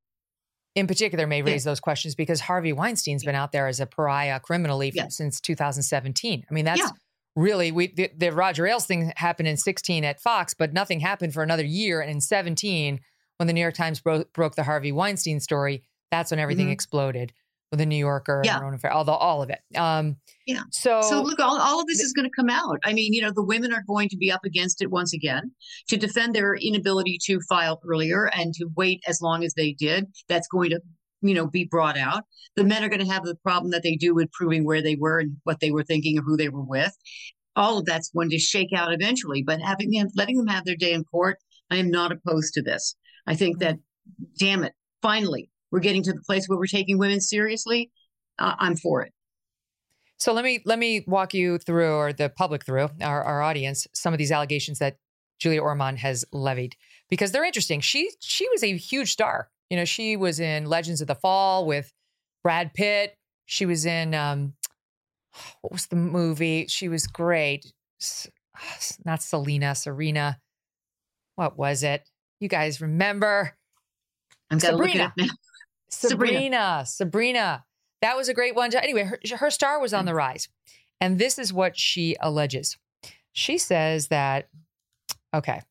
[0.75, 4.39] in particular may raise those questions because Harvey Weinstein's been out there as a pariah
[4.39, 5.09] criminally Yeah.
[5.09, 6.45] since 2017.
[6.51, 6.91] I mean, that's Yeah.
[7.35, 11.33] really we the, the Roger Ailes thing happened in 16 at Fox, but nothing happened
[11.33, 12.03] for another year.
[12.03, 13.01] And in 17,
[13.39, 16.73] when the New York Times bro- broke the Harvey Weinstein story, that's when everything Mhm.
[16.73, 17.33] exploded
[17.71, 18.57] with the New Yorker Yeah.
[18.57, 19.61] and Ronan Farrow, although all of it.
[19.77, 20.17] Um,
[20.47, 20.63] Yeah.
[20.71, 22.79] So, So look, all, all of this is going to come out.
[22.85, 25.51] I mean, you know, the women are going to be up against it once again
[25.89, 30.07] to defend their inability to file earlier and to wait as long as they did.
[30.29, 30.81] That's going to,
[31.23, 32.23] you know, be brought out.
[32.55, 34.95] The men are going to have the problem that they do with proving where they
[34.95, 36.97] were and what they were thinking or who they were with.
[37.57, 39.43] All of that's going to shake out eventually.
[39.43, 41.39] But having them, letting them have their day in court,
[41.71, 42.95] I am not opposed to this.
[43.27, 43.77] I think that,
[44.39, 44.73] damn it,
[45.03, 47.91] finally we're getting to the place where we're taking women seriously.
[48.39, 49.13] Uh, I'm for it.
[50.19, 53.87] So let me let me walk you through, or the public through, our, our audience,
[53.93, 54.97] some of these allegations that
[55.39, 56.77] Julia Ormond has levied
[57.11, 57.81] because they're interesting.
[57.81, 59.51] She she was a huge star.
[59.71, 61.93] You know, she was in Legends of the Fall with
[62.43, 63.15] Brad Pitt.
[63.45, 64.55] She was in um,
[65.61, 66.67] what was the movie?
[66.69, 67.73] She was great.
[69.05, 70.39] Not Selena, Serena.
[71.35, 72.09] What was it?
[72.41, 73.55] You guys remember?
[74.51, 75.31] I'm going to look
[75.89, 76.33] Sabrina.
[76.35, 77.65] Sabrina, Sabrina.
[78.03, 78.75] That was a great one.
[78.75, 80.49] Anyway, her, her star was on the rise.
[81.01, 82.77] And this is what she alleges.
[83.33, 84.49] She says that,
[85.35, 85.63] okay,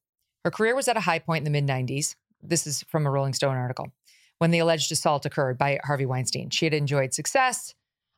[0.44, 2.16] her career was at a high point in the mid 90s.
[2.42, 3.92] This is from a Rolling Stone article
[4.38, 6.50] when the alleged assault occurred by Harvey Weinstein.
[6.50, 7.74] She had enjoyed success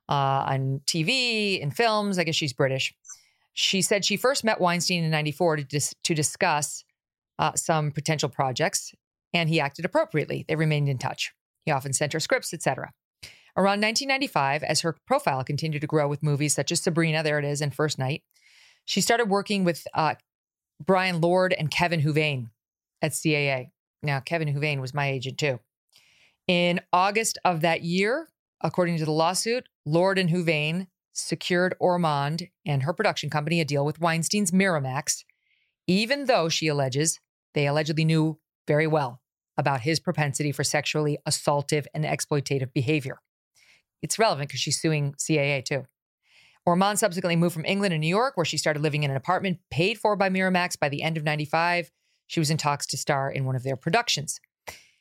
[0.09, 2.17] uh, on TV, in films.
[2.17, 2.93] I guess she's British.
[3.53, 6.83] She said she first met Weinstein in 94 to, dis- to discuss
[7.39, 8.93] uh, some potential projects,
[9.33, 10.45] and he acted appropriately.
[10.47, 11.33] They remained in touch.
[11.67, 12.93] He often sent her scripts, etc.
[13.57, 17.43] Around 1995, as her profile continued to grow with movies such as Sabrina, there it
[17.43, 18.23] is, and First Knight,
[18.85, 20.15] she started working with uh,
[20.81, 22.51] Brian Lord and Kevin Huvane
[23.01, 23.71] at CAA.
[24.01, 25.59] Now, Kevin Huvane was my agent too.
[26.47, 28.29] In August of that year,
[28.61, 33.85] according to the lawsuit, Lord and Huvane secured Ormond and her production company a deal
[33.85, 35.25] with Weinstein's Miramax,
[35.85, 37.19] even though she alleges
[37.53, 38.39] they allegedly knew
[38.69, 39.19] very well
[39.57, 43.19] about his propensity for sexually assaultive and exploitative behavior.
[44.01, 45.85] It's relevant because she's suing CAA too.
[46.65, 49.59] Ormond subsequently moved from England to New York, where she started living in an apartment
[49.71, 51.91] paid for by Miramax by the end of 95.
[52.27, 54.41] She was in talks to star in one of their productions.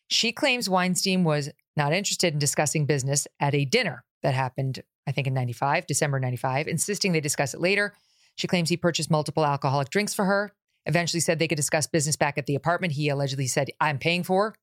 [0.08, 5.12] She claims Weinstein was not interested in discussing business at a dinner that happened, I
[5.12, 7.94] think, in 95, December 95, insisting they discuss it later.
[8.36, 10.52] She claims he purchased multiple alcoholic drinks for her,
[10.86, 14.22] eventually said they could discuss business back at the apartment he allegedly said, I'm paying
[14.22, 14.54] for.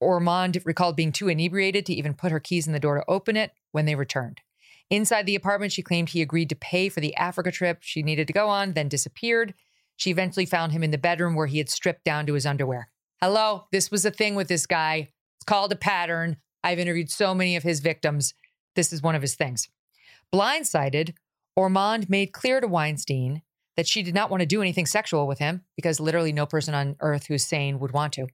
[0.00, 3.36] Ormond recalled being too inebriated to even put her keys in the door to open
[3.36, 4.40] it when they returned.
[4.88, 8.26] Inside the apartment, she claimed he agreed to pay for the Africa trip she needed
[8.26, 9.54] to go on, then disappeared.
[9.96, 12.90] She eventually found him in the bedroom where he had stripped down to his underwear.
[13.20, 15.10] Hello, this was a thing with this guy.
[15.36, 16.38] It's called a pattern.
[16.64, 18.34] I've interviewed so many of his victims.
[18.74, 19.68] This is one of his things.
[20.32, 21.14] Blindsided,
[21.54, 23.42] Ormond made clear to Weinstein
[23.76, 26.74] that she did not want to do anything sexual with him because literally no person
[26.74, 28.26] on earth who's sane would want to.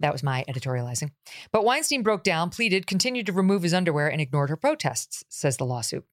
[0.00, 1.12] That was my editorializing.
[1.52, 5.56] But Weinstein broke down, pleaded, continued to remove his underwear, and ignored her protests, says
[5.56, 6.04] the lawsuit.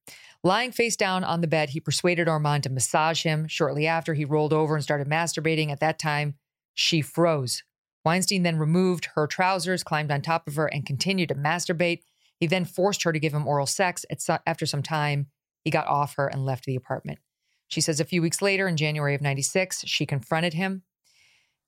[0.44, 3.48] Lying face down on the bed, he persuaded Ormond to massage him.
[3.48, 5.70] Shortly after, he rolled over and started masturbating.
[5.70, 6.34] At that time,
[6.74, 7.64] she froze.
[8.04, 12.02] Weinstein then removed her trousers, climbed on top of her, and continued to masturbate.
[12.38, 14.06] He then forced her to give him oral sex.
[14.46, 15.26] After some time,
[15.64, 17.18] he got off her and left the apartment.
[17.68, 20.82] She says a few weeks later, in January of 96, she confronted him.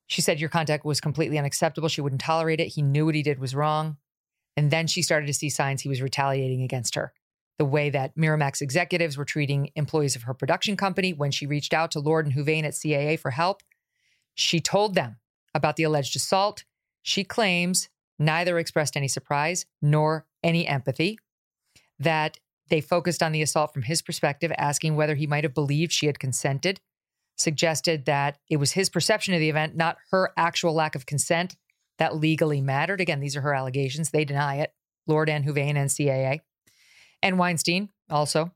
[0.07, 1.89] She said, Your conduct was completely unacceptable.
[1.89, 2.69] She wouldn't tolerate it.
[2.69, 3.97] He knew what he did was wrong.
[4.57, 7.13] And then she started to see signs he was retaliating against her.
[7.59, 11.75] The way that Miramax executives were treating employees of her production company when she reached
[11.75, 13.63] out to Lord and Huvane at CAA for help.
[14.35, 15.19] She told them
[15.55, 16.65] about the alleged assault.
[17.03, 21.19] She claims neither expressed any surprise nor any empathy,
[21.99, 22.39] that
[22.71, 26.07] they focused on the assault from his perspective, asking whether he might have believed she
[26.07, 26.81] had consented,
[27.37, 31.57] suggested that it was his perception of the event, not her actual lack of consent,
[31.99, 33.01] that legally mattered.
[33.01, 34.11] Again, these are her allegations.
[34.11, 34.73] They deny it.
[35.07, 36.41] Lord and Huvane and CAA.
[37.23, 38.53] And Weinstein also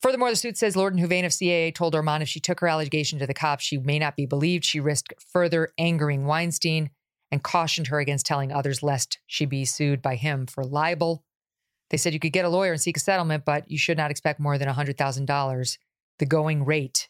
[0.00, 2.68] Furthermore, the suit says Lord and Huvane of CAA told Ormond if she took her
[2.68, 4.64] allegation to the cops, she may not be believed.
[4.64, 6.90] She risked further angering Weinstein
[7.32, 11.24] and cautioned her against telling others lest she be sued by him for libel.
[11.90, 14.10] They said you could get a lawyer and seek a settlement, but you should not
[14.10, 15.78] expect more than $100,000,
[16.18, 17.08] the going rate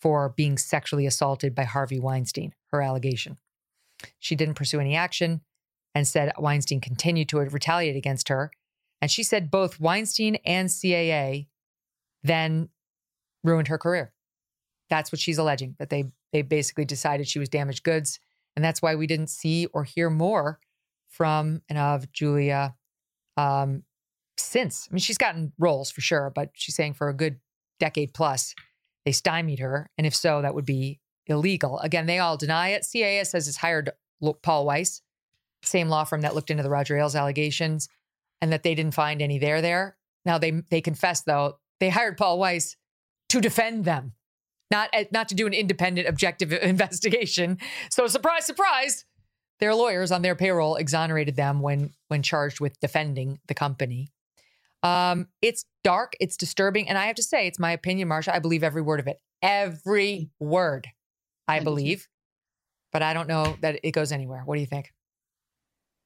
[0.00, 3.38] for being sexually assaulted by Harvey Weinstein, her allegation.
[4.18, 5.40] She didn't pursue any action
[5.94, 8.50] and said Weinstein continued to retaliate against her.
[9.00, 11.46] And she said both Weinstein and CAA
[12.22, 12.68] then
[13.42, 14.12] ruined her career.
[14.90, 18.18] That's what she's alleging that they they basically decided she was damaged goods,
[18.56, 20.58] and that's why we didn't see or hear more
[21.08, 22.74] from and of Julia
[23.36, 23.82] um,
[24.36, 24.88] since.
[24.90, 27.38] I mean, she's gotten roles for sure, but she's saying for a good
[27.80, 28.54] decade plus
[29.04, 31.78] they stymied her, and if so, that would be illegal.
[31.80, 32.82] Again, they all deny it.
[32.82, 33.90] CAA says it's hired
[34.42, 35.02] Paul Weiss,
[35.62, 37.88] same law firm that looked into the Roger Ailes allegations,
[38.40, 39.96] and that they didn't find any there there.
[40.24, 42.76] Now they they confess though they hired Paul Weiss
[43.30, 44.12] to defend them,
[44.70, 47.58] not not to do an independent, objective investigation.
[47.90, 49.04] So surprise, surprise,
[49.60, 54.10] their lawyers on their payroll exonerated them when when charged with defending the company.
[54.82, 58.34] Um, it's dark, it's disturbing, and I have to say, it's my opinion, Marcia.
[58.34, 60.88] I believe every word of it, every word.
[61.46, 62.08] I believe,
[62.90, 64.42] but I don't know that it goes anywhere.
[64.46, 64.92] What do you think?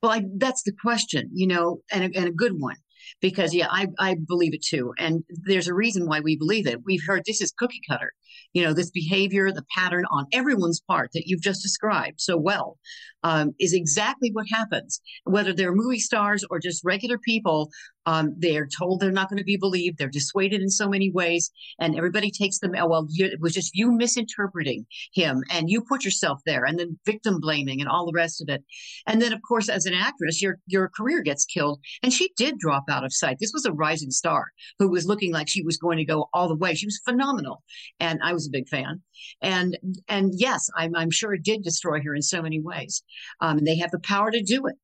[0.03, 2.77] Well, I, that's the question, you know, and a, and a good one
[3.21, 4.93] because yeah I, I believe it too.
[4.99, 6.81] And there's a reason why we believe it.
[6.85, 8.13] We've heard this is cookie cutter.
[8.53, 12.79] You know this behavior the pattern on everyone's part that you've just described so well
[13.23, 15.01] um, is exactly what happens.
[15.25, 17.71] Whether they're movie stars or just regular people
[18.09, 19.99] um, they're told they're not going to be believed.
[19.99, 22.73] They're dissuaded in so many ways, and everybody takes them.
[22.75, 26.99] Oh, well, it was just you misinterpreting him, and you put yourself there, and then
[27.05, 28.65] victim blaming and all the rest of it.
[29.07, 31.81] And then, of course, as an actress, your your career gets killed.
[32.03, 33.37] And she did drop out of sight.
[33.41, 34.47] This was a rising star
[34.79, 36.75] who was looking like she was going to go all the way.
[36.75, 37.63] She was phenomenal,
[38.01, 39.03] and I was a big fan.
[39.43, 39.77] And
[40.09, 43.03] and yes, I'm I'm sure it did destroy her in so many ways.
[43.43, 44.77] Um, and they have the power to do it.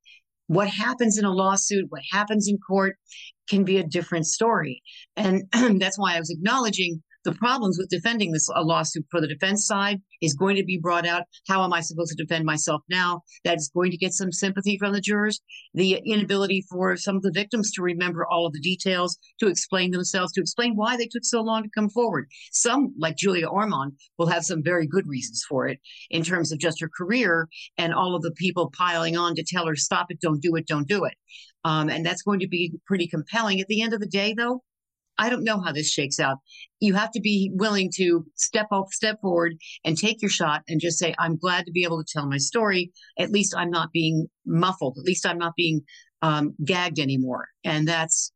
[0.46, 2.96] What happens in a lawsuit, what happens in court
[3.48, 4.82] can be a different story.
[5.16, 5.44] And
[5.80, 9.66] that's why I was acknowledging the problems with defending this a lawsuit for the defense
[9.66, 11.24] side is going to be brought out.
[11.48, 13.22] How am I supposed to defend myself now?
[13.44, 15.40] That is going to get some sympathy from the jurors.
[15.74, 19.90] The inability for some of the victims to remember all of the details, to explain
[19.90, 22.26] themselves, to explain why they took so long to come forward.
[22.52, 25.78] Some, like Julia Ormond, will have some very good reasons for it
[26.10, 27.48] in terms of just her career
[27.78, 30.66] and all of the people piling on to tell her, stop it, don't do it,
[30.66, 31.14] don't do it.
[31.64, 33.60] Um, and that's going to be pretty compelling.
[33.60, 34.62] At the end of the day, though,
[35.18, 36.38] I don't know how this shakes out.
[36.80, 39.54] You have to be willing to step up, step forward
[39.84, 42.38] and take your shot and just say, I'm glad to be able to tell my
[42.38, 42.92] story.
[43.18, 44.96] At least I'm not being muffled.
[44.98, 45.82] At least I'm not being
[46.22, 47.48] um, gagged anymore.
[47.64, 48.32] And that's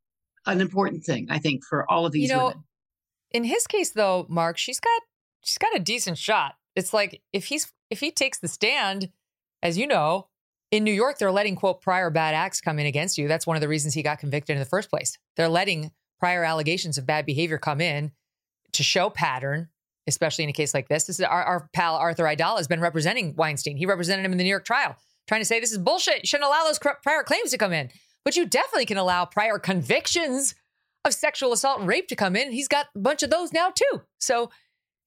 [0.46, 2.64] an important thing, I think, for all of these you know, women.
[3.32, 5.02] In his case, though, Mark, she's got
[5.42, 6.54] she's got a decent shot.
[6.76, 9.10] It's like if he's if he takes the stand,
[9.62, 10.28] as you know,
[10.70, 13.28] in New York, they're letting quote prior bad acts come in against you.
[13.28, 15.16] That's one of the reasons he got convicted in the first place.
[15.36, 18.12] They're letting prior allegations of bad behavior come in
[18.72, 19.68] to show pattern,
[20.06, 21.04] especially in a case like this.
[21.04, 23.76] This is our, our pal Arthur Aidala has been representing Weinstein.
[23.76, 24.96] He represented him in the New York trial,
[25.26, 26.22] trying to say this is bullshit.
[26.22, 27.90] You shouldn't allow those prior claims to come in.
[28.24, 30.54] But you definitely can allow prior convictions
[31.04, 32.52] of sexual assault and rape to come in.
[32.52, 34.02] He's got a bunch of those now too.
[34.18, 34.50] So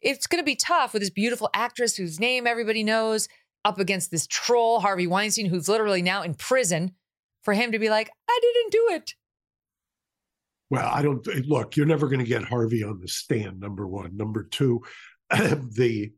[0.02, 3.28] it's going to be tough with this beautiful actress whose name everybody knows
[3.64, 6.94] up against this troll, Harvey Weinstein, who's literally now in prison,
[7.44, 9.14] for him to be like, I didn't do it.
[10.72, 13.85] Well, I don't eh, look, you're never going to get Harvey on the stand, number
[13.85, 14.15] one.
[14.15, 14.81] Number two,
[15.30, 16.14] the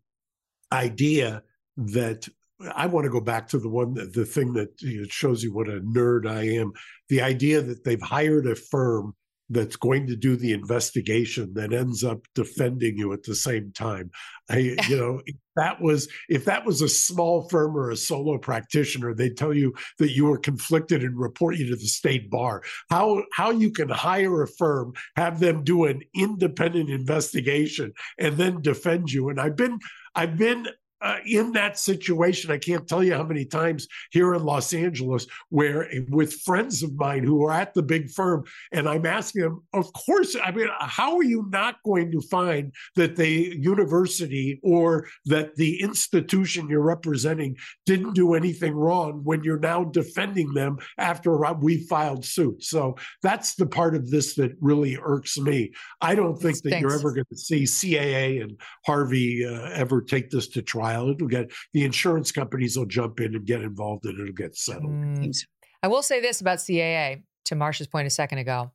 [0.71, 1.41] idea
[1.75, 2.27] that
[2.73, 5.51] I want to go back to the one the thing that you know, shows you
[5.53, 6.71] what a nerd I am.
[7.09, 9.15] The idea that they've hired a firm
[9.53, 14.11] that's going to do the investigation that ends up defending you at the same time.
[14.49, 18.37] I, you know, if that was if that was a small firm or a solo
[18.37, 22.63] practitioner, they'd tell you that you were conflicted and report you to the state bar.
[22.89, 28.61] How how you can hire a firm, have them do an independent investigation, and then
[28.61, 29.29] defend you.
[29.29, 29.79] And I've been
[30.15, 30.67] I've been
[31.03, 35.27] uh, in that situation, I can't tell you how many times here in Los Angeles,
[35.49, 39.63] where with friends of mine who are at the big firm, and I'm asking them,
[39.73, 45.07] of course, I mean, how are you not going to find that the university or
[45.25, 51.37] that the institution you're representing didn't do anything wrong when you're now defending them after
[51.55, 52.63] we filed suit?
[52.63, 55.73] So that's the part of this that really irks me.
[55.99, 60.29] I don't think that you're ever going to see CAA and Harvey uh, ever take
[60.29, 61.09] this to trial while.
[61.09, 64.91] It'll get the insurance companies will jump in and get involved and it'll get settled.
[64.91, 65.35] Mm.
[65.81, 68.71] I will say this about CAA to Marcia's point a second ago.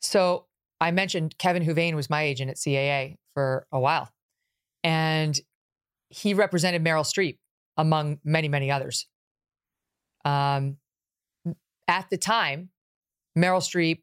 [0.00, 0.46] So
[0.80, 4.08] I mentioned Kevin Huvane was my agent at CAA for a while,
[4.84, 5.38] and
[6.08, 7.38] he represented Meryl Streep
[7.76, 9.06] among many, many others.
[10.24, 10.78] Um,
[11.86, 12.70] at the time,
[13.36, 14.02] Meryl Streep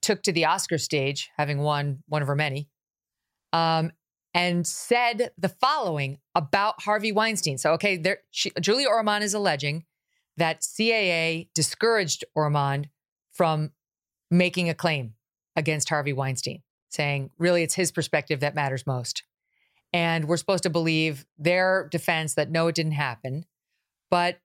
[0.00, 2.68] took to the Oscar stage, having won one of her many,
[3.52, 3.90] um,
[4.34, 7.56] and said the following about Harvey Weinstein.
[7.56, 9.84] So, okay, there, she, Julia Ormond is alleging
[10.36, 12.88] that CAA discouraged Ormond
[13.32, 13.70] from
[14.30, 15.14] making a claim
[15.54, 19.22] against Harvey Weinstein, saying really it's his perspective that matters most.
[19.92, 23.46] And we're supposed to believe their defense that no, it didn't happen.
[24.10, 24.40] But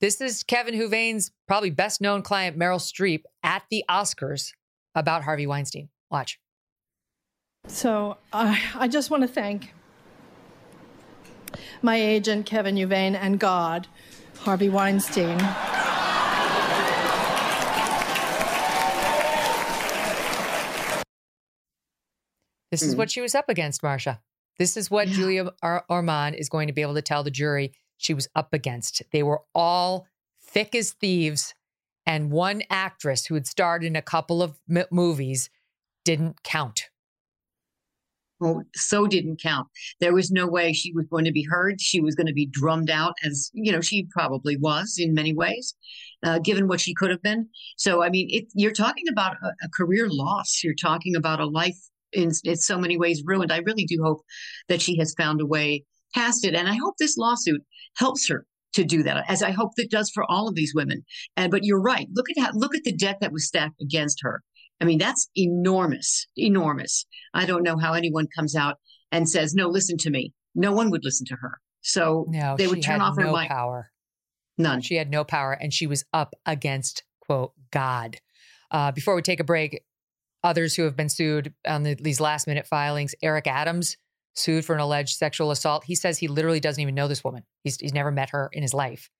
[0.00, 4.52] this is Kevin Huvane's probably best known client, Meryl Streep, at the Oscars
[4.94, 5.88] about Harvey Weinstein.
[6.08, 6.38] Watch.
[7.68, 9.72] So uh, I just want to thank
[11.82, 13.86] my agent, Kevin Huvane, and God,
[14.38, 15.38] Harvey Weinstein.
[22.70, 24.20] This is what she was up against, Marcia.
[24.58, 25.14] This is what yeah.
[25.14, 28.52] Julia Ar- Ormond is going to be able to tell the jury she was up
[28.52, 29.02] against.
[29.10, 30.06] They were all
[30.42, 31.54] thick as thieves,
[32.04, 35.48] and one actress who had starred in a couple of m- movies
[36.04, 36.87] didn't count
[38.40, 39.66] well, so didn't count.
[40.00, 41.80] There was no way she was going to be heard.
[41.80, 45.34] She was going to be drummed out, as you know, she probably was in many
[45.34, 45.74] ways,
[46.22, 47.48] uh, given what she could have been.
[47.76, 50.60] So, I mean, it, you're talking about a, a, career loss.
[50.62, 51.78] You're talking about a life
[52.12, 53.52] in, in so many ways ruined.
[53.52, 54.22] I really do hope
[54.68, 55.84] that she has found a way
[56.14, 57.62] past it, and I hope this lawsuit
[57.96, 61.04] helps her to do that, as I hope it does for all of these women.
[61.36, 62.06] And but you're right.
[62.12, 64.42] Look at how look at the debt that was stacked against her.
[64.80, 67.06] I mean, that's enormous, enormous.
[67.34, 68.76] I don't know how anyone comes out
[69.10, 71.60] and says, "No, listen to me." No one would listen to her.
[71.80, 73.48] So no, they would turn off her no mic.
[73.48, 73.90] power.
[74.56, 74.80] None.
[74.80, 78.16] She had no power, and she was up against quote God.
[78.70, 79.82] Uh, before we take a break,
[80.42, 83.14] others who have been sued on the, these last minute filings.
[83.22, 83.96] Eric Adams
[84.34, 85.84] sued for an alleged sexual assault.
[85.84, 87.44] He says he literally doesn't even know this woman.
[87.64, 89.10] He's he's never met her in his life.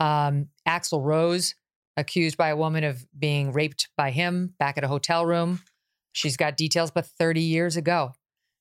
[0.00, 1.54] Um, Axl Rose
[1.96, 5.60] accused by a woman of being raped by him back at a hotel room.
[6.12, 8.12] She's got details, but 30 years ago.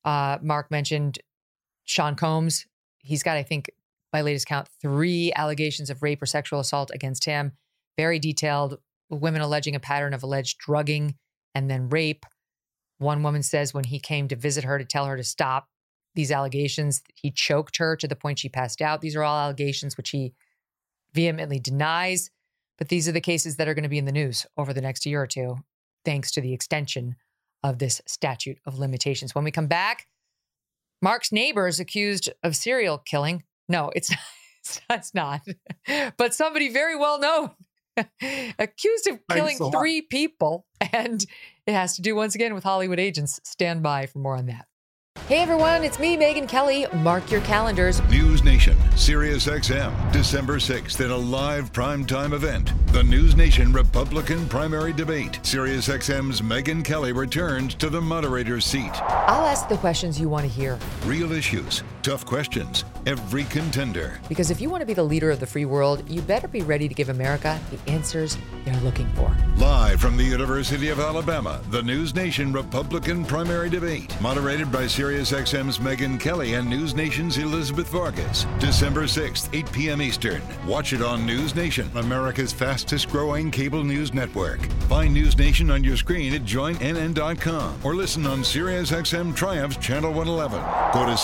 [0.03, 1.19] Uh, Mark mentioned
[1.85, 2.65] Sean Combs.
[2.99, 3.69] He's got, I think,
[4.11, 7.53] by latest count, three allegations of rape or sexual assault against him.
[7.97, 8.79] Very detailed.
[9.09, 11.15] Women alleging a pattern of alleged drugging
[11.53, 12.25] and then rape.
[12.97, 15.67] One woman says when he came to visit her to tell her to stop
[16.13, 19.01] these allegations, he choked her to the point she passed out.
[19.01, 20.33] These are all allegations which he
[21.13, 22.29] vehemently denies.
[22.81, 24.81] But these are the cases that are going to be in the news over the
[24.81, 25.57] next year or two,
[26.03, 27.15] thanks to the extension
[27.61, 29.35] of this statute of limitations.
[29.35, 30.07] When we come back,
[30.99, 33.43] Mark's neighbor is accused of serial killing.
[33.69, 34.09] No, it's
[34.89, 34.97] not.
[34.97, 35.41] It's not.
[36.17, 37.51] but somebody very well known
[38.57, 40.65] accused of killing three people.
[40.91, 41.23] And
[41.67, 43.39] it has to do once again with Hollywood agents.
[43.43, 44.65] Stand by for more on that.
[45.31, 46.85] Hey everyone, it's me, Megyn Kelly.
[46.93, 48.01] Mark your calendars.
[48.09, 52.73] News Nation, Sirius XM, December 6th in a live primetime event.
[52.87, 55.39] The News Nation Republican primary debate.
[55.41, 58.91] Sirius XM's Megyn Kelly returns to the moderator's seat.
[59.01, 60.77] I'll ask the questions you want to hear.
[61.05, 64.19] Real issues, tough questions, every contender.
[64.27, 66.61] Because if you want to be the leader of the free world, you better be
[66.61, 69.35] ready to give America the answers they're looking for.
[69.57, 75.31] Live from the University of Alabama, the News Nation Republican primary debate, moderated by Sirius
[75.31, 78.45] XM's Megyn Kelly and News Nation's Elizabeth Vargas.
[78.59, 80.01] December 6th, 8 p.m.
[80.01, 80.41] Eastern.
[80.65, 84.61] Watch it on News Nation, America's fastest growing cable news network.
[84.89, 90.13] Find News Nation on your screen at joinnn.com or listen on Sirius XM Triumph's Channel
[90.13, 90.61] 111.
[90.93, 91.17] Go to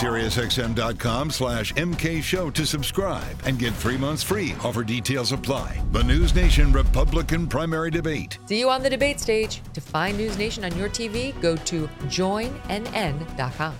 [0.67, 4.53] SiriusXM.com slash MK Show to subscribe and get three months free.
[4.63, 5.81] Offer details apply.
[5.91, 8.37] The News Nation Republican primary debate.
[8.45, 9.61] See you on the debate stage.
[9.73, 13.75] To find News Nation on your TV, go to joinnn.com.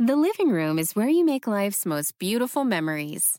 [0.00, 3.38] The living room is where you make life's most beautiful memories.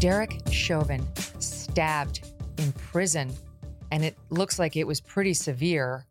[0.00, 1.06] Derek Chauvin
[1.40, 3.30] stabbed in prison,
[3.92, 6.06] and it looks like it was pretty severe.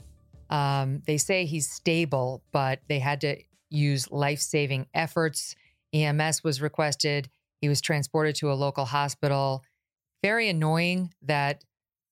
[0.51, 3.37] Um, they say he's stable, but they had to
[3.71, 5.55] use life saving efforts.
[5.91, 7.31] EMS was requested.
[7.61, 9.63] He was transported to a local hospital.
[10.21, 11.63] Very annoying that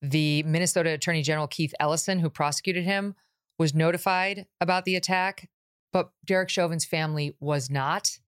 [0.02, 3.14] the Minnesota Attorney General Keith Ellison, who prosecuted him,
[3.56, 5.48] was notified about the attack,
[5.92, 8.18] but Derek Chauvin's family was not.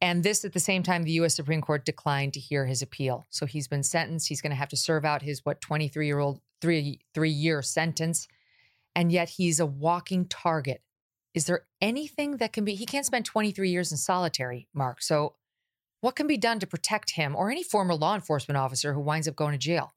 [0.00, 3.26] And this at the same time, the US Supreme Court declined to hear his appeal.
[3.30, 4.28] So he's been sentenced.
[4.28, 7.62] He's going to have to serve out his, what, 23 year old, three, three year
[7.62, 8.28] sentence.
[8.94, 10.82] And yet he's a walking target.
[11.34, 15.02] Is there anything that can be, he can't spend 23 years in solitary, Mark.
[15.02, 15.34] So
[16.00, 19.28] what can be done to protect him or any former law enforcement officer who winds
[19.28, 19.94] up going to jail?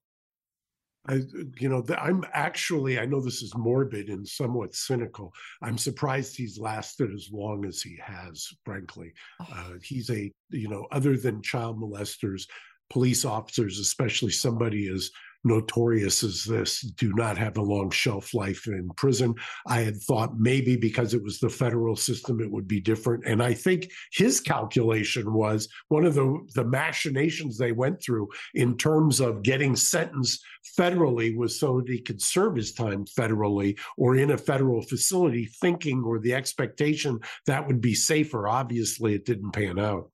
[1.07, 1.21] I,
[1.59, 5.33] you know, I'm actually, I know this is morbid and somewhat cynical.
[5.61, 9.13] I'm surprised he's lasted as long as he has, frankly.
[9.39, 9.47] Oh.
[9.51, 12.43] Uh, he's a, you know, other than child molesters,
[12.91, 15.09] police officers, especially somebody as
[15.43, 19.33] notorious as this do not have a long shelf life in prison.
[19.67, 23.25] I had thought maybe because it was the federal system, it would be different.
[23.25, 28.77] And I think his calculation was one of the, the machinations they went through in
[28.77, 30.43] terms of getting sentenced
[30.77, 35.49] federally was so that he could serve his time federally or in a federal facility,
[35.59, 38.47] thinking or the expectation that would be safer.
[38.47, 40.11] Obviously, it didn't pan out.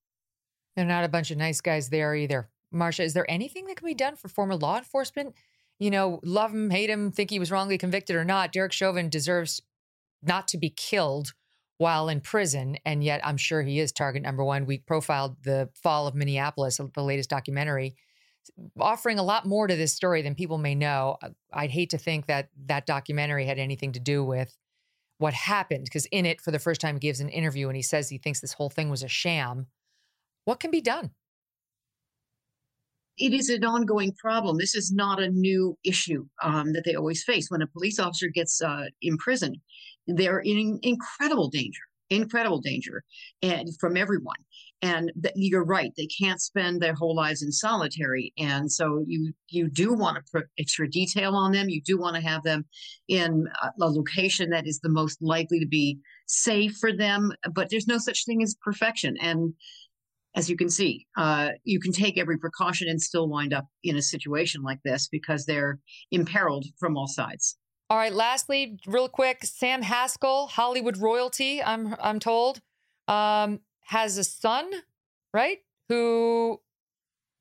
[0.76, 2.50] They're not a bunch of nice guys there either.
[2.72, 5.36] Marcia, is there anything that can be done for former law enforcement?
[5.80, 8.52] You know, love him, hate him, think he was wrongly convicted or not.
[8.52, 9.62] Derek Chauvin deserves
[10.24, 11.34] not to be killed
[11.78, 12.78] while in prison.
[12.86, 14.66] And yet, I'm sure he is target number one.
[14.66, 17.96] We profiled the fall of Minneapolis, uh, the latest documentary,
[18.80, 21.18] offering a lot more to this story than people may know.
[21.22, 24.58] Uh, I'd hate to think that that documentary had anything to do with
[25.20, 27.82] what happened, because in it, for the first time, he gives an interview and he
[27.82, 29.68] says he thinks this whole thing was a sham.
[30.46, 31.12] What can be done?
[33.18, 34.58] It is an ongoing problem.
[34.58, 37.50] This is not a new issue um, that they always face.
[37.50, 39.58] When a police officer gets uh, imprisoned,
[40.08, 43.04] they're in incredible danger, incredible danger,
[43.42, 44.38] and from everyone.
[44.84, 49.34] And th- you're right; they can't spend their whole lives in solitary, and so you
[49.50, 51.70] you do want to put extra detail on them.
[51.70, 52.66] You do want to have them
[53.08, 53.48] in
[53.82, 57.32] a location that is the most likely to be safe for them.
[57.52, 59.56] But there's no such thing as perfection, and
[60.38, 63.98] as you can see, uh, you can take every precaution and still wind up in
[63.98, 65.80] a situation like this because they're
[66.12, 67.58] imperiled from all sides.
[67.90, 68.14] All right.
[68.14, 71.64] Lastly, real quick, Sam Haskell, Hollywood royalty.
[71.64, 72.62] I'm I'm told
[73.08, 74.70] um, has a son,
[75.34, 75.58] right?
[75.90, 76.62] Who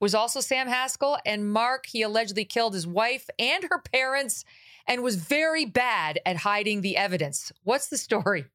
[0.01, 1.87] was also Sam Haskell and Mark.
[1.87, 4.45] He allegedly killed his wife and her parents,
[4.87, 7.53] and was very bad at hiding the evidence.
[7.63, 8.47] What's the story?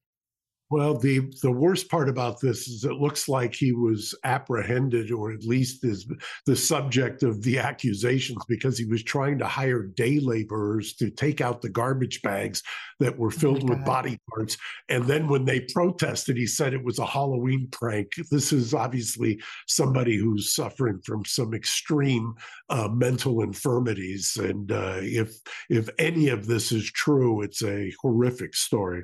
[0.72, 5.34] Well, the the worst part about this is it looks like he was apprehended, or
[5.34, 6.08] at least is
[6.46, 11.42] the subject of the accusations, because he was trying to hire day laborers to take
[11.42, 12.64] out the garbage bags
[13.02, 14.56] that were filled oh with body parts.
[14.88, 18.14] And then when they protested, he said it was a Halloween prank.
[18.32, 22.34] This is obviously somebody who's suffering from some extreme
[22.70, 25.36] uh, mental infirmities, and uh, if
[25.70, 29.04] if any of this is true, it's a horrific story.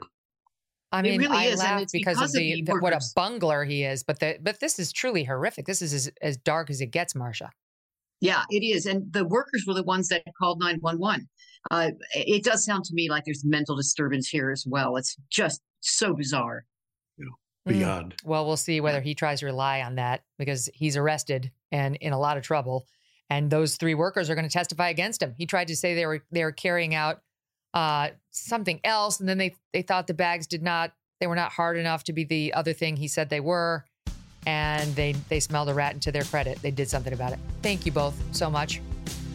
[0.91, 3.83] I mean, really I is, laugh because, because, of the, the what a bungler he
[3.83, 5.65] is, but the but this is truly horrific.
[5.65, 7.51] This is as, as dark as it gets, Marcia.
[8.21, 11.27] Yeah, it is, and the workers were the ones that called nine one one.
[11.69, 14.95] Uh, it does sound to me like there's mental disturbance here as well.
[14.95, 16.65] It's just so bizarre.
[17.17, 17.25] Yeah,
[17.65, 18.15] beyond.
[18.15, 18.25] Mm.
[18.25, 22.13] Well, we'll see whether he tries to rely on that because he's arrested and in
[22.13, 22.87] a lot of trouble.
[23.29, 25.35] And those three workers are going to testify against him.
[25.37, 27.21] He tried to say they were they were carrying out
[27.77, 31.51] uh, something else, and then they they thought the bags did not they were not
[31.51, 33.85] hard enough to be the other thing he said they were,
[34.47, 35.93] and they they smelled a rat.
[35.93, 37.39] And to their credit, they did something about it.
[37.61, 38.81] Thank you both so much,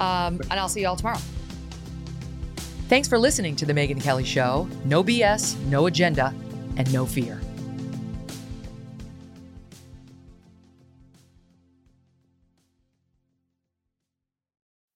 [0.00, 1.20] um, and I'll see you all tomorrow.
[2.88, 4.68] Thanks for listening to the Megyn Kelly Show.
[4.84, 6.34] No BS, no agenda,
[6.76, 7.40] and no fear.